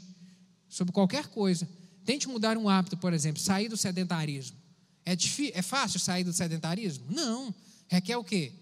sobre 0.70 0.94
qualquer 0.94 1.28
coisa. 1.28 1.68
Tente 2.06 2.28
mudar 2.28 2.58
um 2.58 2.68
hábito, 2.68 2.98
por 2.98 3.14
exemplo, 3.14 3.42
sair 3.42 3.68
do 3.68 3.78
sedentarismo. 3.78 4.58
É, 5.06 5.16
difícil, 5.16 5.54
é 5.56 5.62
fácil 5.62 6.00
sair 6.00 6.24
do 6.24 6.34
sedentarismo? 6.34 7.06
Não. 7.10 7.54
Requer 7.88 8.18
o 8.18 8.24
quê? 8.24 8.54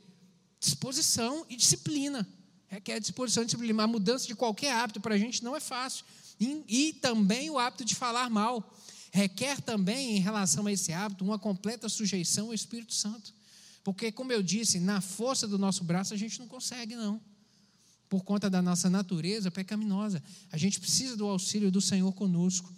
Disposição 0.60 1.46
e 1.50 1.56
disciplina. 1.56 2.28
Requer 2.68 3.00
disposição 3.00 3.44
e 3.44 3.46
disciplina. 3.46 3.84
A 3.84 3.88
mudança 3.88 4.28
de 4.28 4.36
qualquer 4.36 4.74
hábito 4.74 5.02
para 5.02 5.16
a 5.16 5.18
gente 5.18 5.44
não 5.44 5.56
é 5.56 5.60
fácil. 5.60 6.06
E, 6.40 6.64
e 6.68 6.94
também 6.94 7.50
o 7.50 7.60
hábito 7.60 7.84
de 7.84 7.96
falar 7.96 8.30
mal. 8.30 8.76
Requer 9.12 9.62
também, 9.62 10.18
em 10.18 10.20
relação 10.20 10.66
a 10.68 10.72
esse 10.72 10.94
hábito, 10.94 11.24
uma 11.24 11.40
completa 11.40 11.90
sujeição 11.90 12.48
ao 12.48 12.54
Espírito 12.54 12.94
Santo. 12.94 13.34
Porque, 13.84 14.12
como 14.12 14.32
eu 14.32 14.44
disse, 14.44 14.80
na 14.80 15.02
força 15.02 15.48
do 15.48 15.58
nosso 15.58 15.84
braço 15.84 16.14
a 16.14 16.18
gente 16.18 16.40
não 16.40 16.48
consegue, 16.48 16.96
não. 16.96 17.20
Por 18.08 18.24
conta 18.24 18.50
da 18.50 18.62
nossa 18.62 18.90
natureza 18.90 19.50
pecaminosa. 19.50 20.22
A 20.52 20.58
gente 20.58 20.80
precisa 20.80 21.18
do 21.18 21.28
auxílio 21.28 21.72
do 21.72 21.82
Senhor 21.82 22.12
conosco. 22.14 22.72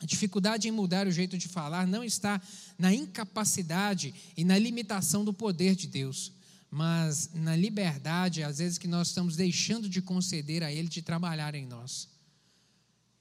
A 0.00 0.06
dificuldade 0.06 0.66
em 0.66 0.70
mudar 0.70 1.06
o 1.06 1.12
jeito 1.12 1.36
de 1.36 1.46
falar 1.46 1.86
não 1.86 2.02
está 2.02 2.40
na 2.78 2.92
incapacidade 2.92 4.14
e 4.34 4.44
na 4.44 4.58
limitação 4.58 5.24
do 5.24 5.32
poder 5.32 5.76
de 5.76 5.86
Deus, 5.86 6.32
mas 6.70 7.30
na 7.34 7.54
liberdade, 7.54 8.42
às 8.42 8.58
vezes, 8.58 8.78
que 8.78 8.88
nós 8.88 9.08
estamos 9.08 9.36
deixando 9.36 9.88
de 9.88 10.00
conceder 10.00 10.62
a 10.62 10.72
Ele 10.72 10.88
de 10.88 11.02
trabalhar 11.02 11.54
em 11.54 11.66
nós. 11.66 12.08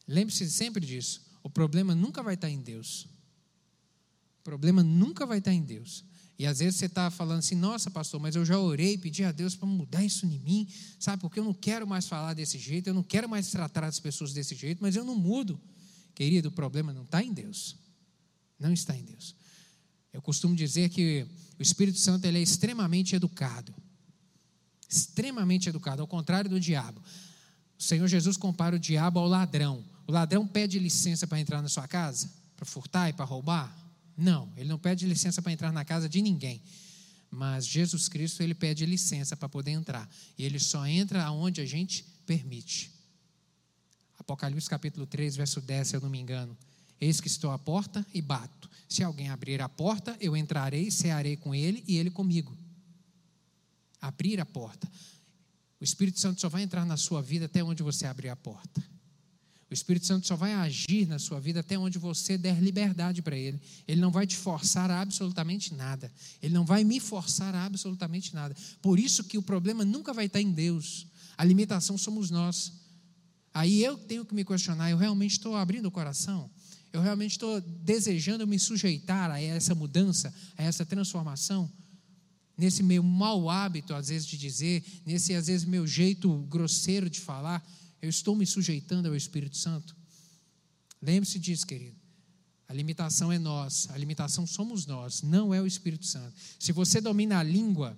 Lembre-se 0.08 0.50
sempre 0.50 0.86
disso. 0.86 1.22
O 1.44 1.50
problema 1.50 1.94
nunca 1.94 2.24
vai 2.24 2.36
estar 2.36 2.50
em 2.50 2.62
Deus. 2.62 3.08
O 4.40 4.44
problema 4.44 4.82
nunca 4.82 5.26
vai 5.26 5.40
estar 5.40 5.54
em 5.54 5.62
Deus. 5.62 6.06
E 6.38 6.46
às 6.46 6.60
vezes 6.60 6.78
você 6.78 6.86
está 6.86 7.12
falando 7.12 7.40
assim, 7.40 7.56
nossa, 7.56 7.92
pastor, 7.92 8.22
mas 8.22 8.38
eu 8.38 8.46
já 8.46 8.58
orei, 8.58 8.98
pedi 8.98 9.26
a 9.26 9.32
Deus 9.34 9.56
para 9.56 9.68
mudar 9.68 10.06
isso 10.06 10.26
em 10.26 10.40
mim, 10.40 10.66
sabe? 10.98 11.22
Porque 11.22 11.38
eu 11.38 11.44
não 11.44 11.54
quero 11.54 11.86
mais 11.86 12.08
falar 12.08 12.34
desse 12.34 12.58
jeito, 12.58 12.88
eu 12.88 12.94
não 12.94 13.04
quero 13.04 13.28
mais 13.28 13.52
tratar 13.52 13.84
as 13.84 14.00
pessoas 14.00 14.32
desse 14.32 14.56
jeito, 14.56 14.80
mas 14.82 14.96
eu 14.96 15.04
não 15.04 15.16
mudo. 15.16 15.60
Querido, 16.20 16.50
o 16.50 16.52
problema 16.52 16.92
não 16.92 17.04
está 17.04 17.24
em 17.24 17.32
Deus. 17.32 17.78
Não 18.60 18.74
está 18.74 18.94
em 18.94 19.06
Deus. 19.06 19.34
Eu 20.12 20.22
costumo 20.22 20.54
dizer 20.54 20.90
que 20.90 21.26
o 21.58 21.62
Espírito 21.62 21.98
Santo 21.98 22.26
ele 22.26 22.40
é 22.40 22.42
extremamente 22.42 23.16
educado. 23.16 23.74
Extremamente 24.90 25.70
educado, 25.70 26.02
ao 26.02 26.08
contrário 26.10 26.50
do 26.50 26.60
diabo. 26.60 27.02
O 27.80 27.82
Senhor 27.82 28.06
Jesus 28.10 28.36
compara 28.36 28.76
o 28.76 28.80
diabo 28.80 29.18
ao 29.18 29.30
ladrão. 29.30 29.82
O 30.06 30.12
ladrão 30.12 30.46
pede 30.46 30.78
licença 30.78 31.26
para 31.26 31.40
entrar 31.40 31.62
na 31.62 31.70
sua 31.70 31.88
casa? 31.88 32.30
Para 32.58 32.66
furtar 32.66 33.08
e 33.08 33.14
para 33.14 33.24
roubar? 33.24 33.74
Não, 34.18 34.52
ele 34.58 34.68
não 34.68 34.78
pede 34.78 35.06
licença 35.06 35.42
para 35.42 35.54
entrar 35.54 35.72
na 35.72 35.86
casa 35.86 36.10
de 36.10 36.22
ninguém. 36.22 36.62
Mas 37.32 37.66
Jesus 37.66 38.10
Cristo, 38.10 38.44
ele 38.44 38.54
pede 38.54 38.86
licença 38.86 39.38
para 39.38 39.48
poder 39.48 39.72
entrar. 39.72 40.10
E 40.38 40.44
ele 40.44 40.60
só 40.60 40.86
entra 40.86 41.24
aonde 41.24 41.62
a 41.62 41.66
gente 41.66 42.04
permite. 42.26 42.99
Apocalipse 44.30 44.70
capítulo 44.70 45.08
3, 45.08 45.38
verso 45.38 45.60
10, 45.60 45.88
se 45.88 45.96
eu 45.96 46.02
não 46.02 46.10
me 46.10 46.20
engano. 46.20 46.56
Eis 47.02 47.20
que 47.20 47.28
estou 47.28 47.50
à 47.50 47.58
porta 47.58 48.06
e 48.14 48.22
bato. 48.22 48.70
Se 48.88 49.04
alguém 49.04 49.30
abrir 49.30 49.60
a 49.60 49.68
porta, 49.68 50.16
eu 50.22 50.38
entrarei, 50.38 50.92
cearei 50.92 51.36
com 51.36 51.56
ele 51.56 51.84
e 51.88 51.98
ele 51.98 52.12
comigo. 52.12 52.56
Abrir 54.00 54.40
a 54.40 54.46
porta. 54.46 54.88
O 55.82 55.84
Espírito 55.84 56.20
Santo 56.20 56.40
só 56.40 56.48
vai 56.48 56.62
entrar 56.62 56.86
na 56.86 56.96
sua 56.96 57.24
vida 57.24 57.46
até 57.46 57.64
onde 57.64 57.82
você 57.82 58.06
abrir 58.06 58.30
a 58.30 58.36
porta. 58.36 58.84
O 59.68 59.74
Espírito 59.74 60.06
Santo 60.06 60.28
só 60.28 60.36
vai 60.36 60.54
agir 60.54 61.08
na 61.08 61.18
sua 61.18 61.40
vida 61.40 61.62
até 61.62 61.76
onde 61.76 61.98
você 61.98 62.38
der 62.38 62.62
liberdade 62.62 63.24
para 63.24 63.36
Ele. 63.36 63.60
Ele 63.88 64.00
não 64.00 64.12
vai 64.12 64.28
te 64.28 64.36
forçar 64.36 64.92
a 64.92 65.02
absolutamente 65.02 65.74
nada. 65.74 66.12
Ele 66.40 66.54
não 66.54 66.66
vai 66.66 66.84
me 66.84 67.00
forçar 67.00 67.56
a 67.56 67.66
absolutamente 67.66 68.36
nada. 68.36 68.56
Por 68.80 69.00
isso 69.00 69.24
que 69.24 69.40
o 69.40 69.42
problema 69.42 69.84
nunca 69.84 70.14
vai 70.14 70.28
estar 70.28 70.40
em 70.40 70.52
Deus. 70.52 71.08
A 71.36 71.44
limitação 71.44 71.98
somos 71.98 72.30
nós. 72.30 72.79
Aí 73.54 73.84
eu 73.84 73.98
tenho 73.98 74.26
que 74.26 74.34
me 74.34 74.46
questionar: 74.46 74.90
eu 74.90 74.98
realmente 74.98 75.34
estou 75.34 75.56
abrindo 75.56 75.88
o 75.88 75.92
coração? 75.92 76.50
Eu 76.92 77.02
realmente 77.02 77.32
estou 77.32 77.62
desejando 77.62 78.48
me 78.48 78.58
sujeitar 78.58 79.30
a 79.30 79.40
essa 79.40 79.76
mudança, 79.76 80.34
a 80.58 80.64
essa 80.64 80.86
transformação? 80.86 81.72
Nesse 82.58 82.84
meu 82.84 83.04
mau 83.04 83.50
hábito, 83.50 83.94
às 83.94 84.10
vezes, 84.10 84.28
de 84.28 84.38
dizer, 84.38 84.84
nesse, 85.06 85.34
às 85.34 85.48
vezes, 85.48 85.66
meu 85.66 85.88
jeito 85.88 86.30
grosseiro 86.50 87.10
de 87.10 87.20
falar, 87.20 87.66
eu 88.02 88.10
estou 88.10 88.36
me 88.36 88.46
sujeitando 88.46 89.08
ao 89.08 89.16
Espírito 89.16 89.56
Santo? 89.56 89.96
Lembre-se 91.02 91.40
disso, 91.40 91.66
querido. 91.66 91.96
A 92.68 92.74
limitação 92.74 93.32
é 93.32 93.40
nós, 93.40 93.88
a 93.90 93.98
limitação 93.98 94.46
somos 94.46 94.86
nós, 94.86 95.22
não 95.22 95.54
é 95.54 95.62
o 95.62 95.66
Espírito 95.66 96.06
Santo. 96.06 96.34
Se 96.60 96.72
você 96.72 97.00
domina 97.02 97.40
a 97.40 97.44
língua, 97.44 97.98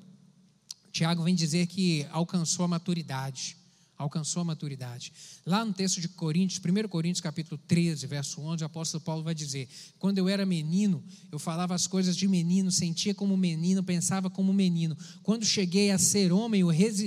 Tiago 0.91 1.23
vem 1.23 1.35
dizer 1.35 1.67
que 1.67 2.05
alcançou 2.11 2.63
a 2.63 2.67
maturidade. 2.67 3.57
Alcançou 4.01 4.41
a 4.41 4.43
maturidade. 4.43 5.13
Lá 5.45 5.63
no 5.63 5.71
texto 5.71 6.01
de 6.01 6.07
Coríntios, 6.07 6.59
1 6.59 6.87
Coríntios 6.87 7.21
capítulo 7.21 7.61
13, 7.67 8.07
verso 8.07 8.41
11, 8.41 8.63
o 8.63 8.65
apóstolo 8.65 9.03
Paulo 9.03 9.21
vai 9.21 9.35
dizer: 9.35 9.69
Quando 9.99 10.17
eu 10.17 10.27
era 10.27 10.43
menino, 10.43 11.03
eu 11.31 11.37
falava 11.37 11.75
as 11.75 11.85
coisas 11.85 12.17
de 12.17 12.27
menino, 12.27 12.71
sentia 12.71 13.13
como 13.13 13.37
menino, 13.37 13.83
pensava 13.83 14.27
como 14.27 14.51
menino. 14.51 14.97
Quando 15.21 15.45
cheguei 15.45 15.91
a 15.91 15.99
ser 15.99 16.31
homem, 16.31 16.61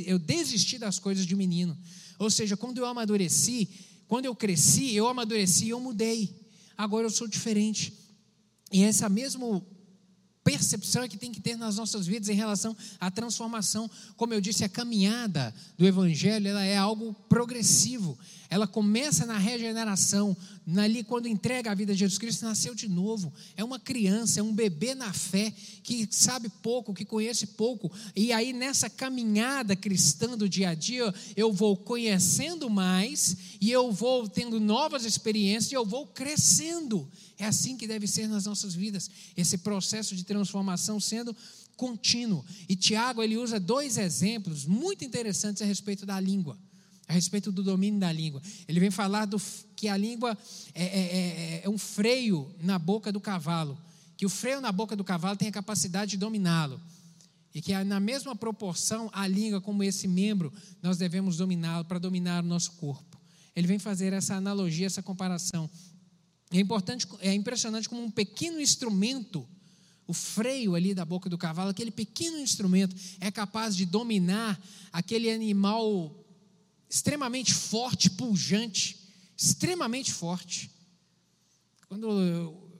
eu 0.06 0.18
desisti 0.20 0.78
das 0.78 1.00
coisas 1.00 1.26
de 1.26 1.34
menino. 1.34 1.76
Ou 2.16 2.30
seja, 2.30 2.56
quando 2.56 2.78
eu 2.78 2.86
amadureci, 2.86 3.68
quando 4.06 4.26
eu 4.26 4.36
cresci, 4.36 4.94
eu 4.94 5.08
amadureci, 5.08 5.70
eu 5.70 5.80
mudei. 5.80 6.32
Agora 6.78 7.06
eu 7.06 7.10
sou 7.10 7.26
diferente. 7.26 7.92
E 8.72 8.84
essa 8.84 9.08
mesma 9.08 9.44
percepção 10.44 11.02
é 11.02 11.08
que 11.08 11.16
tem 11.16 11.32
que 11.32 11.40
ter 11.40 11.56
nas 11.56 11.76
nossas 11.76 12.06
vidas 12.06 12.28
em 12.28 12.34
relação 12.34 12.76
à 13.00 13.10
transformação. 13.10 13.90
Como 14.16 14.34
eu 14.34 14.40
disse, 14.40 14.62
a 14.62 14.68
caminhada 14.68 15.54
do 15.78 15.86
Evangelho 15.86 16.46
ela 16.46 16.62
é 16.62 16.76
algo 16.76 17.14
progressivo. 17.28 18.16
Ela 18.50 18.66
começa 18.66 19.26
na 19.26 19.38
regeneração, 19.38 20.36
ali 20.76 21.02
quando 21.02 21.26
entrega 21.26 21.70
a 21.70 21.74
vida 21.74 21.92
a 21.92 21.96
Jesus 21.96 22.18
Cristo, 22.18 22.44
nasceu 22.44 22.74
de 22.74 22.88
novo. 22.88 23.32
É 23.56 23.64
uma 23.64 23.78
criança, 23.78 24.40
é 24.40 24.42
um 24.42 24.54
bebê 24.54 24.94
na 24.94 25.12
fé, 25.12 25.52
que 25.82 26.08
sabe 26.10 26.48
pouco, 26.62 26.94
que 26.94 27.04
conhece 27.04 27.48
pouco. 27.48 27.90
E 28.14 28.32
aí, 28.32 28.52
nessa 28.52 28.88
caminhada 28.88 29.74
cristã 29.74 30.36
do 30.36 30.48
dia 30.48 30.70
a 30.70 30.74
dia, 30.74 31.12
eu 31.36 31.52
vou 31.52 31.76
conhecendo 31.76 32.70
mais, 32.70 33.36
e 33.60 33.70
eu 33.70 33.90
vou 33.90 34.28
tendo 34.28 34.60
novas 34.60 35.04
experiências, 35.04 35.72
e 35.72 35.74
eu 35.74 35.84
vou 35.84 36.06
crescendo. 36.06 37.08
É 37.38 37.46
assim 37.46 37.76
que 37.76 37.86
deve 37.86 38.06
ser 38.06 38.28
nas 38.28 38.44
nossas 38.44 38.74
vidas, 38.74 39.10
esse 39.36 39.58
processo 39.58 40.14
de 40.14 40.24
transformação 40.24 41.00
sendo 41.00 41.34
contínuo. 41.76 42.44
E 42.68 42.76
Tiago 42.76 43.22
ele 43.22 43.36
usa 43.36 43.58
dois 43.58 43.98
exemplos 43.98 44.64
muito 44.64 45.04
interessantes 45.04 45.60
a 45.60 45.64
respeito 45.64 46.06
da 46.06 46.18
língua, 46.20 46.56
a 47.08 47.12
respeito 47.12 47.52
do 47.52 47.62
domínio 47.62 48.00
da 48.00 48.10
língua. 48.10 48.40
Ele 48.66 48.80
vem 48.80 48.90
falar 48.90 49.26
do, 49.26 49.40
que 49.76 49.88
a 49.88 49.96
língua 49.96 50.36
é, 50.74 50.84
é, 50.84 51.00
é, 51.00 51.62
é 51.64 51.68
um 51.68 51.78
freio 51.78 52.54
na 52.62 52.78
boca 52.78 53.12
do 53.12 53.20
cavalo, 53.20 53.78
que 54.16 54.24
o 54.24 54.30
freio 54.30 54.60
na 54.60 54.72
boca 54.72 54.96
do 54.96 55.04
cavalo 55.04 55.36
tem 55.36 55.48
a 55.48 55.52
capacidade 55.52 56.12
de 56.12 56.16
dominá-lo. 56.16 56.80
E 57.54 57.62
que 57.62 57.72
na 57.84 58.00
mesma 58.00 58.34
proporção, 58.34 59.08
a 59.12 59.28
língua, 59.28 59.60
como 59.60 59.82
esse 59.82 60.08
membro, 60.08 60.52
nós 60.82 60.96
devemos 60.96 61.36
dominá-lo 61.36 61.84
para 61.84 62.00
dominar 62.00 62.42
o 62.42 62.46
nosso 62.46 62.72
corpo. 62.72 63.16
Ele 63.54 63.68
vem 63.68 63.78
fazer 63.78 64.12
essa 64.12 64.34
analogia, 64.34 64.86
essa 64.86 65.02
comparação 65.02 65.70
é 66.50 66.60
importante, 66.60 67.06
é 67.20 67.32
impressionante 67.34 67.88
como 67.88 68.02
um 68.02 68.10
pequeno 68.10 68.60
instrumento, 68.60 69.46
o 70.06 70.12
freio 70.12 70.74
ali 70.74 70.94
da 70.94 71.04
boca 71.04 71.30
do 71.30 71.38
cavalo, 71.38 71.70
aquele 71.70 71.90
pequeno 71.90 72.38
instrumento 72.38 72.94
é 73.20 73.30
capaz 73.30 73.74
de 73.74 73.86
dominar 73.86 74.60
aquele 74.92 75.30
animal 75.30 76.23
extremamente 76.88 77.52
forte, 77.52 78.10
pujante, 78.10 78.98
extremamente 79.36 80.12
forte. 80.12 80.70
Quando 81.88 82.10
eu, 82.10 82.70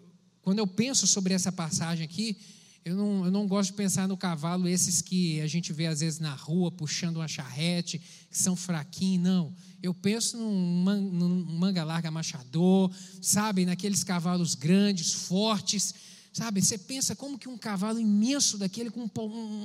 quando 0.42 0.58
eu 0.58 0.66
penso 0.66 1.06
sobre 1.06 1.34
essa 1.34 1.50
passagem 1.50 2.04
aqui, 2.04 2.38
eu 2.84 2.94
não, 2.94 3.24
eu 3.24 3.30
não 3.30 3.46
gosto 3.46 3.70
de 3.70 3.76
pensar 3.76 4.06
no 4.06 4.16
cavalo, 4.16 4.68
esses 4.68 5.00
que 5.00 5.40
a 5.40 5.46
gente 5.46 5.72
vê 5.72 5.86
às 5.86 6.00
vezes 6.00 6.20
na 6.20 6.34
rua 6.34 6.70
puxando 6.70 7.16
uma 7.16 7.26
charrete, 7.26 7.98
que 8.30 8.36
são 8.36 8.54
fraquinhos, 8.54 9.24
não. 9.24 9.54
Eu 9.82 9.94
penso 9.94 10.36
num, 10.36 11.00
num 11.00 11.44
manga 11.44 11.82
larga 11.82 12.10
machador, 12.10 12.90
sabe, 13.22 13.64
naqueles 13.64 14.04
cavalos 14.04 14.54
grandes, 14.54 15.12
fortes, 15.12 15.94
sabe? 16.30 16.60
Você 16.60 16.76
pensa 16.76 17.16
como 17.16 17.38
que 17.38 17.48
um 17.48 17.56
cavalo 17.56 17.98
imenso 17.98 18.58
daquele, 18.58 18.90
com 18.90 19.08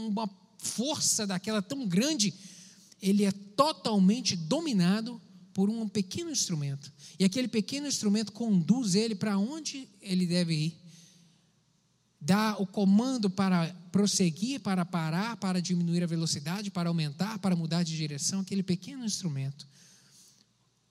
uma 0.08 0.30
força 0.58 1.28
daquela 1.28 1.62
tão 1.62 1.86
grande, 1.86 2.34
ele 3.02 3.26
é 3.26 3.32
totalmente 3.32 4.36
dominado 4.36 5.22
por 5.54 5.70
um 5.70 5.88
pequeno 5.88 6.32
instrumento. 6.32 6.92
E 7.20 7.24
aquele 7.24 7.48
pequeno 7.48 7.88
instrumento 7.88 8.32
conduz 8.32 8.96
ele 8.96 9.16
para 9.16 9.38
onde 9.38 9.88
ele 10.02 10.26
deve 10.26 10.54
ir 10.54 10.80
dá 12.20 12.56
o 12.58 12.68
comando 12.68 13.30
para 13.30 13.74
prosseguir, 13.92 14.60
para 14.60 14.84
parar, 14.84 15.38
para 15.38 15.62
diminuir 15.62 16.04
a 16.04 16.08
velocidade, 16.08 16.70
para 16.70 16.90
aumentar, 16.90 17.40
para 17.40 17.56
mudar 17.56 17.84
de 17.84 17.96
direção, 17.96 18.42
aquele 18.42 18.62
pequeno 18.62 19.06
instrumento. 19.06 19.66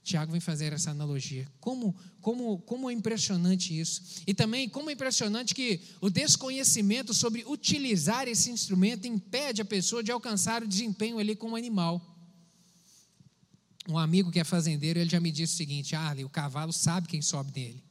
Tiago 0.09 0.33
vem 0.33 0.41
fazer 0.41 0.73
essa 0.73 0.91
analogia. 0.91 1.47
Como, 1.61 1.95
como, 2.23 2.59
como 2.61 2.89
é 2.89 2.93
impressionante 2.95 3.79
isso. 3.79 4.23
E 4.27 4.33
também 4.33 4.67
como 4.67 4.89
é 4.89 4.95
impressionante 4.95 5.55
que 5.55 5.83
o 6.01 6.09
desconhecimento 6.09 7.13
sobre 7.13 7.45
utilizar 7.47 8.27
esse 8.27 8.51
instrumento 8.51 9.07
impede 9.07 9.61
a 9.61 9.67
pessoa 9.67 10.03
de 10.03 10.11
alcançar 10.11 10.63
o 10.63 10.69
desempenho 10.69 11.19
ali 11.19 11.37
com 11.37 11.51
o 11.51 11.57
animal. 11.57 12.03
Um 13.87 13.99
amigo 13.99 14.31
que 14.31 14.41
é 14.41 14.45
fazendeiro, 14.45 14.99
ele 14.99 15.11
já 15.11 15.21
me 15.21 15.31
disse 15.31 15.55
o 15.55 15.57
seguinte: 15.59 15.95
Arley, 15.95 16.25
o 16.25 16.31
cavalo 16.31 16.73
sabe 16.73 17.07
quem 17.07 17.21
sobe 17.21 17.53
nele. 17.55 17.85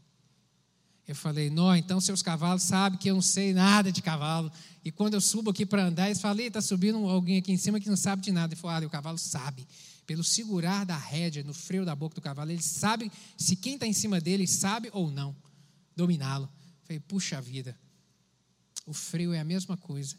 Eu 1.07 1.15
falei, 1.15 1.49
não, 1.49 1.73
então 1.75 2.01
seus 2.01 2.21
cavalos 2.21 2.63
sabem 2.63 2.99
que 2.99 3.09
eu 3.09 3.15
não 3.15 3.21
sei 3.21 3.53
nada 3.53 3.91
de 3.91 4.01
cavalo. 4.01 4.51
E 4.83 4.91
quando 4.91 5.13
eu 5.13 5.21
subo 5.21 5.51
aqui 5.51 5.65
para 5.65 5.85
andar, 5.85 6.07
eles 6.07 6.19
falam, 6.19 6.43
está 6.43 6.61
subindo 6.61 6.97
alguém 7.07 7.37
aqui 7.37 7.51
em 7.51 7.57
cima 7.57 7.79
que 7.79 7.87
não 7.87 7.95
sabe 7.95 8.23
de 8.23 8.31
nada. 8.31 8.53
Ele 8.53 8.59
falou, 8.59 8.75
ah, 8.75 8.85
o 8.85 8.89
cavalo 8.89 9.17
sabe. 9.17 9.65
Pelo 10.07 10.23
segurar 10.23 10.85
da 10.85 10.97
rédea 10.97 11.43
no 11.43 11.53
freio 11.53 11.85
da 11.85 11.93
boca 11.93 12.15
do 12.15 12.21
cavalo, 12.21 12.49
ele 12.49 12.63
sabe 12.63 13.11
se 13.37 13.57
quem 13.57 13.73
está 13.73 13.85
em 13.85 13.93
cima 13.93 14.21
dele 14.21 14.47
sabe 14.47 14.89
ou 14.93 15.11
não 15.11 15.35
dominá-lo. 15.95 16.49
Falei, 16.83 16.99
puxa 17.01 17.41
vida, 17.41 17.77
o 18.85 18.93
freio 18.93 19.33
é 19.33 19.39
a 19.39 19.43
mesma 19.43 19.75
coisa. 19.75 20.17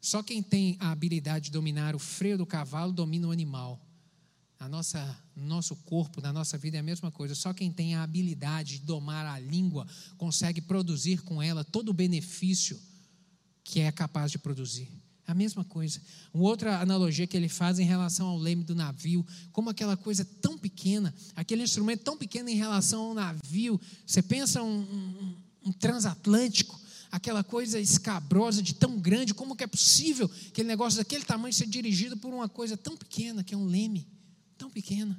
Só 0.00 0.22
quem 0.24 0.42
tem 0.42 0.76
a 0.80 0.90
habilidade 0.90 1.46
de 1.46 1.50
dominar 1.52 1.94
o 1.94 1.98
freio 2.00 2.36
do 2.36 2.44
cavalo 2.44 2.92
domina 2.92 3.28
o 3.28 3.30
animal. 3.30 3.80
A 4.58 4.68
nossa, 4.68 5.16
nosso 5.36 5.76
corpo, 5.76 6.20
na 6.20 6.32
nossa 6.32 6.58
vida 6.58 6.76
é 6.76 6.80
a 6.80 6.82
mesma 6.82 7.10
coisa. 7.10 7.34
Só 7.36 7.52
quem 7.52 7.70
tem 7.72 7.94
a 7.94 8.02
habilidade 8.02 8.78
de 8.78 8.84
domar 8.84 9.26
a 9.26 9.38
língua 9.38 9.86
consegue 10.16 10.60
produzir 10.60 11.22
com 11.22 11.40
ela 11.40 11.62
todo 11.62 11.90
o 11.90 11.94
benefício 11.94 12.80
que 13.62 13.80
é 13.80 13.92
capaz 13.92 14.32
de 14.32 14.38
produzir. 14.38 15.01
A 15.32 15.34
mesma 15.34 15.64
coisa. 15.64 15.98
Uma 16.30 16.44
outra 16.44 16.78
analogia 16.82 17.26
que 17.26 17.34
ele 17.34 17.48
faz 17.48 17.78
em 17.78 17.84
relação 17.84 18.26
ao 18.26 18.36
leme 18.36 18.62
do 18.64 18.74
navio, 18.74 19.26
como 19.50 19.70
aquela 19.70 19.96
coisa 19.96 20.26
tão 20.42 20.58
pequena, 20.58 21.14
aquele 21.34 21.62
instrumento 21.62 22.02
tão 22.02 22.18
pequeno 22.18 22.50
em 22.50 22.54
relação 22.54 23.00
ao 23.00 23.14
navio. 23.14 23.80
Você 24.06 24.20
pensa 24.20 24.62
um, 24.62 24.80
um, 24.80 25.34
um 25.64 25.72
transatlântico, 25.72 26.78
aquela 27.10 27.42
coisa 27.42 27.80
escabrosa 27.80 28.62
de 28.62 28.74
tão 28.74 29.00
grande, 29.00 29.32
como 29.32 29.56
que 29.56 29.64
é 29.64 29.66
possível 29.66 30.30
aquele 30.48 30.68
negócio 30.68 30.98
daquele 30.98 31.24
tamanho 31.24 31.54
ser 31.54 31.66
dirigido 31.66 32.14
por 32.18 32.34
uma 32.34 32.46
coisa 32.46 32.76
tão 32.76 32.94
pequena, 32.94 33.42
que 33.42 33.54
é 33.54 33.56
um 33.56 33.64
leme, 33.64 34.06
tão 34.58 34.68
pequena? 34.68 35.18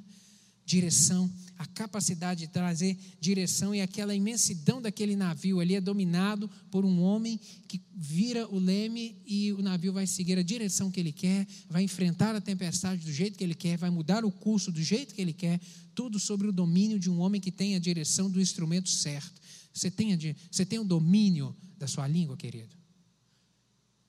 Direção, 0.66 1.30
a 1.58 1.66
capacidade 1.66 2.40
de 2.40 2.48
trazer 2.48 2.98
direção 3.20 3.74
e 3.74 3.80
aquela 3.80 4.14
imensidão 4.14 4.80
daquele 4.82 5.14
navio 5.14 5.60
ali 5.60 5.74
é 5.74 5.80
dominado 5.80 6.50
por 6.70 6.84
um 6.84 7.00
homem 7.00 7.38
que 7.68 7.80
vira 7.94 8.48
o 8.48 8.58
leme 8.58 9.16
e 9.26 9.52
o 9.52 9.62
navio 9.62 9.92
vai 9.92 10.06
seguir 10.06 10.38
a 10.38 10.42
direção 10.42 10.90
que 10.90 10.98
ele 10.98 11.12
quer, 11.12 11.46
vai 11.68 11.82
enfrentar 11.82 12.34
a 12.34 12.40
tempestade 12.40 13.04
do 13.04 13.12
jeito 13.12 13.38
que 13.38 13.44
ele 13.44 13.54
quer, 13.54 13.76
vai 13.76 13.90
mudar 13.90 14.24
o 14.24 14.32
curso 14.32 14.72
do 14.72 14.82
jeito 14.82 15.14
que 15.14 15.22
ele 15.22 15.32
quer, 15.32 15.60
tudo 15.94 16.18
sobre 16.18 16.48
o 16.48 16.52
domínio 16.52 16.98
de 16.98 17.10
um 17.10 17.20
homem 17.20 17.40
que 17.40 17.52
tem 17.52 17.74
a 17.76 17.78
direção 17.78 18.30
do 18.30 18.40
instrumento 18.40 18.88
certo. 18.88 19.40
Você 19.72 19.90
tem, 19.90 20.12
a, 20.12 20.18
você 20.50 20.64
tem 20.64 20.78
o 20.78 20.84
domínio 20.84 21.54
da 21.78 21.86
sua 21.86 22.06
língua, 22.06 22.36
querido? 22.36 22.83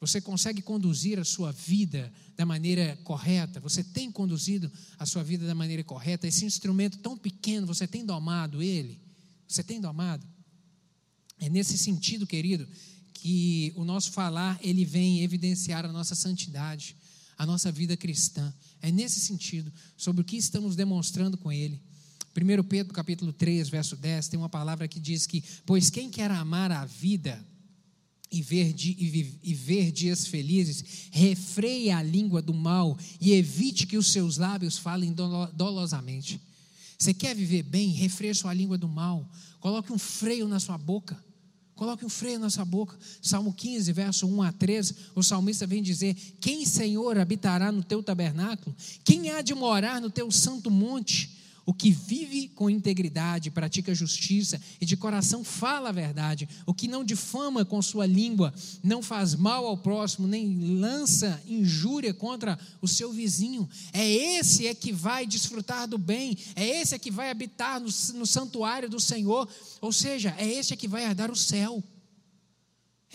Você 0.06 0.22
consegue 0.22 0.62
conduzir 0.62 1.20
a 1.20 1.24
sua 1.24 1.52
vida 1.52 2.14
da 2.38 2.46
maneira 2.46 2.96
correta? 3.04 3.60
Você 3.60 3.84
tem 3.84 4.12
conduzido 4.12 4.72
a 5.00 5.06
sua 5.06 5.24
vida 5.24 5.48
da 5.48 5.56
maneira 5.56 5.84
correta? 5.84 6.28
Esse 6.28 6.46
instrumento 6.46 7.00
tão 7.00 7.18
pequeno, 7.18 7.66
você 7.66 7.88
tem 7.88 8.06
domado 8.06 8.62
ele? 8.62 9.02
Você 9.48 9.64
tem 9.64 9.82
domado? 9.82 10.24
É 11.40 11.50
nesse 11.50 11.76
sentido, 11.76 12.28
querido, 12.28 12.68
que 13.16 13.74
o 13.76 13.84
nosso 13.84 14.12
falar 14.12 14.60
ele 14.62 14.86
vem 14.86 15.22
evidenciar 15.22 15.86
a 15.86 15.92
nossa 15.92 16.14
santidade, 16.14 16.96
a 17.36 17.44
nossa 17.44 17.72
vida 17.72 17.98
cristã. 17.98 18.54
É 18.84 18.92
nesse 18.92 19.20
sentido, 19.20 19.74
sobre 19.98 20.22
o 20.22 20.26
que 20.26 20.38
estamos 20.38 20.76
demonstrando 20.76 21.36
com 21.36 21.52
ele. 21.52 21.82
1 22.36 22.64
Pedro 22.66 22.94
capítulo 22.94 23.34
3, 23.34 23.70
verso 23.70 23.96
10, 23.96 24.28
tem 24.28 24.38
uma 24.38 24.50
palavra 24.50 24.88
que 24.88 25.00
diz 25.00 25.26
que, 25.26 25.44
pois 25.66 25.90
quem 25.90 26.12
quer 26.12 26.30
amar 26.30 26.72
a 26.72 26.86
vida 26.86 27.44
e 28.32 28.42
ver, 28.42 28.76
e 28.78 29.54
ver 29.54 29.92
dias 29.92 30.28
felizes, 30.28 30.84
refreie 31.12 31.92
a 31.92 32.02
língua 32.02 32.42
do 32.42 32.54
mal 32.54 32.98
e 33.22 33.34
evite 33.34 33.86
que 33.88 33.98
os 33.98 34.12
seus 34.12 34.38
lábios 34.38 34.78
falem 34.78 35.14
dolosamente. 35.54 36.42
Você 36.98 37.14
quer 37.14 37.36
viver 37.36 37.64
bem? 37.64 37.90
Refreie 37.90 38.34
sua 38.34 38.54
língua 38.54 38.78
do 38.78 38.88
mal. 38.88 39.30
Coloque 39.60 39.92
um 39.92 39.98
freio 39.98 40.48
na 40.48 40.60
sua 40.60 40.78
boca. 40.78 41.24
Coloque 41.76 42.06
um 42.06 42.10
freio 42.10 42.40
na 42.40 42.50
sua 42.50 42.64
boca. 42.64 42.98
Salmo 43.22 43.54
15, 43.54 43.92
verso 43.92 44.28
1 44.28 44.42
a 44.42 44.52
13, 44.52 44.96
o 45.14 45.22
salmista 45.22 45.68
vem 45.68 45.84
dizer: 45.84 46.16
Quem, 46.40 46.66
Senhor, 46.66 47.18
habitará 47.18 47.72
no 47.72 47.84
teu 47.84 48.02
tabernáculo? 48.02 48.76
Quem 49.04 49.30
há 49.30 49.42
de 49.42 49.54
morar 49.54 50.00
no 50.00 50.10
teu 50.10 50.32
santo 50.32 50.72
monte? 50.72 51.45
O 51.66 51.74
que 51.74 51.90
vive 51.90 52.48
com 52.50 52.70
integridade, 52.70 53.50
pratica 53.50 53.96
justiça 53.96 54.62
e 54.80 54.86
de 54.86 54.96
coração 54.96 55.44
fala 55.44 55.90
a 55.90 55.92
verdade, 55.92 56.48
o 56.66 56.74
que 56.74 56.88
não 56.88 57.04
difama 57.04 57.66
com 57.66 57.82
sua 57.82 58.06
língua, 58.06 58.54
não 58.84 59.02
faz 59.02 59.34
mal 59.34 59.66
ao 59.66 59.78
próximo, 59.78 60.28
nem 60.28 60.78
lança 60.80 61.42
injúria 61.48 62.14
contra 62.14 62.60
o 62.82 62.88
seu 62.88 63.12
vizinho, 63.12 63.68
é 63.92 64.08
esse 64.08 64.68
é 64.68 64.76
que 64.76 64.92
vai 64.92 65.26
desfrutar 65.26 65.88
do 65.88 65.98
bem, 65.98 66.38
é 66.56 66.82
esse 66.82 66.94
é 66.94 67.00
que 67.00 67.10
vai 67.10 67.32
habitar 67.32 67.80
no, 67.80 67.88
no 68.14 68.26
santuário 68.28 68.88
do 68.88 69.00
Senhor, 69.00 69.50
ou 69.82 69.92
seja, 69.92 70.36
é 70.38 70.48
esse 70.48 70.74
é 70.74 70.78
que 70.78 70.88
vai 70.88 71.04
herdar 71.04 71.32
o 71.32 71.36
céu. 71.36 71.84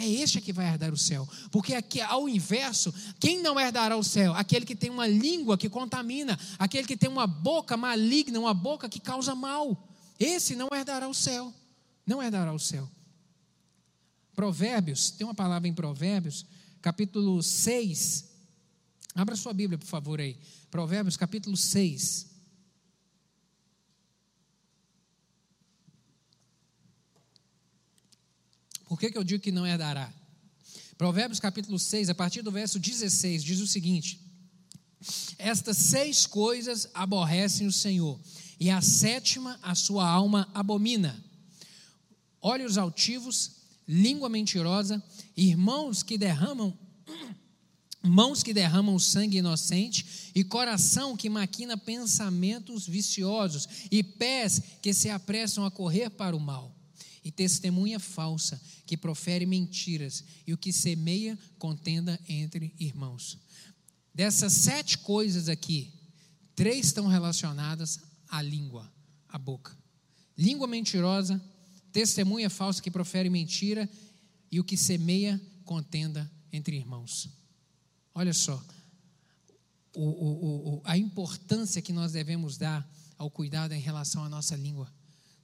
É 0.00 0.08
este 0.08 0.40
que 0.40 0.50
vai 0.50 0.66
herdar 0.66 0.94
o 0.94 0.96
céu. 0.96 1.28
Porque 1.50 1.74
aqui, 1.74 2.00
ao 2.00 2.26
inverso, 2.26 2.90
quem 3.20 3.42
não 3.42 3.60
herdará 3.60 3.98
o 3.98 4.02
céu? 4.02 4.32
Aquele 4.32 4.64
que 4.64 4.74
tem 4.74 4.88
uma 4.88 5.06
língua 5.06 5.58
que 5.58 5.68
contamina, 5.68 6.40
aquele 6.58 6.88
que 6.88 6.96
tem 6.96 7.10
uma 7.10 7.26
boca 7.26 7.76
maligna, 7.76 8.40
uma 8.40 8.54
boca 8.54 8.88
que 8.88 8.98
causa 8.98 9.34
mal. 9.34 9.86
Esse 10.18 10.56
não 10.56 10.68
herdará 10.72 11.06
o 11.06 11.12
céu. 11.12 11.52
Não 12.06 12.22
herdará 12.22 12.50
o 12.50 12.58
céu. 12.58 12.88
Provérbios, 14.34 15.10
tem 15.10 15.26
uma 15.26 15.34
palavra 15.34 15.68
em 15.68 15.74
Provérbios, 15.74 16.46
capítulo 16.80 17.42
6. 17.42 18.24
Abra 19.14 19.36
sua 19.36 19.52
Bíblia, 19.52 19.76
por 19.76 19.86
favor, 19.86 20.18
aí. 20.18 20.38
Provérbios, 20.70 21.14
capítulo 21.14 21.58
6. 21.58 22.29
Por 28.90 28.98
que, 28.98 29.08
que 29.08 29.16
eu 29.16 29.22
digo 29.22 29.40
que 29.40 29.52
não 29.52 29.64
herdará? 29.64 30.12
Provérbios 30.98 31.38
capítulo 31.38 31.78
6, 31.78 32.08
a 32.08 32.14
partir 32.14 32.42
do 32.42 32.50
verso 32.50 32.76
16, 32.76 33.44
diz 33.44 33.60
o 33.60 33.66
seguinte: 33.68 34.20
Estas 35.38 35.76
seis 35.76 36.26
coisas 36.26 36.88
aborrecem 36.92 37.68
o 37.68 37.72
Senhor, 37.72 38.18
e 38.58 38.68
a 38.68 38.80
sétima 38.80 39.56
a 39.62 39.76
sua 39.76 40.04
alma 40.04 40.48
abomina: 40.52 41.24
olhos 42.42 42.76
altivos, 42.76 43.52
língua 43.86 44.28
mentirosa, 44.28 45.00
irmãos 45.36 46.02
que 46.02 46.18
derramam 46.18 46.76
mãos 48.02 48.42
que 48.42 48.52
derramam 48.52 48.98
sangue 48.98 49.38
inocente, 49.38 50.32
e 50.34 50.42
coração 50.42 51.16
que 51.16 51.30
maquina 51.30 51.76
pensamentos 51.76 52.88
viciosos, 52.88 53.68
e 53.88 54.02
pés 54.02 54.60
que 54.82 54.92
se 54.92 55.08
apressam 55.08 55.64
a 55.64 55.70
correr 55.70 56.10
para 56.10 56.34
o 56.34 56.40
mal 56.40 56.79
e 57.22 57.30
testemunha 57.30 57.98
falsa, 57.98 58.60
que 58.86 58.96
profere 58.96 59.44
mentiras, 59.46 60.24
e 60.46 60.52
o 60.52 60.58
que 60.58 60.72
semeia 60.72 61.38
contenda 61.58 62.18
entre 62.28 62.74
irmãos. 62.78 63.38
Dessas 64.14 64.52
sete 64.52 64.98
coisas 64.98 65.48
aqui, 65.48 65.92
três 66.54 66.86
estão 66.86 67.06
relacionadas 67.06 68.00
à 68.28 68.40
língua, 68.42 68.90
à 69.28 69.38
boca. 69.38 69.76
Língua 70.36 70.66
mentirosa, 70.66 71.40
testemunha 71.92 72.48
falsa 72.48 72.82
que 72.82 72.90
profere 72.90 73.28
mentira, 73.28 73.88
e 74.50 74.58
o 74.58 74.64
que 74.64 74.76
semeia 74.76 75.40
contenda 75.64 76.30
entre 76.52 76.76
irmãos. 76.76 77.28
Olha 78.14 78.32
só, 78.34 78.62
o, 79.94 80.02
o, 80.02 80.74
o, 80.74 80.82
a 80.84 80.96
importância 80.96 81.82
que 81.82 81.92
nós 81.92 82.12
devemos 82.12 82.56
dar 82.56 82.88
ao 83.16 83.30
cuidado 83.30 83.72
em 83.72 83.80
relação 83.80 84.24
à 84.24 84.28
nossa 84.28 84.56
língua. 84.56 84.92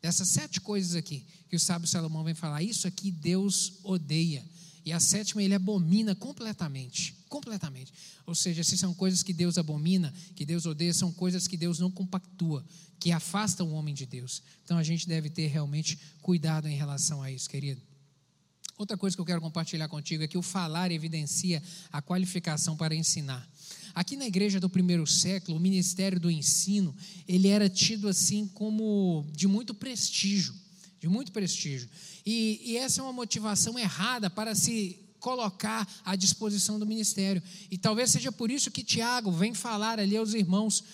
Dessas 0.01 0.29
sete 0.29 0.61
coisas 0.61 0.95
aqui 0.95 1.25
que 1.49 1.57
o 1.57 1.61
sábio 1.61 1.89
Salomão 1.89 2.25
vem 2.25 2.35
falar, 2.35 2.63
isso 2.63 2.87
aqui 2.87 3.11
Deus 3.11 3.75
odeia. 3.83 4.45
E 4.85 4.93
a 4.93 5.01
sétima 5.01 5.43
ele 5.43 5.55
abomina 5.55 6.15
completamente. 6.15 7.17
Completamente. 7.29 7.93
Ou 8.25 8.35
seja, 8.35 8.63
se 8.63 8.79
são 8.79 8.95
coisas 8.95 9.23
que 9.23 9.33
Deus 9.33 9.59
abomina, 9.59 10.15
que 10.37 10.45
Deus 10.45 10.65
odeia, 10.65 10.95
são 10.95 11.13
coisas 11.13 11.49
que 11.49 11.57
Deus 11.57 11.81
não 11.81 11.91
compactua, 11.91 12.65
que 13.01 13.11
afastam 13.11 13.69
o 13.69 13.73
homem 13.73 13.95
de 13.95 14.07
Deus. 14.07 14.43
Então 14.65 14.79
a 14.79 14.85
gente 14.85 15.09
deve 15.09 15.29
ter 15.29 15.49
realmente 15.49 15.99
cuidado 16.23 16.69
em 16.69 16.77
relação 16.77 17.21
a 17.21 17.33
isso, 17.33 17.51
querido. 17.51 17.83
Outra 18.79 18.97
coisa 18.97 19.17
que 19.17 19.21
eu 19.21 19.27
quero 19.27 19.41
compartilhar 19.41 19.89
contigo 19.89 20.23
é 20.23 20.29
que 20.29 20.37
o 20.37 20.43
falar 20.43 20.93
evidencia 20.93 21.63
a 21.91 22.03
qualificação 22.03 22.77
para 22.77 22.95
ensinar. 22.95 23.49
Aqui 23.97 24.15
na 24.15 24.27
igreja 24.27 24.61
do 24.61 24.69
primeiro 24.69 25.07
século, 25.07 25.57
o 25.57 25.61
ministério 25.61 26.21
do 26.21 26.31
ensino, 26.31 26.95
ele 27.27 27.49
era 27.49 27.67
tido 27.67 28.09
assim 28.09 28.47
como 28.47 29.25
de 29.33 29.49
muito 29.49 29.73
prestígio, 29.73 30.55
de 31.01 31.09
muito 31.09 31.33
prestígio. 31.33 31.89
E, 32.27 32.61
e 32.63 32.77
essa 32.77 33.01
é 33.01 33.03
uma 33.03 33.13
motivação 33.15 33.79
errada 33.79 34.29
para 34.29 34.55
se 34.55 34.99
colocar 35.19 35.89
à 36.05 36.15
disposição 36.15 36.79
do 36.79 36.85
ministério. 36.85 37.43
E 37.71 37.79
talvez 37.79 38.11
seja 38.11 38.31
por 38.31 38.51
isso 38.51 38.71
que 38.71 38.85
Tiago 38.85 39.33
vem 39.33 39.55
falar 39.55 39.99
ali 39.99 40.15
aos 40.15 40.35
irmãos 40.35 40.85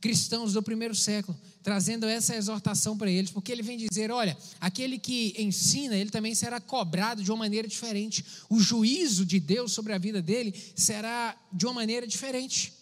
cristãos 0.00 0.52
do 0.52 0.62
primeiro 0.62 0.94
século, 0.94 1.38
trazendo 1.62 2.06
essa 2.06 2.36
exortação 2.36 2.96
para 2.96 3.10
eles, 3.10 3.30
porque 3.30 3.50
ele 3.50 3.62
vem 3.62 3.76
dizer: 3.76 4.10
olha, 4.10 4.36
aquele 4.60 4.98
que 4.98 5.34
ensina, 5.38 5.96
ele 5.96 6.10
também 6.10 6.34
será 6.34 6.60
cobrado 6.60 7.22
de 7.22 7.30
uma 7.30 7.38
maneira 7.38 7.66
diferente. 7.66 8.24
O 8.48 8.60
juízo 8.60 9.24
de 9.24 9.40
Deus 9.40 9.72
sobre 9.72 9.92
a 9.92 9.98
vida 9.98 10.22
dele 10.22 10.54
será 10.76 11.36
de 11.52 11.66
uma 11.66 11.74
maneira 11.74 12.06
diferente. 12.06 12.72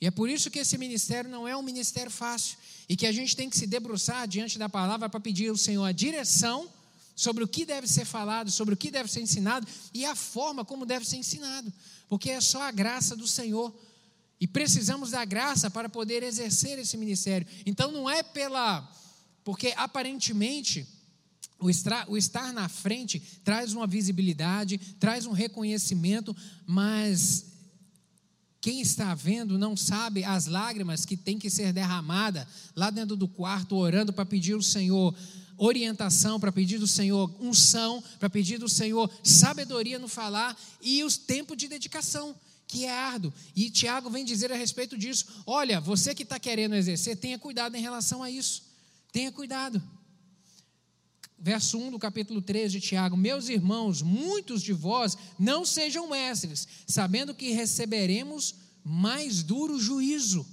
E 0.00 0.06
é 0.06 0.10
por 0.10 0.30
isso 0.30 0.50
que 0.50 0.60
esse 0.60 0.78
ministério 0.78 1.28
não 1.28 1.46
é 1.46 1.56
um 1.56 1.62
ministério 1.62 2.10
fácil 2.10 2.56
e 2.88 2.96
que 2.96 3.06
a 3.06 3.12
gente 3.12 3.34
tem 3.34 3.50
que 3.50 3.56
se 3.56 3.66
debruçar 3.66 4.28
diante 4.28 4.58
da 4.58 4.68
palavra 4.68 5.08
para 5.08 5.18
pedir 5.18 5.48
ao 5.48 5.56
Senhor 5.56 5.84
a 5.84 5.92
direção 5.92 6.68
sobre 7.16 7.42
o 7.42 7.48
que 7.48 7.64
deve 7.64 7.88
ser 7.88 8.04
falado, 8.04 8.48
sobre 8.48 8.74
o 8.74 8.76
que 8.76 8.92
deve 8.92 9.10
ser 9.10 9.20
ensinado 9.20 9.66
e 9.92 10.04
a 10.04 10.14
forma 10.14 10.64
como 10.64 10.86
deve 10.86 11.04
ser 11.04 11.16
ensinado, 11.16 11.72
porque 12.08 12.30
é 12.30 12.40
só 12.40 12.62
a 12.62 12.70
graça 12.70 13.16
do 13.16 13.26
Senhor 13.26 13.74
e 14.40 14.46
precisamos 14.46 15.10
da 15.10 15.24
graça 15.24 15.70
para 15.70 15.88
poder 15.88 16.22
exercer 16.22 16.78
esse 16.78 16.96
ministério. 16.96 17.46
Então 17.66 17.90
não 17.90 18.08
é 18.08 18.22
pela. 18.22 18.88
Porque 19.42 19.72
aparentemente 19.76 20.86
o 21.60 21.68
estar, 21.68 22.08
o 22.08 22.16
estar 22.16 22.52
na 22.52 22.68
frente 22.68 23.20
traz 23.42 23.72
uma 23.72 23.86
visibilidade, 23.86 24.78
traz 25.00 25.26
um 25.26 25.32
reconhecimento, 25.32 26.36
mas 26.66 27.46
quem 28.60 28.80
está 28.80 29.14
vendo 29.14 29.58
não 29.58 29.76
sabe 29.76 30.24
as 30.24 30.46
lágrimas 30.46 31.04
que 31.04 31.16
tem 31.16 31.38
que 31.38 31.50
ser 31.50 31.72
derramada 31.72 32.46
lá 32.76 32.90
dentro 32.90 33.16
do 33.16 33.26
quarto, 33.26 33.76
orando 33.76 34.12
para 34.12 34.26
pedir 34.26 34.52
ao 34.54 34.62
Senhor 34.62 35.14
orientação, 35.56 36.38
para 36.38 36.52
pedir 36.52 36.78
do 36.78 36.86
Senhor 36.86 37.34
unção, 37.40 38.02
para 38.20 38.30
pedir 38.30 38.58
do 38.58 38.68
Senhor 38.68 39.10
sabedoria 39.24 39.98
no 39.98 40.06
falar 40.06 40.56
e 40.80 41.02
os 41.02 41.16
tempos 41.16 41.56
de 41.56 41.66
dedicação 41.66 42.36
que 42.68 42.84
é 42.84 42.90
árduo. 42.90 43.32
E 43.56 43.70
Tiago 43.70 44.10
vem 44.10 44.24
dizer 44.24 44.52
a 44.52 44.54
respeito 44.54 44.96
disso: 44.96 45.42
olha, 45.46 45.80
você 45.80 46.14
que 46.14 46.22
está 46.22 46.38
querendo 46.38 46.76
exercer, 46.76 47.16
tenha 47.16 47.38
cuidado 47.38 47.74
em 47.74 47.80
relação 47.80 48.22
a 48.22 48.30
isso. 48.30 48.62
Tenha 49.10 49.32
cuidado. 49.32 49.82
verso 51.38 51.78
1 51.78 51.92
do 51.92 51.98
capítulo 51.98 52.42
3 52.42 52.70
de 52.70 52.80
Tiago: 52.80 53.16
Meus 53.16 53.48
irmãos, 53.48 54.02
muitos 54.02 54.62
de 54.62 54.74
vós 54.74 55.16
não 55.38 55.64
sejam 55.64 56.10
mestres, 56.10 56.68
sabendo 56.86 57.34
que 57.34 57.52
receberemos 57.52 58.54
mais 58.84 59.42
duro 59.42 59.80
juízo. 59.80 60.46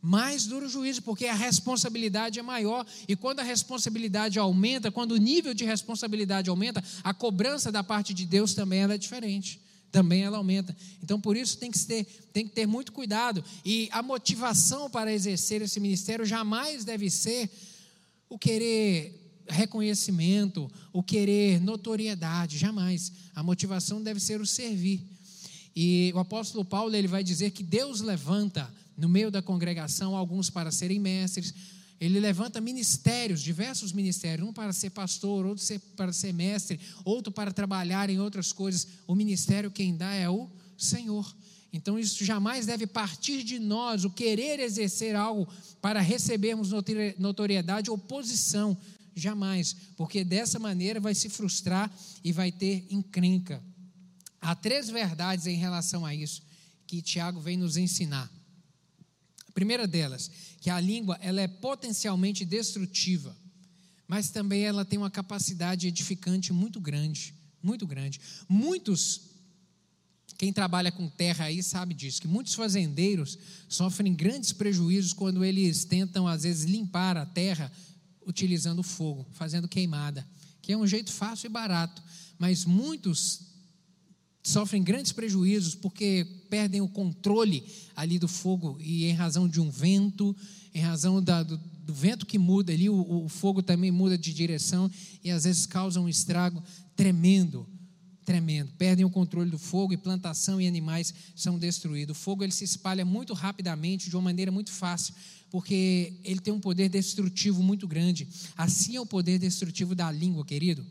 Mais 0.00 0.46
duro 0.46 0.68
juízo, 0.68 1.02
porque 1.02 1.26
a 1.26 1.34
responsabilidade 1.34 2.38
é 2.38 2.42
maior, 2.42 2.86
e 3.08 3.16
quando 3.16 3.40
a 3.40 3.42
responsabilidade 3.42 4.38
aumenta, 4.38 4.92
quando 4.92 5.12
o 5.12 5.16
nível 5.16 5.52
de 5.52 5.64
responsabilidade 5.64 6.48
aumenta, 6.48 6.84
a 7.02 7.12
cobrança 7.12 7.72
da 7.72 7.82
parte 7.82 8.14
de 8.14 8.24
Deus 8.24 8.54
também 8.54 8.84
é 8.84 8.96
diferente 8.96 9.65
também 9.90 10.22
ela 10.22 10.38
aumenta. 10.38 10.76
Então, 11.02 11.20
por 11.20 11.36
isso, 11.36 11.58
tem 11.58 11.70
que, 11.70 11.78
ter, 11.78 12.04
tem 12.32 12.46
que 12.46 12.54
ter 12.54 12.66
muito 12.66 12.92
cuidado. 12.92 13.42
E 13.64 13.88
a 13.92 14.02
motivação 14.02 14.90
para 14.90 15.12
exercer 15.12 15.62
esse 15.62 15.80
ministério 15.80 16.24
jamais 16.24 16.84
deve 16.84 17.08
ser 17.10 17.50
o 18.28 18.38
querer 18.38 19.44
reconhecimento, 19.48 20.70
o 20.92 21.02
querer 21.02 21.60
notoriedade, 21.60 22.58
jamais. 22.58 23.12
A 23.34 23.42
motivação 23.42 24.02
deve 24.02 24.20
ser 24.20 24.40
o 24.40 24.46
servir. 24.46 25.00
E 25.74 26.10
o 26.14 26.18
apóstolo 26.18 26.64
Paulo 26.64 26.94
ele 26.94 27.06
vai 27.06 27.22
dizer 27.22 27.50
que 27.50 27.62
Deus 27.62 28.00
levanta 28.00 28.72
no 28.96 29.08
meio 29.08 29.30
da 29.30 29.42
congregação 29.42 30.16
alguns 30.16 30.48
para 30.48 30.70
serem 30.70 30.98
mestres, 30.98 31.54
ele 32.00 32.20
levanta 32.20 32.60
ministérios, 32.60 33.42
diversos 33.42 33.92
ministérios, 33.92 34.46
um 34.46 34.52
para 34.52 34.72
ser 34.72 34.90
pastor, 34.90 35.46
outro 35.46 35.64
para 35.96 36.12
ser 36.12 36.32
mestre, 36.32 36.78
outro 37.04 37.32
para 37.32 37.52
trabalhar 37.52 38.10
em 38.10 38.20
outras 38.20 38.52
coisas. 38.52 38.86
O 39.06 39.14
ministério 39.14 39.70
quem 39.70 39.96
dá 39.96 40.12
é 40.12 40.28
o 40.28 40.48
Senhor. 40.76 41.34
Então 41.72 41.98
isso 41.98 42.24
jamais 42.24 42.66
deve 42.66 42.86
partir 42.86 43.42
de 43.42 43.58
nós, 43.58 44.04
o 44.04 44.10
querer 44.10 44.60
exercer 44.60 45.14
algo 45.14 45.48
para 45.80 46.00
recebermos 46.00 46.70
notoriedade 47.18 47.90
ou 47.90 47.98
posição, 47.98 48.76
jamais, 49.14 49.74
porque 49.96 50.22
dessa 50.22 50.58
maneira 50.58 51.00
vai 51.00 51.14
se 51.14 51.28
frustrar 51.28 51.90
e 52.22 52.32
vai 52.32 52.52
ter 52.52 52.86
encrenca. 52.90 53.62
Há 54.40 54.54
três 54.54 54.88
verdades 54.88 55.46
em 55.46 55.56
relação 55.56 56.04
a 56.04 56.14
isso 56.14 56.42
que 56.86 57.02
Tiago 57.02 57.40
vem 57.40 57.56
nos 57.56 57.76
ensinar. 57.76 58.30
Primeira 59.56 59.86
delas, 59.86 60.30
que 60.60 60.68
a 60.68 60.78
língua 60.78 61.16
ela 61.18 61.40
é 61.40 61.48
potencialmente 61.48 62.44
destrutiva, 62.44 63.34
mas 64.06 64.28
também 64.28 64.64
ela 64.64 64.84
tem 64.84 64.98
uma 64.98 65.10
capacidade 65.10 65.86
edificante 65.86 66.52
muito 66.52 66.78
grande, 66.78 67.32
muito 67.62 67.86
grande. 67.86 68.20
Muitos 68.46 69.22
quem 70.36 70.52
trabalha 70.52 70.92
com 70.92 71.08
terra 71.08 71.46
aí 71.46 71.62
sabe 71.62 71.94
disso, 71.94 72.20
que 72.20 72.28
muitos 72.28 72.52
fazendeiros 72.52 73.38
sofrem 73.66 74.12
grandes 74.12 74.52
prejuízos 74.52 75.14
quando 75.14 75.42
eles 75.42 75.86
tentam, 75.86 76.28
às 76.28 76.42
vezes, 76.42 76.66
limpar 76.66 77.16
a 77.16 77.24
terra 77.24 77.72
utilizando 78.26 78.82
fogo, 78.82 79.26
fazendo 79.32 79.66
queimada, 79.66 80.28
que 80.60 80.70
é 80.70 80.76
um 80.76 80.86
jeito 80.86 81.10
fácil 81.10 81.46
e 81.46 81.50
barato, 81.50 82.02
mas 82.38 82.66
muitos 82.66 83.55
sofrem 84.46 84.80
grandes 84.80 85.10
prejuízos 85.10 85.74
porque 85.74 86.24
perdem 86.48 86.80
o 86.80 86.88
controle 86.88 87.64
ali 87.96 88.16
do 88.16 88.28
fogo 88.28 88.78
e 88.80 89.04
em 89.04 89.12
razão 89.12 89.48
de 89.48 89.60
um 89.60 89.68
vento, 89.68 90.36
em 90.72 90.80
razão 90.80 91.20
da, 91.20 91.42
do, 91.42 91.56
do, 91.58 91.92
vento 91.92 92.24
que 92.24 92.38
muda 92.38 92.72
ali, 92.72 92.88
o, 92.88 93.24
o, 93.24 93.28
fogo 93.28 93.60
também 93.60 93.90
muda 93.90 94.16
de 94.16 94.32
direção 94.32 94.88
e 95.24 95.32
às 95.32 95.42
vezes 95.42 95.66
causa 95.66 96.00
um 96.00 96.08
estrago 96.08 96.62
tremendo, 96.94 97.66
tremendo. 98.24 98.70
Perdem 98.78 99.04
o 99.04 99.10
controle 99.10 99.50
do 99.50 99.58
fogo 99.58 99.92
e 99.92 99.96
plantação 99.96 100.60
e 100.60 100.68
animais 100.68 101.12
são 101.34 101.58
destruídos. 101.58 102.16
O 102.16 102.20
fogo 102.20 102.44
ele 102.44 102.52
se 102.52 102.62
espalha 102.62 103.04
muito 103.04 103.34
rapidamente, 103.34 104.08
de 104.08 104.14
uma 104.14 104.22
maneira 104.22 104.52
muito 104.52 104.70
fácil, 104.70 105.12
porque 105.50 106.20
ele 106.22 106.38
tem 106.38 106.54
um 106.54 106.60
poder 106.60 106.88
destrutivo 106.88 107.64
muito 107.64 107.88
grande. 107.88 108.28
Assim 108.56 108.94
é 108.94 109.00
o 109.00 109.06
poder 109.06 109.40
destrutivo 109.40 109.92
da 109.92 110.12
língua, 110.12 110.44
querido. 110.44 110.86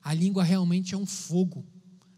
A 0.00 0.14
língua 0.14 0.44
realmente 0.44 0.94
é 0.94 0.96
um 0.96 1.06
fogo 1.06 1.66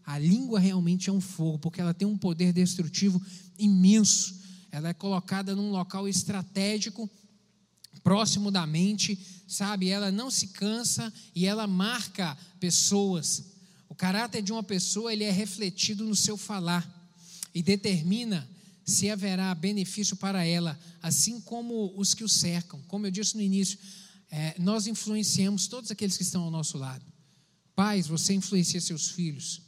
a 0.05 0.19
língua 0.19 0.59
realmente 0.59 1.09
é 1.09 1.13
um 1.13 1.21
fogo, 1.21 1.59
porque 1.59 1.79
ela 1.79 1.93
tem 1.93 2.07
um 2.07 2.17
poder 2.17 2.51
destrutivo 2.51 3.21
imenso. 3.57 4.41
Ela 4.71 4.89
é 4.89 4.93
colocada 4.93 5.55
num 5.55 5.71
local 5.71 6.07
estratégico, 6.07 7.09
próximo 8.03 8.51
da 8.51 8.67
mente, 8.67 9.17
sabe? 9.47 9.87
Ela 9.87 10.11
não 10.11 10.29
se 10.29 10.47
cansa 10.47 11.11
e 11.33 11.45
ela 11.45 11.65
marca 11.65 12.37
pessoas. 12.59 13.45
O 13.87 13.95
caráter 13.95 14.41
de 14.41 14.51
uma 14.51 14.63
pessoa 14.63 15.13
ele 15.13 15.23
é 15.23 15.31
refletido 15.31 16.03
no 16.03 16.15
seu 16.15 16.35
falar 16.35 16.89
e 17.55 17.63
determina 17.63 18.49
se 18.85 19.09
haverá 19.09 19.55
benefício 19.55 20.17
para 20.17 20.43
ela, 20.43 20.77
assim 21.01 21.39
como 21.39 21.93
os 21.95 22.13
que 22.13 22.25
o 22.25 22.29
cercam. 22.29 22.81
Como 22.89 23.07
eu 23.07 23.11
disse 23.11 23.35
no 23.35 23.41
início, 23.41 23.79
é, 24.29 24.55
nós 24.59 24.87
influenciamos 24.87 25.67
todos 25.67 25.89
aqueles 25.91 26.17
que 26.17 26.23
estão 26.23 26.43
ao 26.43 26.51
nosso 26.51 26.77
lado. 26.77 27.05
Pais, 27.73 28.07
você 28.07 28.33
influencia 28.33 28.81
seus 28.81 29.09
filhos 29.11 29.62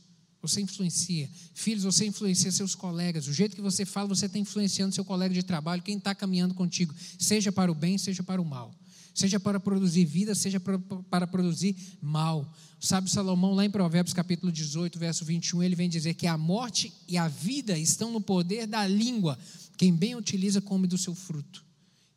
você 0.47 0.61
influencia. 0.61 1.29
Filhos, 1.53 1.83
você 1.83 2.05
influencia 2.05 2.51
seus 2.51 2.75
colegas. 2.75 3.27
O 3.27 3.33
jeito 3.33 3.55
que 3.55 3.61
você 3.61 3.85
fala, 3.85 4.07
você 4.07 4.25
está 4.25 4.37
influenciando 4.37 4.93
seu 4.93 5.05
colega 5.05 5.33
de 5.33 5.43
trabalho, 5.43 5.81
quem 5.81 5.97
está 5.97 6.13
caminhando 6.13 6.53
contigo, 6.53 6.93
seja 7.17 7.51
para 7.51 7.71
o 7.71 7.75
bem, 7.75 7.97
seja 7.97 8.23
para 8.23 8.41
o 8.41 8.45
mal. 8.45 8.73
Seja 9.13 9.39
para 9.39 9.59
produzir 9.61 10.03
vida, 10.03 10.35
seja 10.35 10.59
para, 10.59 10.77
para 10.77 11.25
produzir 11.25 11.75
mal. 12.01 12.53
O 12.81 12.85
sábio 12.85 13.09
Salomão, 13.09 13.53
lá 13.53 13.63
em 13.63 13.69
Provérbios 13.69 14.13
capítulo 14.13 14.51
18, 14.51 14.99
verso 14.99 15.23
21, 15.23 15.63
ele 15.63 15.75
vem 15.75 15.87
dizer 15.87 16.15
que 16.15 16.27
a 16.27 16.37
morte 16.37 16.91
e 17.07 17.17
a 17.17 17.29
vida 17.29 17.77
estão 17.77 18.11
no 18.11 18.19
poder 18.19 18.67
da 18.67 18.85
língua. 18.85 19.39
Quem 19.77 19.95
bem 19.95 20.15
utiliza, 20.15 20.59
come 20.59 20.85
do 20.85 20.97
seu 20.97 21.15
fruto. 21.15 21.63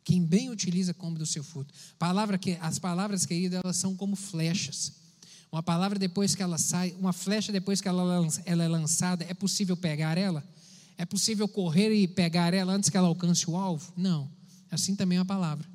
Quem 0.03 0.21
bem 0.21 0.49
utiliza, 0.49 0.93
come 0.93 1.17
do 1.17 1.25
seu 1.25 1.43
fruto. 1.43 1.73
Palavra 1.97 2.37
que, 2.37 2.57
as 2.59 2.77
palavras, 2.77 3.25
queridas, 3.25 3.61
elas 3.63 3.77
são 3.77 3.95
como 3.95 4.17
flechas 4.17 4.98
uma 5.51 5.63
palavra 5.63 5.97
depois 5.97 6.35
que 6.35 6.43
ela 6.43 6.57
sai, 6.57 6.95
uma 6.99 7.11
flecha 7.11 7.51
depois 7.51 7.81
que 7.81 7.87
ela, 7.87 8.27
ela 8.45 8.63
é 8.63 8.67
lançada, 8.67 9.25
é 9.27 9.33
possível 9.33 9.75
pegar 9.75 10.17
ela? 10.17 10.43
É 10.97 11.05
possível 11.05 11.47
correr 11.47 11.91
e 11.93 12.07
pegar 12.07 12.53
ela 12.53 12.73
antes 12.73 12.89
que 12.89 12.97
ela 12.97 13.07
alcance 13.07 13.49
o 13.49 13.55
alvo? 13.55 13.91
Não. 13.95 14.29
Assim 14.69 14.95
também 14.95 15.17
é 15.17 15.21
a 15.21 15.25
palavra. 15.25 15.67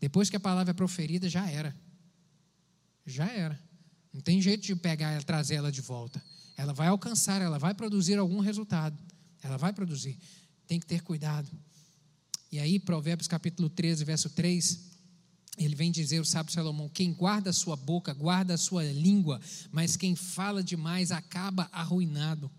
Depois 0.00 0.30
que 0.30 0.36
a 0.36 0.40
palavra 0.40 0.72
é 0.72 0.74
proferida, 0.74 1.28
já 1.28 1.48
era. 1.48 1.76
Já 3.06 3.28
era. 3.28 3.60
Não 4.12 4.20
tem 4.20 4.40
jeito 4.40 4.62
de 4.62 4.74
pegar 4.74 5.12
ela, 5.12 5.22
trazer 5.22 5.56
ela 5.56 5.70
de 5.70 5.80
volta. 5.80 6.20
Ela 6.56 6.72
vai 6.72 6.88
alcançar, 6.88 7.40
ela 7.40 7.58
vai 7.58 7.74
produzir 7.74 8.18
algum 8.18 8.40
resultado. 8.40 8.98
Ela 9.42 9.56
vai 9.56 9.72
produzir. 9.72 10.18
Tem 10.66 10.80
que 10.80 10.86
ter 10.86 11.02
cuidado. 11.02 11.48
E 12.50 12.58
aí, 12.58 12.80
Provérbios 12.80 13.28
capítulo 13.28 13.68
13, 13.68 14.04
verso 14.04 14.28
3, 14.30 14.89
ele 15.64 15.74
vem 15.74 15.90
dizer, 15.92 16.20
o 16.20 16.24
sábio 16.24 16.52
Salomão: 16.52 16.88
quem 16.88 17.12
guarda 17.12 17.50
a 17.50 17.52
sua 17.52 17.76
boca, 17.76 18.14
guarda 18.14 18.54
a 18.54 18.58
sua 18.58 18.82
língua, 18.84 19.38
mas 19.70 19.94
quem 19.94 20.16
fala 20.16 20.64
demais 20.64 21.12
acaba 21.12 21.68
arruinado. 21.70 22.50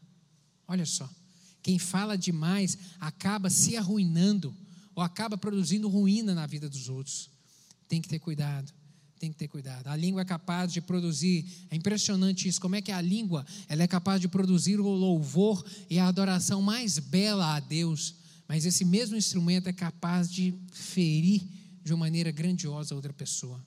Olha 0.68 0.86
só, 0.86 1.10
quem 1.64 1.80
fala 1.80 2.16
demais 2.16 2.78
acaba 2.99 3.49
se 3.49 3.76
arruinando, 3.76 4.56
ou 4.93 5.02
acaba 5.02 5.36
produzindo 5.36 5.89
ruína 5.89 6.36
na 6.36 6.45
vida 6.45 6.70
dos 6.70 6.89
outros. 6.89 7.30
Tem 7.88 7.99
que 7.99 8.08
ter 8.08 8.20
cuidado, 8.20 8.72
tem 9.20 9.32
que 9.32 9.38
ter 9.38 9.47
cuidado. 9.47 9.88
A 9.88 9.95
língua 9.95 10.22
é 10.22 10.26
capaz 10.26 10.72
de 10.72 10.80
produzir, 10.80 11.45
é 11.72 11.76
impressionante 11.76 12.47
isso, 12.47 12.62
como 12.62 12.76
é 12.76 12.82
que 12.82 12.91
a 12.91 13.02
língua 13.02 13.43
ela 13.68 13.82
é 13.82 13.88
capaz 13.88 14.22
de 14.22 14.28
produzir 14.28 14.80
o 14.80 14.88
louvor 14.88 15.66
e 15.89 15.97
a 15.97 16.08
adoração 16.08 16.62
mais 16.62 16.99
bela 16.99 17.56
a 17.56 17.60
Deus, 17.60 18.14
mas 18.47 18.64
esse 18.64 18.86
mesmo 18.86 19.18
instrumento 19.18 19.68
é 19.68 19.74
capaz 19.74 20.32
de 20.32 20.54
ferir 20.72 21.61
de 21.84 21.94
uma 21.94 22.06
maneira 22.06 22.32
grandiosa 22.32 22.94
a 22.94 22.98
outra 22.98 23.14
pessoa. 23.14 23.60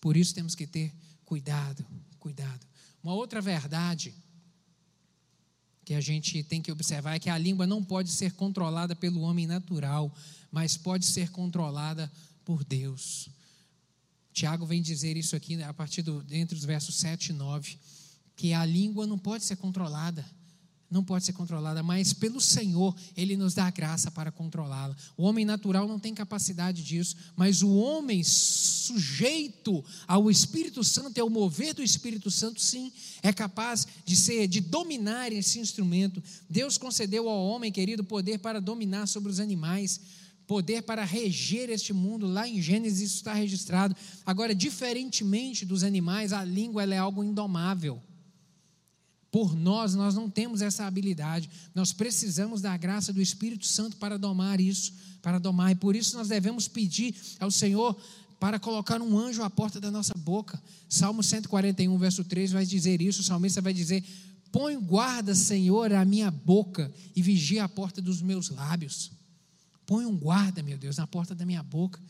Por 0.00 0.16
isso 0.16 0.34
temos 0.34 0.54
que 0.54 0.66
ter 0.66 0.92
cuidado, 1.24 1.84
cuidado. 2.18 2.66
Uma 3.02 3.14
outra 3.14 3.40
verdade 3.40 4.14
que 5.84 5.94
a 5.94 6.00
gente 6.00 6.42
tem 6.44 6.62
que 6.62 6.70
observar 6.70 7.16
é 7.16 7.18
que 7.18 7.30
a 7.30 7.38
língua 7.38 7.66
não 7.66 7.82
pode 7.82 8.10
ser 8.10 8.32
controlada 8.32 8.94
pelo 8.94 9.22
homem 9.22 9.46
natural, 9.46 10.14
mas 10.50 10.76
pode 10.76 11.06
ser 11.06 11.30
controlada 11.30 12.10
por 12.44 12.64
Deus. 12.64 13.28
Tiago 14.32 14.64
vem 14.66 14.80
dizer 14.80 15.16
isso 15.16 15.34
aqui 15.34 15.56
né, 15.56 15.64
a 15.64 15.74
partir 15.74 16.02
do, 16.02 16.24
entre 16.30 16.56
os 16.56 16.64
versos 16.64 16.96
7 16.96 17.30
e 17.30 17.32
9, 17.32 17.78
que 18.36 18.52
a 18.52 18.64
língua 18.64 19.06
não 19.06 19.18
pode 19.18 19.44
ser 19.44 19.56
controlada 19.56 20.24
não 20.90 21.04
pode 21.04 21.24
ser 21.24 21.32
controlada, 21.32 21.82
mas 21.82 22.12
pelo 22.12 22.40
Senhor 22.40 22.94
Ele 23.16 23.36
nos 23.36 23.54
dá 23.54 23.70
graça 23.70 24.10
para 24.10 24.32
controlá-la. 24.32 24.96
O 25.16 25.22
homem 25.22 25.44
natural 25.44 25.86
não 25.86 25.98
tem 25.98 26.12
capacidade 26.12 26.82
disso, 26.82 27.16
mas 27.36 27.62
o 27.62 27.72
homem 27.76 28.24
sujeito 28.24 29.84
ao 30.08 30.30
Espírito 30.30 30.82
Santo 30.82 31.16
e 31.16 31.20
ao 31.20 31.30
mover 31.30 31.74
do 31.74 31.82
Espírito 31.82 32.30
Santo, 32.30 32.60
sim, 32.60 32.92
é 33.22 33.32
capaz 33.32 33.86
de 34.04 34.16
ser, 34.16 34.48
de 34.48 34.60
dominar 34.60 35.32
esse 35.32 35.60
instrumento. 35.60 36.22
Deus 36.48 36.76
concedeu 36.76 37.28
ao 37.28 37.46
homem, 37.46 37.70
querido, 37.70 38.02
poder 38.02 38.38
para 38.38 38.60
dominar 38.60 39.06
sobre 39.06 39.30
os 39.30 39.38
animais 39.38 40.00
poder 40.50 40.82
para 40.82 41.04
reger 41.04 41.70
este 41.70 41.92
mundo. 41.92 42.26
Lá 42.26 42.48
em 42.48 42.60
Gênesis 42.60 43.02
isso 43.02 43.16
está 43.18 43.32
registrado. 43.32 43.94
Agora, 44.26 44.52
diferentemente 44.52 45.64
dos 45.64 45.84
animais, 45.84 46.32
a 46.32 46.44
língua 46.44 46.82
é 46.82 46.98
algo 46.98 47.22
indomável. 47.22 48.02
Por 49.30 49.54
nós, 49.54 49.94
nós 49.94 50.14
não 50.14 50.28
temos 50.28 50.60
essa 50.60 50.84
habilidade. 50.84 51.48
Nós 51.74 51.92
precisamos 51.92 52.60
da 52.60 52.76
graça 52.76 53.12
do 53.12 53.22
Espírito 53.22 53.66
Santo 53.66 53.96
para 53.96 54.18
domar 54.18 54.60
isso, 54.60 54.92
para 55.22 55.38
domar. 55.38 55.70
E 55.70 55.74
por 55.76 55.94
isso 55.94 56.16
nós 56.16 56.28
devemos 56.28 56.66
pedir 56.66 57.14
ao 57.38 57.50
Senhor 57.50 57.96
para 58.40 58.58
colocar 58.58 59.00
um 59.00 59.18
anjo 59.18 59.42
à 59.42 59.50
porta 59.50 59.80
da 59.80 59.90
nossa 59.90 60.14
boca. 60.14 60.60
Salmo 60.88 61.22
141, 61.22 61.96
verso 61.98 62.24
3 62.24 62.50
vai 62.50 62.66
dizer 62.66 63.00
isso. 63.00 63.20
O 63.20 63.24
salmista 63.24 63.60
vai 63.60 63.72
dizer: 63.72 64.02
Põe 64.50 64.76
guarda, 64.80 65.34
Senhor, 65.34 65.92
a 65.92 66.04
minha 66.04 66.30
boca 66.30 66.92
e 67.14 67.22
vigia 67.22 67.62
a 67.62 67.68
porta 67.68 68.02
dos 68.02 68.20
meus 68.20 68.48
lábios. 68.48 69.12
Põe 69.86 70.06
um 70.06 70.16
guarda, 70.16 70.62
meu 70.62 70.76
Deus, 70.76 70.96
na 70.96 71.06
porta 71.06 71.34
da 71.34 71.46
minha 71.46 71.62
boca. 71.62 72.00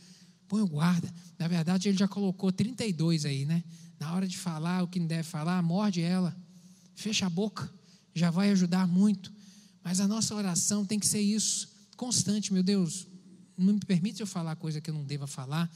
Põe 0.49 0.63
um 0.63 0.69
guarda. 0.69 1.13
Na 1.39 1.49
verdade, 1.49 1.89
ele 1.89 1.99
já 1.99 2.09
colocou 2.09 2.51
32 2.51 3.25
aí, 3.25 3.45
né? 3.45 3.63
Na 3.99 4.15
hora 4.15 4.27
de 4.27 4.39
falar 4.39 4.83
o 4.83 4.89
que 4.89 4.99
não 4.99 5.07
deve 5.07 5.25
falar, 5.25 5.63
morde 5.63 6.01
ela. 6.01 6.35
Fecha 7.01 7.27
a 7.27 7.31
boca. 7.31 7.73
Já 8.15 8.31
vai 8.31 8.51
ajudar 8.51 8.87
muito. 8.87 9.33
Mas 9.83 10.01
a 10.01 10.07
nossa 10.07 10.35
oração 10.35 10.85
tem 10.85 10.99
que 10.99 11.07
ser 11.07 11.21
isso, 11.21 11.69
constante, 11.97 12.53
meu 12.53 12.63
Deus. 12.63 13.07
Não 13.57 13.75
me 13.75 13.81
permite 13.81 14.21
eu 14.21 14.27
falar 14.27 14.57
coisa 14.57 14.81
que 14.81 14.91
eu 14.91 14.95
não 14.95 15.05
deva 15.05 15.27
falar 15.27 15.71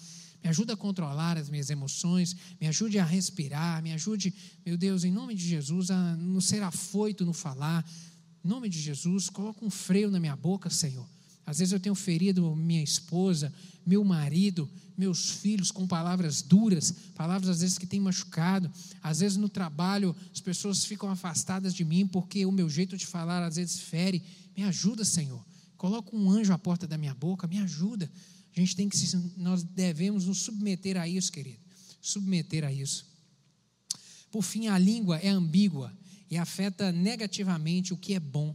me 0.44 0.50
ajuda 0.50 0.74
a 0.74 0.76
controlar 0.76 1.38
as 1.38 1.48
minhas 1.48 1.70
emoções, 1.70 2.36
me 2.60 2.66
ajude 2.66 2.98
a 2.98 3.04
respirar, 3.04 3.82
me 3.82 3.94
ajude, 3.94 4.34
meu 4.64 4.76
Deus, 4.76 5.02
em 5.02 5.10
nome 5.10 5.34
de 5.34 5.42
Jesus, 5.42 5.90
a 5.90 6.16
não 6.16 6.38
ser 6.38 6.62
afoito 6.62 7.24
no 7.24 7.32
falar. 7.32 7.82
Em 8.44 8.48
nome 8.48 8.68
de 8.68 8.78
Jesus, 8.78 9.30
coloca 9.30 9.64
um 9.64 9.70
freio 9.70 10.10
na 10.10 10.20
minha 10.20 10.36
boca, 10.36 10.68
Senhor. 10.68 11.08
Às 11.46 11.58
vezes 11.58 11.72
eu 11.72 11.80
tenho 11.80 11.94
ferido 11.94 12.54
minha 12.56 12.82
esposa, 12.82 13.52
meu 13.86 14.02
marido, 14.02 14.68
meus 14.96 15.30
filhos 15.30 15.70
com 15.70 15.86
palavras 15.86 16.40
duras, 16.40 16.94
palavras 17.14 17.48
às 17.50 17.60
vezes 17.60 17.78
que 17.78 17.86
têm 17.86 18.00
machucado. 18.00 18.70
Às 19.02 19.20
vezes 19.20 19.36
no 19.36 19.48
trabalho 19.48 20.14
as 20.32 20.40
pessoas 20.40 20.84
ficam 20.84 21.10
afastadas 21.10 21.74
de 21.74 21.84
mim 21.84 22.06
porque 22.06 22.46
o 22.46 22.52
meu 22.52 22.68
jeito 22.68 22.96
de 22.96 23.06
falar 23.06 23.42
às 23.42 23.56
vezes 23.56 23.80
fere. 23.80 24.22
Me 24.56 24.62
ajuda, 24.62 25.04
Senhor. 25.04 25.44
Coloca 25.76 26.16
um 26.16 26.30
anjo 26.30 26.52
à 26.52 26.58
porta 26.58 26.86
da 26.86 26.96
minha 26.96 27.14
boca, 27.14 27.46
me 27.46 27.58
ajuda. 27.58 28.10
A 28.56 28.60
gente 28.60 28.76
tem 28.76 28.88
que 28.88 28.96
nós 29.36 29.62
devemos 29.64 30.26
nos 30.26 30.38
submeter 30.38 30.96
a 30.96 31.08
isso, 31.08 31.32
querido. 31.32 31.58
Submeter 32.00 32.64
a 32.64 32.72
isso. 32.72 33.06
Por 34.30 34.42
fim, 34.42 34.68
a 34.68 34.78
língua 34.78 35.18
é 35.18 35.28
ambígua 35.28 35.92
e 36.30 36.36
afeta 36.36 36.90
negativamente 36.92 37.92
o 37.92 37.96
que 37.96 38.14
é 38.14 38.20
bom. 38.20 38.54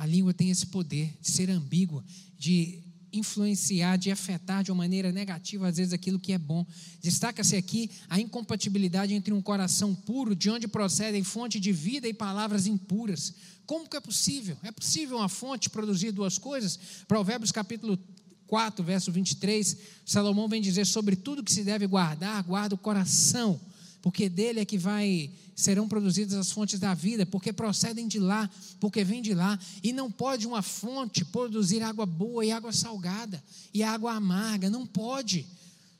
A 0.00 0.06
língua 0.06 0.32
tem 0.32 0.48
esse 0.48 0.64
poder 0.64 1.14
de 1.20 1.30
ser 1.30 1.50
ambígua, 1.50 2.02
de 2.38 2.78
influenciar, 3.12 3.98
de 3.98 4.10
afetar 4.10 4.64
de 4.64 4.72
uma 4.72 4.78
maneira 4.78 5.12
negativa, 5.12 5.68
às 5.68 5.76
vezes, 5.76 5.92
aquilo 5.92 6.18
que 6.18 6.32
é 6.32 6.38
bom. 6.38 6.66
Destaca-se 7.02 7.54
aqui 7.54 7.90
a 8.08 8.18
incompatibilidade 8.18 9.12
entre 9.12 9.34
um 9.34 9.42
coração 9.42 9.94
puro, 9.94 10.34
de 10.34 10.48
onde 10.48 10.66
procedem 10.66 11.22
fonte 11.22 11.60
de 11.60 11.70
vida 11.70 12.08
e 12.08 12.14
palavras 12.14 12.66
impuras. 12.66 13.34
Como 13.66 13.86
que 13.86 13.94
é 13.94 14.00
possível? 14.00 14.56
É 14.62 14.72
possível 14.72 15.18
uma 15.18 15.28
fonte 15.28 15.68
produzir 15.68 16.12
duas 16.12 16.38
coisas? 16.38 16.78
Provérbios 17.06 17.52
capítulo 17.52 17.98
4, 18.46 18.82
verso 18.82 19.12
23, 19.12 19.76
Salomão 20.06 20.48
vem 20.48 20.62
dizer 20.62 20.86
sobre 20.86 21.14
tudo 21.14 21.44
que 21.44 21.52
se 21.52 21.62
deve 21.62 21.86
guardar, 21.86 22.42
guarda 22.42 22.74
o 22.74 22.78
coração, 22.78 23.60
porque 24.02 24.28
dele 24.28 24.60
é 24.60 24.64
que 24.64 24.78
vai 24.78 25.30
serão 25.54 25.86
produzidas 25.86 26.34
as 26.34 26.50
fontes 26.50 26.80
da 26.80 26.94
vida, 26.94 27.26
porque 27.26 27.52
procedem 27.52 28.08
de 28.08 28.18
lá, 28.18 28.48
porque 28.78 29.04
vêm 29.04 29.20
de 29.20 29.34
lá, 29.34 29.58
e 29.82 29.92
não 29.92 30.10
pode 30.10 30.46
uma 30.46 30.62
fonte 30.62 31.24
produzir 31.24 31.82
água 31.82 32.06
boa 32.06 32.44
e 32.44 32.50
água 32.50 32.72
salgada 32.72 33.42
e 33.72 33.82
água 33.82 34.14
amarga, 34.14 34.70
não 34.70 34.86
pode. 34.86 35.46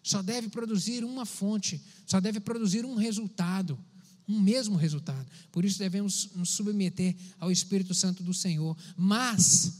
Só 0.03 0.23
deve 0.23 0.49
produzir 0.49 1.05
uma 1.05 1.27
fonte, 1.27 1.81
só 2.07 2.21
deve 2.21 2.41
produzir 2.41 2.87
um 2.87 2.95
resultado, 2.95 3.79
um 4.27 4.41
mesmo 4.41 4.77
resultado. 4.77 5.27
Por 5.53 5.65
isso 5.65 5.79
devemos 5.79 6.31
nos 6.35 6.51
submeter 6.51 7.15
ao 7.39 7.51
Espírito 7.51 7.95
Santo 7.95 8.23
do 8.23 8.33
Senhor. 8.33 8.77
Mas 8.97 9.75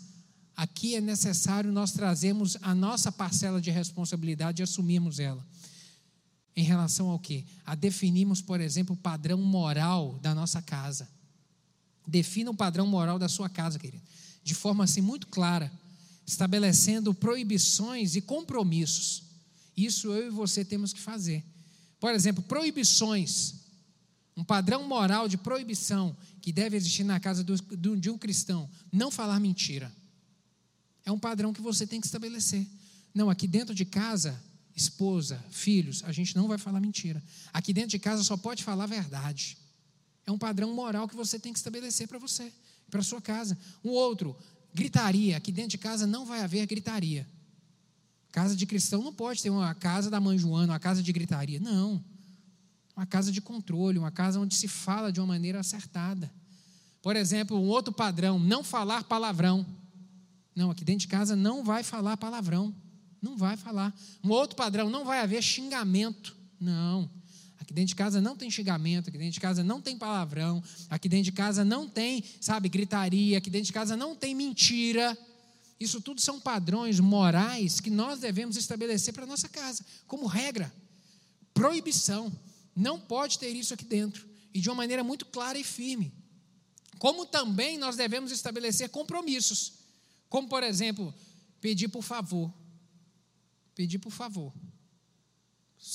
aqui 0.55 0.95
é 0.95 1.01
necessário 1.01 1.73
nós 1.73 1.93
trazermos 1.93 2.59
a 2.61 2.75
nossa 2.75 3.11
parcela 3.11 3.61
de 3.61 3.71
responsabilidade 3.71 4.61
e 4.61 4.65
assumirmos 4.65 5.19
ela. 5.19 5.45
Em 6.61 6.63
relação 6.63 7.09
ao 7.09 7.19
que? 7.19 7.47
A 7.65 7.75
definirmos, 7.75 8.43
por 8.43 8.61
exemplo, 8.61 8.95
o 8.95 8.99
padrão 8.99 9.39
moral 9.39 10.19
da 10.21 10.35
nossa 10.35 10.61
casa. 10.61 11.09
Defina 12.07 12.51
o 12.51 12.55
padrão 12.55 12.87
moral 12.87 13.19
da 13.19 13.31
sua 13.31 13.49
casa, 13.49 13.79
querido, 13.79 14.03
de 14.45 14.55
forma 14.55 14.85
assim 14.85 15.01
muito 15.01 15.27
clara, 15.29 15.73
estabelecendo 16.27 17.15
proibições 17.15 18.15
e 18.15 18.21
compromissos. 18.21 19.23
Isso 19.75 20.09
eu 20.09 20.27
e 20.27 20.31
você 20.31 20.63
temos 20.63 20.93
que 20.93 21.01
fazer. 21.01 21.43
Por 21.99 22.13
exemplo, 22.13 22.43
proibições. 22.43 23.55
Um 24.37 24.45
padrão 24.45 24.87
moral 24.87 25.29
de 25.29 25.39
proibição 25.39 26.15
que 26.43 26.53
deve 26.53 26.77
existir 26.77 27.05
na 27.05 27.19
casa 27.19 27.43
do, 27.43 27.97
de 27.97 28.11
um 28.11 28.19
cristão. 28.19 28.69
Não 28.93 29.11
falar 29.11 29.41
mentira. 29.41 29.91
É 31.07 31.11
um 31.11 31.19
padrão 31.19 31.55
que 31.55 31.63
você 31.63 31.87
tem 31.87 32.03
que 32.03 32.07
estabelecer. 32.07 32.67
Não, 33.15 33.31
aqui 33.31 33.47
dentro 33.47 33.75
de 33.75 33.87
casa, 33.87 34.39
esposa, 34.81 35.43
filhos, 35.51 36.03
a 36.05 36.13
gente 36.13 36.35
não 36.35 36.49
vai 36.49 36.59
falar 36.59 36.81
mentira. 36.81 37.23
Aqui 37.53 37.73
dentro 37.73 37.91
de 37.91 37.99
casa 37.99 38.23
só 38.23 38.37
pode 38.37 38.65
falar 38.65 38.87
verdade. 38.87 39.57
É 40.27 40.33
um 40.33 40.39
padrão 40.39 40.73
moral 40.75 41.09
que 41.09 41.17
você 41.17 41.39
tem 41.39 41.53
que 41.53 41.59
estabelecer 41.59 42.09
para 42.09 42.19
você, 42.19 42.53
para 42.91 43.03
sua 43.03 43.21
casa. 43.21 43.59
Um 43.85 43.91
outro, 43.91 44.37
gritaria. 44.73 45.37
Aqui 45.37 45.53
dentro 45.53 45.71
de 45.71 45.79
casa 45.79 46.07
não 46.07 46.25
vai 46.25 46.41
haver 46.43 46.67
gritaria. 46.67 47.27
Casa 48.33 48.55
de 48.55 48.65
cristão 48.65 49.03
não 49.03 49.13
pode 49.13 49.43
ter 49.43 49.51
uma 49.51 49.75
casa 49.75 50.09
da 50.09 50.21
mãe 50.21 50.39
Joana, 50.39 50.73
uma 50.73 50.79
casa 50.79 51.03
de 51.03 51.13
gritaria. 51.13 51.59
Não. 51.59 52.03
Uma 52.97 53.07
casa 53.07 53.33
de 53.33 53.41
controle, 53.41 53.99
uma 53.99 54.11
casa 54.11 54.39
onde 54.39 54.55
se 54.55 54.69
fala 54.69 55.13
de 55.13 55.21
uma 55.21 55.27
maneira 55.27 55.61
acertada. 55.61 56.31
Por 57.03 57.17
exemplo, 57.17 57.59
um 57.59 57.67
outro 57.67 57.93
padrão, 57.93 58.39
não 58.39 58.63
falar 58.63 59.05
palavrão. 59.05 59.67
Não, 60.55 60.71
aqui 60.71 60.85
dentro 60.85 61.01
de 61.01 61.09
casa 61.09 61.35
não 61.35 61.65
vai 61.65 61.83
falar 61.83 62.17
palavrão. 62.17 62.75
Não 63.21 63.37
vai 63.37 63.57
falar. 63.57 63.95
Um 64.23 64.31
outro 64.31 64.57
padrão, 64.57 64.89
não 64.89 65.05
vai 65.05 65.21
haver 65.21 65.43
xingamento. 65.43 66.37
Não. 66.59 67.11
Aqui 67.59 67.75
dentro 67.75 67.89
de 67.89 67.95
casa 67.95 68.21
não 68.21 68.37
tem 68.37 68.51
xingamento, 68.51 69.09
aqui 69.09 69.19
dentro 69.19 69.35
de 69.35 69.41
casa 69.41 69.63
não 69.63 69.81
tem 69.81 69.97
palavrão, 69.97 70.63
aqui 70.89 71.09
dentro 71.09 71.27
de 71.27 71.33
casa 71.33 71.65
não 71.65 71.89
tem, 71.89 72.25
sabe, 72.41 72.69
gritaria, 72.69 73.39
aqui 73.39 73.51
dentro 73.51 73.67
de 73.67 73.73
casa 73.73 73.97
não 73.97 74.17
tem 74.17 74.35
mentira. 74.35 75.17
Isso 75.79 76.01
tudo 76.01 76.21
são 76.21 76.41
padrões 76.41 77.01
morais 77.01 77.79
que 77.81 77.89
nós 77.89 78.21
devemos 78.21 78.57
estabelecer 78.57 79.15
para 79.15 79.25
a 79.25 79.27
nossa 79.27 79.49
casa, 79.49 79.85
como 80.07 80.27
regra. 80.27 80.73
Proibição. 81.55 82.33
Não 82.75 82.99
pode 82.99 83.39
ter 83.39 83.51
isso 83.51 83.75
aqui 83.75 83.85
dentro. 83.85 84.29
E 84.53 84.61
de 84.61 84.69
uma 84.69 84.77
maneira 84.77 85.05
muito 85.05 85.25
clara 85.27 85.59
e 85.59 85.65
firme. 85.65 86.13
Como 86.99 87.25
também 87.25 87.79
nós 87.79 87.97
devemos 87.97 88.31
estabelecer 88.33 88.89
compromissos. 88.91 89.75
Como, 90.29 90.49
por 90.49 90.63
exemplo, 90.63 91.15
pedir 91.61 91.89
por 91.89 92.03
favor. 92.03 92.53
Pedir 93.75 93.99
por 93.99 94.11
favor. 94.11 94.53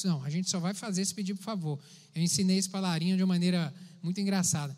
Não, 0.04 0.24
a 0.24 0.30
gente 0.30 0.50
só 0.50 0.60
vai 0.60 0.74
fazer 0.74 1.02
esse 1.02 1.14
pedir 1.14 1.36
por 1.36 1.44
favor. 1.44 1.80
Eu 2.14 2.22
ensinei 2.22 2.58
esse 2.58 2.70
palarinho 2.70 3.16
de 3.16 3.24
uma 3.24 3.34
maneira 3.34 3.74
muito 4.02 4.20
engraçada. 4.20 4.76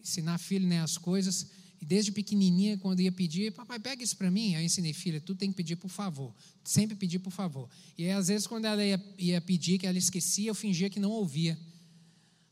Ensinar 0.00 0.38
filho 0.38 0.66
né, 0.66 0.80
as 0.80 0.96
coisas. 0.96 1.48
E 1.80 1.84
desde 1.84 2.12
pequenininha, 2.12 2.76
quando 2.78 3.00
ia 3.00 3.10
pedir, 3.10 3.52
papai, 3.52 3.78
pega 3.78 4.02
isso 4.04 4.16
para 4.16 4.30
mim. 4.30 4.54
Aí 4.54 4.62
eu 4.62 4.66
ensinei, 4.66 4.92
filha, 4.92 5.20
tu 5.20 5.34
tem 5.34 5.50
que 5.50 5.56
pedir 5.56 5.76
por 5.76 5.88
favor. 5.88 6.34
Sempre 6.62 6.94
pedir 6.94 7.18
por 7.18 7.30
favor. 7.30 7.68
E 7.96 8.04
aí, 8.04 8.12
às 8.12 8.28
vezes, 8.28 8.46
quando 8.46 8.66
ela 8.66 8.84
ia, 8.84 9.02
ia 9.18 9.40
pedir, 9.40 9.78
que 9.78 9.86
ela 9.86 9.96
esquecia, 9.96 10.50
eu 10.50 10.54
fingia 10.54 10.90
que 10.90 11.00
não 11.00 11.10
ouvia. 11.10 11.58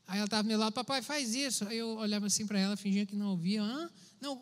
Aí 0.07 0.17
ela 0.17 0.25
estava 0.25 0.41
do 0.41 0.47
meu 0.47 0.57
lado, 0.57 0.73
papai, 0.73 1.03
faz 1.03 1.35
isso. 1.35 1.63
Aí 1.67 1.77
eu 1.77 1.89
olhava 1.97 2.25
assim 2.25 2.45
para 2.47 2.59
ela, 2.59 2.75
fingia 2.75 3.05
que 3.05 3.15
não 3.15 3.27
ouvia. 3.27 3.61
Hã? 3.61 3.89
Não, 4.21 4.41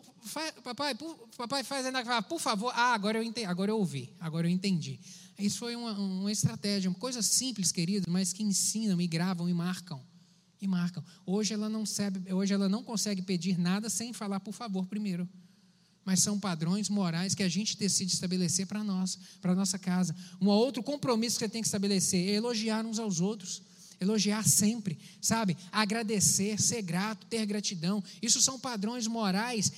papai, 0.64 0.94
por, 0.94 1.28
papai 1.36 1.62
faz 1.62 1.86
ainda, 1.86 2.22
por 2.22 2.40
favor. 2.40 2.72
Ah, 2.74 2.94
agora 2.94 3.18
eu 3.18 3.22
entendi, 3.22 3.46
agora 3.46 3.70
eu 3.70 3.78
ouvi, 3.78 4.12
agora 4.18 4.48
eu 4.48 4.50
entendi. 4.50 4.98
Isso 5.38 5.58
foi 5.58 5.76
uma, 5.76 5.92
uma 5.92 6.32
estratégia, 6.32 6.90
uma 6.90 6.98
coisa 6.98 7.22
simples, 7.22 7.70
querido, 7.70 8.10
mas 8.10 8.32
que 8.32 8.42
ensinam 8.42 9.00
e 9.00 9.06
gravam 9.06 9.48
e 9.48 9.54
marcam. 9.54 10.00
E 10.60 10.66
marcam. 10.66 11.04
Hoje 11.24 11.54
ela 11.54 11.68
não 11.68 11.86
sabe, 11.86 12.32
hoje 12.32 12.52
ela 12.52 12.68
não 12.68 12.82
consegue 12.82 13.22
pedir 13.22 13.56
nada 13.56 13.88
sem 13.88 14.12
falar 14.12 14.40
por 14.40 14.52
favor 14.52 14.86
primeiro. 14.86 15.28
Mas 16.04 16.20
são 16.20 16.40
padrões 16.40 16.88
morais 16.88 17.34
que 17.34 17.42
a 17.44 17.48
gente 17.48 17.76
decide 17.76 18.12
estabelecer 18.12 18.66
para 18.66 18.82
nós, 18.82 19.16
para 19.40 19.54
nossa 19.54 19.78
casa. 19.78 20.16
Um 20.40 20.48
outro 20.48 20.82
compromisso 20.82 21.38
que 21.38 21.44
você 21.44 21.48
tem 21.48 21.62
que 21.62 21.68
estabelecer 21.68 22.28
é 22.28 22.32
elogiar 22.32 22.84
uns 22.84 22.98
aos 22.98 23.20
outros 23.20 23.62
elogiar 24.00 24.46
sempre, 24.46 24.98
sabe? 25.20 25.56
Agradecer, 25.72 26.60
ser 26.60 26.82
grato, 26.82 27.26
ter 27.26 27.44
gratidão. 27.46 28.02
Isso 28.22 28.40
são 28.40 28.58
padrões 28.58 29.06
morais 29.06 29.72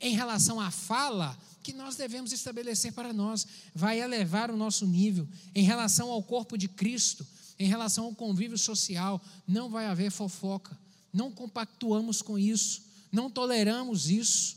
em 0.00 0.14
relação 0.14 0.60
à 0.60 0.70
fala 0.70 1.38
que 1.62 1.72
nós 1.72 1.96
devemos 1.96 2.32
estabelecer 2.32 2.92
para 2.92 3.12
nós. 3.12 3.46
Vai 3.74 4.00
elevar 4.00 4.50
o 4.50 4.56
nosso 4.56 4.86
nível 4.86 5.28
em 5.54 5.62
relação 5.62 6.10
ao 6.10 6.22
corpo 6.22 6.56
de 6.56 6.68
Cristo, 6.68 7.26
em 7.58 7.68
relação 7.68 8.06
ao 8.06 8.14
convívio 8.14 8.58
social. 8.58 9.20
Não 9.46 9.68
vai 9.68 9.86
haver 9.86 10.10
fofoca. 10.10 10.76
Não 11.12 11.30
compactuamos 11.30 12.22
com 12.22 12.38
isso. 12.38 12.82
Não 13.12 13.30
toleramos 13.30 14.08
isso. 14.08 14.56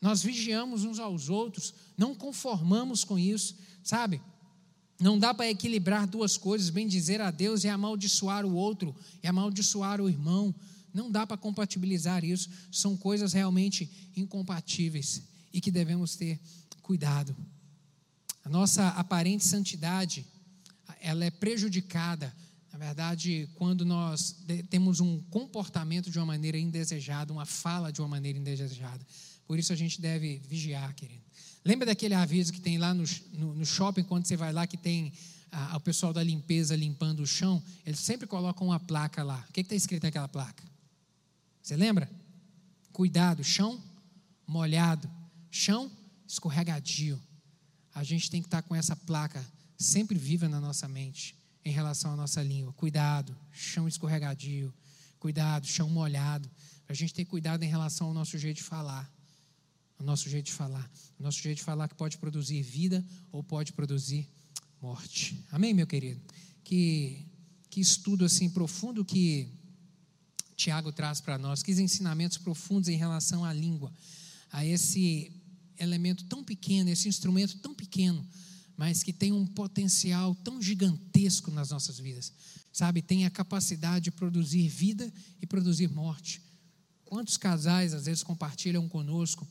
Nós 0.00 0.22
vigiamos 0.22 0.84
uns 0.84 0.98
aos 0.98 1.28
outros. 1.28 1.72
Não 1.96 2.14
conformamos 2.14 3.04
com 3.04 3.18
isso, 3.18 3.56
sabe? 3.82 4.20
Não 5.04 5.18
dá 5.18 5.34
para 5.34 5.50
equilibrar 5.50 6.06
duas 6.06 6.38
coisas, 6.38 6.70
bem 6.70 6.88
dizer 6.88 7.20
a 7.20 7.30
Deus 7.30 7.62
e 7.62 7.68
amaldiçoar 7.68 8.46
o 8.46 8.54
outro, 8.54 8.96
e 9.22 9.26
amaldiçoar 9.26 10.00
o 10.00 10.08
irmão. 10.08 10.54
Não 10.94 11.10
dá 11.10 11.26
para 11.26 11.36
compatibilizar 11.36 12.24
isso. 12.24 12.48
São 12.72 12.96
coisas 12.96 13.34
realmente 13.34 14.10
incompatíveis 14.16 15.22
e 15.52 15.60
que 15.60 15.70
devemos 15.70 16.16
ter 16.16 16.40
cuidado. 16.80 17.36
A 18.42 18.48
nossa 18.48 18.88
aparente 18.92 19.46
santidade, 19.46 20.24
ela 21.02 21.22
é 21.26 21.30
prejudicada, 21.30 22.34
na 22.72 22.78
verdade, 22.78 23.46
quando 23.56 23.84
nós 23.84 24.34
temos 24.70 25.00
um 25.00 25.20
comportamento 25.24 26.10
de 26.10 26.18
uma 26.18 26.24
maneira 26.24 26.56
indesejada, 26.56 27.30
uma 27.30 27.44
fala 27.44 27.92
de 27.92 28.00
uma 28.00 28.08
maneira 28.08 28.38
indesejada. 28.38 29.06
Por 29.46 29.58
isso 29.58 29.70
a 29.70 29.76
gente 29.76 30.00
deve 30.00 30.40
vigiar, 30.48 30.94
querido. 30.94 31.23
Lembra 31.64 31.86
daquele 31.86 32.14
aviso 32.14 32.52
que 32.52 32.60
tem 32.60 32.76
lá 32.76 32.92
no, 32.92 33.04
no, 33.32 33.54
no 33.54 33.66
shopping, 33.66 34.02
quando 34.02 34.26
você 34.26 34.36
vai 34.36 34.52
lá, 34.52 34.66
que 34.66 34.76
tem 34.76 35.12
a, 35.50 35.76
o 35.76 35.80
pessoal 35.80 36.12
da 36.12 36.22
limpeza 36.22 36.76
limpando 36.76 37.20
o 37.20 37.26
chão? 37.26 37.62
Eles 37.86 38.00
sempre 38.00 38.26
colocam 38.26 38.66
uma 38.66 38.80
placa 38.80 39.22
lá. 39.22 39.44
O 39.48 39.52
que 39.52 39.60
está 39.60 39.74
escrito 39.74 40.02
naquela 40.02 40.28
placa? 40.28 40.62
Você 41.62 41.76
lembra? 41.76 42.10
Cuidado, 42.92 43.42
chão 43.42 43.82
molhado, 44.46 45.10
chão 45.50 45.90
escorregadio. 46.28 47.20
A 47.94 48.04
gente 48.04 48.30
tem 48.30 48.42
que 48.42 48.46
estar 48.46 48.60
tá 48.60 48.68
com 48.68 48.74
essa 48.74 48.94
placa 48.94 49.44
sempre 49.78 50.18
viva 50.18 50.48
na 50.48 50.60
nossa 50.60 50.86
mente 50.86 51.34
em 51.64 51.72
relação 51.72 52.12
à 52.12 52.16
nossa 52.16 52.42
língua. 52.42 52.72
Cuidado, 52.74 53.34
chão 53.52 53.88
escorregadio. 53.88 54.72
Cuidado, 55.18 55.66
chão 55.66 55.88
molhado. 55.88 56.50
Para 56.84 56.92
a 56.92 56.96
gente 56.96 57.14
ter 57.14 57.24
cuidado 57.24 57.62
em 57.62 57.68
relação 57.68 58.08
ao 58.08 58.14
nosso 58.14 58.36
jeito 58.36 58.58
de 58.58 58.62
falar 58.62 59.10
o 59.98 60.02
nosso 60.02 60.28
jeito 60.28 60.46
de 60.46 60.52
falar. 60.52 60.90
O 61.18 61.22
nosso 61.22 61.40
jeito 61.40 61.58
de 61.58 61.64
falar 61.64 61.88
que 61.88 61.94
pode 61.94 62.18
produzir 62.18 62.62
vida 62.62 63.04
ou 63.32 63.42
pode 63.42 63.72
produzir 63.72 64.28
morte. 64.80 65.42
Amém, 65.50 65.72
meu 65.72 65.86
querido? 65.86 66.20
Que, 66.62 67.26
que 67.70 67.80
estudo 67.80 68.24
assim 68.24 68.50
profundo 68.50 69.04
que 69.04 69.48
Tiago 70.56 70.92
traz 70.92 71.20
para 71.20 71.38
nós, 71.38 71.62
que 71.62 71.72
ensinamentos 71.72 72.38
profundos 72.38 72.88
em 72.88 72.96
relação 72.96 73.44
à 73.44 73.52
língua, 73.52 73.92
a 74.52 74.64
esse 74.64 75.32
elemento 75.78 76.24
tão 76.24 76.44
pequeno, 76.44 76.90
esse 76.90 77.08
instrumento 77.08 77.58
tão 77.58 77.74
pequeno, 77.74 78.24
mas 78.76 79.02
que 79.02 79.12
tem 79.12 79.32
um 79.32 79.46
potencial 79.46 80.34
tão 80.36 80.60
gigantesco 80.60 81.50
nas 81.50 81.70
nossas 81.70 81.98
vidas. 81.98 82.32
Sabe, 82.72 83.02
tem 83.02 83.24
a 83.24 83.30
capacidade 83.30 84.04
de 84.04 84.10
produzir 84.10 84.68
vida 84.68 85.12
e 85.40 85.46
produzir 85.46 85.88
morte. 85.88 86.42
Quantos 87.04 87.36
casais 87.36 87.94
às 87.94 88.06
vezes 88.06 88.22
compartilham 88.22 88.88
conosco, 88.88 89.46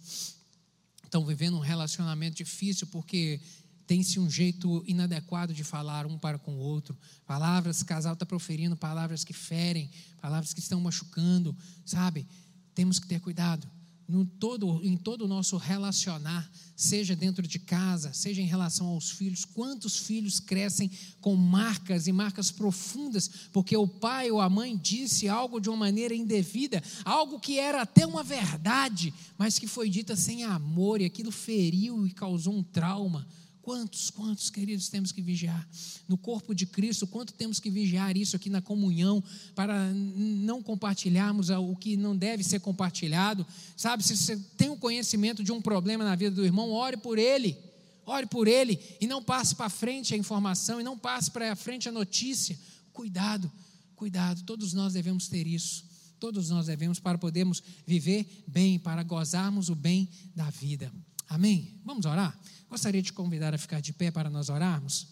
estão 1.14 1.24
vivendo 1.24 1.56
um 1.56 1.60
relacionamento 1.60 2.38
difícil 2.38 2.88
porque 2.88 3.40
tem-se 3.86 4.20
um 4.20 4.28
jeito 4.28 4.84
inadequado 4.88 5.54
de 5.54 5.64
falar 5.64 6.08
um 6.08 6.18
para 6.18 6.40
com 6.40 6.56
o 6.56 6.58
outro. 6.58 6.98
Palavras, 7.24 7.82
o 7.82 7.86
casal 7.86 8.14
está 8.14 8.26
proferindo 8.26 8.76
palavras 8.76 9.24
que 9.24 9.34
ferem, 9.34 9.92
palavras 10.20 10.54
que 10.54 10.60
estão 10.60 10.82
machucando, 10.82 11.56
sabe? 11.86 12.26
Temos 12.74 12.98
que 12.98 13.08
ter 13.08 13.20
cuidado 13.20 13.70
no 14.08 14.26
todo, 14.26 14.82
em 14.84 14.98
todo 14.98 15.26
o 15.26 15.28
nosso 15.28 15.58
relacionar, 15.58 16.50
seja 16.76 17.16
dentro 17.16 17.48
de 17.48 17.60
casa, 17.60 18.14
seja 18.14 18.42
em 18.42 18.46
relação 18.46 18.88
aos 18.88 19.12
filhos. 19.12 19.46
Quantos 19.46 19.98
filhos 19.98 20.40
crescem 20.40 20.92
com 21.22 21.36
marcas 21.36 22.08
e 22.08 22.12
marcas 22.12 22.52
profundas, 22.52 23.30
porque 23.52 23.76
o 23.78 23.88
pai 23.88 24.30
ou 24.32 24.42
a 24.42 24.50
mãe 24.50 24.78
disse 24.78 25.28
algo 25.28 25.60
de 25.60 25.70
uma 25.70 25.78
maneira 25.78 26.14
indevida, 26.14 26.84
algo 27.06 27.40
que 27.40 27.58
era 27.58 27.82
até 27.82 28.06
uma 28.06 28.24
verdade, 28.24 29.14
mas 29.38 29.58
que 29.58 29.68
foi 29.68 29.90
dita 29.90 30.16
sem 30.16 30.44
amor 30.44 31.02
e 31.02 31.06
aquilo 31.06 31.32
feriu 31.32 32.06
e 32.06 32.12
causou 32.12 32.54
um 32.54 32.64
trauma. 32.64 33.28
Quantos, 33.64 34.10
quantos, 34.10 34.50
queridos, 34.50 34.90
temos 34.90 35.14
que 35.14 35.22
vigiar? 35.22 35.66
No 36.06 36.18
corpo 36.18 36.54
de 36.54 36.66
Cristo, 36.66 37.08
quanto 37.08 37.32
temos 37.32 37.62
que 37.62 37.70
vigiar 37.70 38.18
isso 38.18 38.36
aqui 38.36 38.50
na 38.50 38.62
comunhão, 38.62 39.24
para 39.56 39.90
não 39.94 40.62
compartilharmos 40.62 41.50
o 41.50 41.74
que 41.78 41.96
não 41.96 42.14
deve 42.14 42.44
ser 42.44 42.60
compartilhado? 42.60 43.48
Sabe, 43.78 44.04
se 44.04 44.18
você 44.18 44.36
tem 44.58 44.68
o 44.68 44.74
um 44.74 44.78
conhecimento 44.78 45.42
de 45.42 45.54
um 45.54 45.62
problema 45.62 46.04
na 46.04 46.14
vida 46.14 46.36
do 46.36 46.44
irmão, 46.44 46.72
ore 46.72 46.98
por 46.98 47.18
ele. 47.18 47.58
Ore 48.06 48.26
por 48.26 48.50
ele 48.50 48.78
e 49.00 49.08
não 49.08 49.24
passe 49.24 49.56
para 49.56 49.70
frente 49.70 50.14
a 50.14 50.18
informação 50.18 50.82
e 50.82 50.84
não 50.84 50.98
passe 50.98 51.32
para 51.32 51.56
frente 51.56 51.88
a 51.88 51.92
notícia. 51.92 52.60
Cuidado, 52.92 53.50
cuidado, 53.96 54.44
todos 54.44 54.74
nós 54.74 54.92
devemos 54.92 55.30
ter 55.30 55.48
isso. 55.48 55.86
Todos 56.20 56.50
nós 56.50 56.66
devemos 56.66 57.00
para 57.00 57.18
podermos 57.18 57.64
viver 57.88 58.44
bem, 58.46 58.78
para 58.78 59.04
gozarmos 59.04 59.70
o 59.70 59.76
bem 59.76 60.10
da 60.36 60.50
vida. 60.50 60.92
Amém? 61.28 61.80
Vamos 61.84 62.06
orar? 62.06 62.38
Gostaria 62.70 63.02
de 63.02 63.14
convidar 63.14 63.54
a 63.54 63.58
ficar 63.58 63.80
de 63.80 63.94
pé 63.94 64.12
para 64.12 64.30
nós 64.30 64.50
orarmos. 64.50 65.08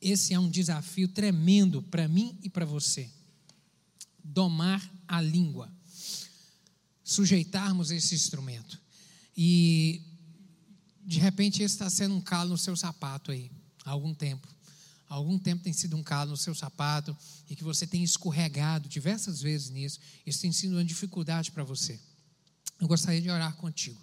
Esse 0.00 0.34
é 0.34 0.38
um 0.38 0.50
desafio 0.50 1.08
tremendo 1.08 1.82
para 1.82 2.06
mim 2.06 2.38
e 2.42 2.50
para 2.50 2.66
você. 2.66 3.10
Domar 4.22 4.82
a 5.08 5.20
língua. 5.20 5.72
Sujeitarmos 7.02 7.90
esse 7.90 8.14
instrumento. 8.14 8.80
E, 9.36 10.02
de 11.04 11.18
repente, 11.18 11.62
esse 11.62 11.74
está 11.74 11.88
sendo 11.88 12.14
um 12.14 12.20
calo 12.20 12.50
no 12.50 12.58
seu 12.58 12.76
sapato 12.76 13.30
aí, 13.30 13.50
há 13.84 13.90
algum 13.90 14.14
tempo 14.14 14.54
há 15.08 15.14
algum 15.14 15.38
tempo 15.38 15.62
tem 15.62 15.72
sido 15.72 15.96
um 15.96 16.02
calo 16.02 16.32
no 16.32 16.36
seu 16.36 16.54
sapato 16.54 17.16
e 17.48 17.56
que 17.56 17.64
você 17.64 17.86
tem 17.86 18.02
escorregado 18.02 18.88
diversas 18.88 19.40
vezes 19.40 19.70
nisso, 19.70 20.00
isso 20.26 20.40
tem 20.40 20.52
sido 20.52 20.72
uma 20.72 20.84
dificuldade 20.84 21.50
para 21.50 21.64
você. 21.64 21.98
Eu 22.80 22.88
gostaria 22.88 23.20
de 23.20 23.30
orar 23.30 23.54
contigo. 23.56 24.00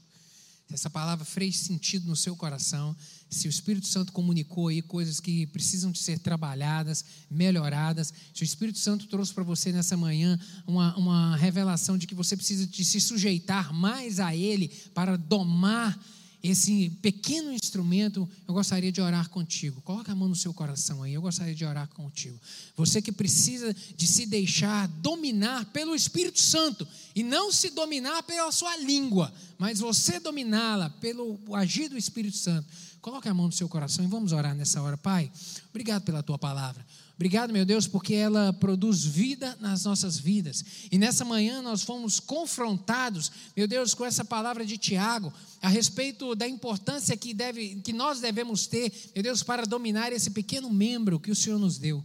Se 0.71 0.75
essa 0.75 0.89
palavra 0.89 1.25
fez 1.25 1.57
sentido 1.57 2.07
no 2.07 2.15
seu 2.15 2.33
coração, 2.33 2.95
se 3.29 3.45
o 3.45 3.49
Espírito 3.49 3.87
Santo 3.87 4.13
comunicou 4.13 4.69
aí 4.69 4.81
coisas 4.81 5.19
que 5.19 5.45
precisam 5.47 5.91
de 5.91 5.99
ser 5.99 6.19
trabalhadas, 6.19 7.03
melhoradas, 7.29 8.13
se 8.33 8.41
o 8.41 8.45
Espírito 8.45 8.79
Santo 8.79 9.05
trouxe 9.07 9.33
para 9.33 9.43
você 9.43 9.73
nessa 9.73 9.97
manhã 9.97 10.39
uma, 10.65 10.95
uma 10.95 11.35
revelação 11.35 11.97
de 11.97 12.07
que 12.07 12.15
você 12.15 12.37
precisa 12.37 12.65
de 12.65 12.85
se 12.85 13.01
sujeitar 13.01 13.73
mais 13.73 14.17
a 14.21 14.33
Ele 14.33 14.69
para 14.93 15.17
domar 15.17 15.99
esse 16.43 16.89
pequeno 17.01 17.51
instrumento, 17.51 18.27
eu 18.47 18.53
gostaria 18.53 18.91
de 18.91 18.99
orar 18.99 19.29
contigo. 19.29 19.81
Coloca 19.81 20.11
a 20.11 20.15
mão 20.15 20.27
no 20.27 20.35
seu 20.35 20.53
coração 20.53 21.03
aí, 21.03 21.13
eu 21.13 21.21
gostaria 21.21 21.53
de 21.53 21.63
orar 21.63 21.87
contigo. 21.89 22.39
Você 22.75 23.01
que 23.01 23.11
precisa 23.11 23.75
de 23.95 24.07
se 24.07 24.25
deixar 24.25 24.87
dominar 24.87 25.65
pelo 25.65 25.95
Espírito 25.95 26.39
Santo 26.39 26.87
e 27.15 27.23
não 27.23 27.51
se 27.51 27.69
dominar 27.69 28.23
pela 28.23 28.51
sua 28.51 28.75
língua, 28.77 29.31
mas 29.57 29.79
você 29.79 30.19
dominá-la 30.19 30.89
pelo 30.89 31.39
agir 31.53 31.89
do 31.89 31.97
Espírito 31.97 32.37
Santo. 32.37 32.67
Coloque 33.01 33.27
a 33.27 33.33
mão 33.33 33.47
no 33.47 33.51
seu 33.51 33.69
coração 33.69 34.03
e 34.03 34.07
vamos 34.07 34.31
orar 34.31 34.55
nessa 34.55 34.81
hora. 34.81 34.97
Pai, 34.97 35.31
obrigado 35.69 36.03
pela 36.03 36.23
tua 36.23 36.37
palavra. 36.37 36.85
Obrigado, 37.15 37.53
meu 37.53 37.65
Deus, 37.65 37.87
porque 37.87 38.13
ela 38.15 38.51
produz 38.53 39.03
vida 39.03 39.55
nas 39.59 39.83
nossas 39.83 40.17
vidas. 40.17 40.63
E 40.91 40.97
nessa 40.97 41.23
manhã 41.23 41.61
nós 41.61 41.83
fomos 41.83 42.19
confrontados, 42.19 43.31
meu 43.55 43.67
Deus, 43.67 43.93
com 43.93 44.03
essa 44.03 44.25
palavra 44.25 44.65
de 44.65 44.77
Tiago, 44.77 45.31
a 45.61 45.69
respeito 45.69 46.33
da 46.35 46.47
importância 46.47 47.15
que, 47.15 47.33
deve, 47.33 47.75
que 47.83 47.93
nós 47.93 48.19
devemos 48.19 48.65
ter, 48.65 48.91
meu 49.13 49.23
Deus, 49.23 49.43
para 49.43 49.65
dominar 49.65 50.11
esse 50.11 50.31
pequeno 50.31 50.69
membro 50.69 51.19
que 51.19 51.31
o 51.31 51.35
Senhor 51.35 51.59
nos 51.59 51.77
deu. 51.77 52.03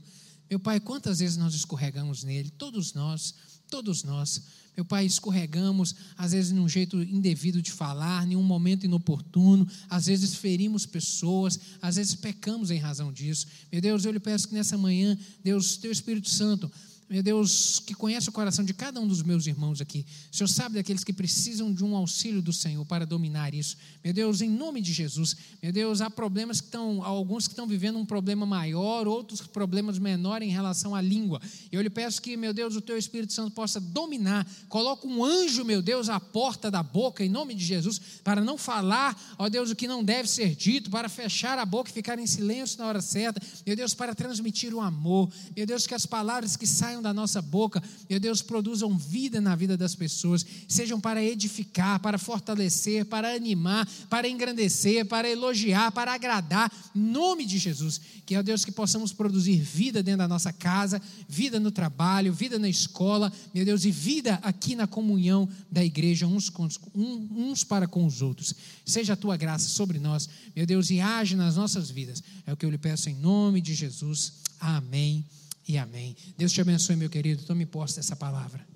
Meu 0.49 0.61
Pai, 0.61 0.79
quantas 0.79 1.19
vezes 1.19 1.37
nós 1.37 1.55
escorregamos 1.55 2.23
nele? 2.23 2.51
Todos 2.51 2.93
nós, 2.93 3.35
todos 3.69 4.05
nós. 4.05 4.43
Meu 4.77 4.85
Pai, 4.85 5.07
escorregamos, 5.07 5.95
às 6.18 6.33
vezes 6.33 6.53
num 6.53 6.68
jeito 6.68 7.03
indevido 7.03 7.62
de 7.62 7.72
falar, 7.72 8.31
em 8.31 8.37
um 8.37 8.43
momento 8.43 8.85
inoportuno, 8.85 9.66
às 9.89 10.07
vezes 10.07 10.35
ferimos 10.35 10.85
pessoas, 10.85 11.59
às 11.81 11.97
vezes 11.97 12.14
pecamos 12.14 12.70
em 12.70 12.79
razão 12.79 13.11
disso. 13.11 13.47
Meu 13.72 13.81
Deus, 13.81 14.05
eu 14.05 14.12
lhe 14.12 14.20
peço 14.20 14.49
que 14.49 14.55
nessa 14.55 14.77
manhã, 14.77 15.16
Deus, 15.43 15.79
teu 15.79 15.91
Espírito 15.91 16.29
Santo, 16.29 16.70
meu 17.09 17.23
Deus, 17.23 17.79
que 17.79 17.95
conhece 17.95 18.29
o 18.29 18.33
coração 18.33 18.65
de 18.65 18.75
cada 18.75 19.01
um 19.01 19.07
dos 19.07 19.23
meus 19.23 19.47
irmãos 19.47 19.81
aqui. 19.81 20.05
O 20.33 20.37
Senhor 20.37 20.49
sabe 20.49 20.75
daqueles 20.75 21.05
que 21.05 21.13
precisam 21.13 21.73
de 21.73 21.85
um 21.85 21.95
auxílio 21.95 22.43
do 22.43 22.53
Senhor 22.53 22.85
para 22.85 23.07
dominar 23.07 23.55
isso. 23.55 23.77
Meu 24.03 24.13
Deus, 24.13 24.41
em 24.41 24.51
nome 24.51 24.81
de 24.81 24.93
Jesus. 24.93 25.37
Meu 25.63 25.73
Deus, 25.73 26.01
há 26.01 26.11
problemas 26.11 26.61
que 26.61 26.67
estão, 26.67 27.05
há 27.05 27.07
alguns 27.07 27.47
que 27.47 27.53
estão 27.53 27.65
vivendo 27.65 27.97
um 27.97 28.05
problema 28.05 28.45
maior, 28.45 29.07
outros 29.07 29.41
problemas 29.41 30.01
menores 30.01 30.49
em 30.49 30.51
relação 30.51 30.97
à 30.97 31.01
língua. 31.01 31.41
Eu 31.71 31.81
lhe 31.81 31.89
peço 31.89 32.21
que, 32.21 32.37
meu 32.37 32.53
Deus, 32.53 32.75
o 32.75 32.81
teu 32.81 32.99
Espírito 32.99 33.33
Santo 33.33 33.53
possa 33.53 33.79
dominar. 33.79 34.45
Coloca 34.69 35.07
um 35.07 35.25
anjo, 35.25 35.65
meu 35.65 35.81
Deus, 35.81 36.09
à 36.09 36.19
porta 36.19 36.73
da 36.73 36.83
boca, 36.83 37.25
em 37.25 37.29
nome 37.29 37.55
de 37.55 37.65
Jesus, 37.65 38.01
para 38.25 38.41
não 38.41 38.59
falar, 38.59 39.17
ó 39.39 39.49
Deus, 39.49 39.71
o 39.71 39.77
que 39.77 39.87
não 39.87 40.03
deve 40.03 40.29
ser 40.29 40.57
dito, 40.57 40.91
para 40.91 41.09
fechar 41.09 41.57
a 41.57 41.65
boca 41.65 41.89
e 41.89 41.93
ficar 41.93 42.19
em 42.19 42.27
silêncio 42.27 42.79
na 42.79 42.87
hora 42.87 43.01
certa. 43.01 43.41
Meu 43.65 43.77
Deus, 43.77 43.95
para 43.95 44.13
transmitir 44.13 44.75
o 44.75 44.81
amor. 44.81 45.31
Meu 45.57 45.67
Deus, 45.67 45.87
que 45.87 45.95
as 45.95 46.05
palavras 46.05 46.57
que 46.57 46.67
saiam 46.67 46.95
saiam 46.97 47.03
da 47.03 47.12
nossa 47.12 47.42
boca, 47.42 47.82
meu 48.09 48.18
Deus, 48.18 48.42
produzam 48.42 48.97
vida 48.97 49.40
na 49.40 49.55
vida 49.55 49.76
das 49.76 49.94
pessoas, 49.94 50.44
sejam 50.68 51.01
para 51.01 51.22
edificar, 51.22 52.01
para 52.01 52.18
fortalecer, 52.18 53.05
para 53.05 53.34
animar, 53.34 53.86
para 54.09 54.28
engrandecer, 54.28 55.05
para 55.07 55.28
elogiar, 55.28 55.92
para 55.92 56.12
agradar, 56.12 56.72
nome 56.94 57.44
de 57.44 57.59
Jesus. 57.59 58.01
Que 58.24 58.34
é 58.34 58.42
Deus 58.42 58.64
que 58.64 58.72
possamos 58.72 59.12
produzir 59.12 59.61
vida 59.61 60.03
dentro 60.03 60.18
da 60.18 60.28
nossa 60.28 60.53
casa, 60.53 61.01
vida 61.28 61.61
no 61.61 61.70
trabalho, 61.70 62.32
vida 62.32 62.59
na 62.59 62.68
escola, 62.68 63.32
meu 63.55 63.64
Deus, 63.64 63.84
e 63.84 63.90
vida 63.90 64.38
aqui 64.42 64.74
na 64.74 64.86
comunhão 64.86 65.49
da 65.70 65.84
igreja, 65.84 66.26
uns, 66.26 66.49
com, 66.49 66.68
uns 66.94 67.62
para 67.62 67.86
com 67.86 68.07
os 68.07 68.22
outros. 68.22 68.55
Seja 68.84 69.12
a 69.12 69.16
tua 69.16 69.36
graça 69.36 69.68
sobre 69.68 69.99
nós, 69.99 70.28
meu 70.55 70.66
Deus, 70.66 70.90
e 70.90 71.01
age 71.01 71.36
nas 71.36 71.57
nossas 71.57 71.90
vidas. 71.90 72.22
É 72.47 72.53
o 72.53 72.57
que 72.57 72.64
eu 72.64 72.70
lhe 72.70 72.78
peço 72.78 73.11
em 73.11 73.14
nome 73.14 73.61
de 73.61 73.74
Jesus. 73.74 74.34
Amém 74.59 75.24
e 75.69 75.79
amém. 75.79 76.17
Deus 76.37 76.53
te 76.53 76.61
abençoe, 76.61 76.97
meu 76.97 77.11
querido. 77.11 77.45
Tome 77.45 77.67
posse 77.67 77.97
dessa 77.97 78.14
palavra. 78.17 78.67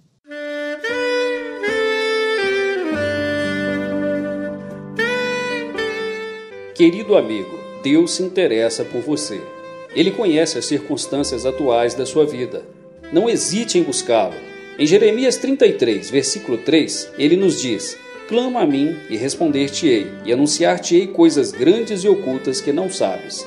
Querido 6.75 7.15
amigo, 7.15 7.59
Deus 7.83 8.13
se 8.13 8.23
interessa 8.23 8.85
por 8.85 9.03
você. 9.03 9.41
Ele 9.95 10.11
conhece 10.11 10.57
as 10.57 10.65
circunstâncias 10.65 11.45
atuais 11.45 11.95
da 11.95 12.07
sua 12.07 12.25
vida. 12.25 12.65
Não 13.13 13.29
hesite 13.29 13.79
em 13.79 13.83
buscá-lo. 13.83 14.35
Em 14.79 14.87
Jeremias 14.87 15.37
33, 15.37 16.09
versículo 16.09 16.57
3, 16.57 17.13
ele 17.19 17.37
nos 17.37 17.61
diz: 17.61 17.99
Clama 18.29 18.63
a 18.63 18.67
mim 18.67 18.97
e 19.11 19.17
responder-te-ei, 19.17 20.07
e 20.25 20.33
anunciar-te-ei 20.33 21.09
coisas 21.09 21.53
grandes 21.53 22.03
e 22.03 22.09
ocultas 22.09 22.61
que 22.61 22.73
não 22.73 22.89
sabes. 22.89 23.47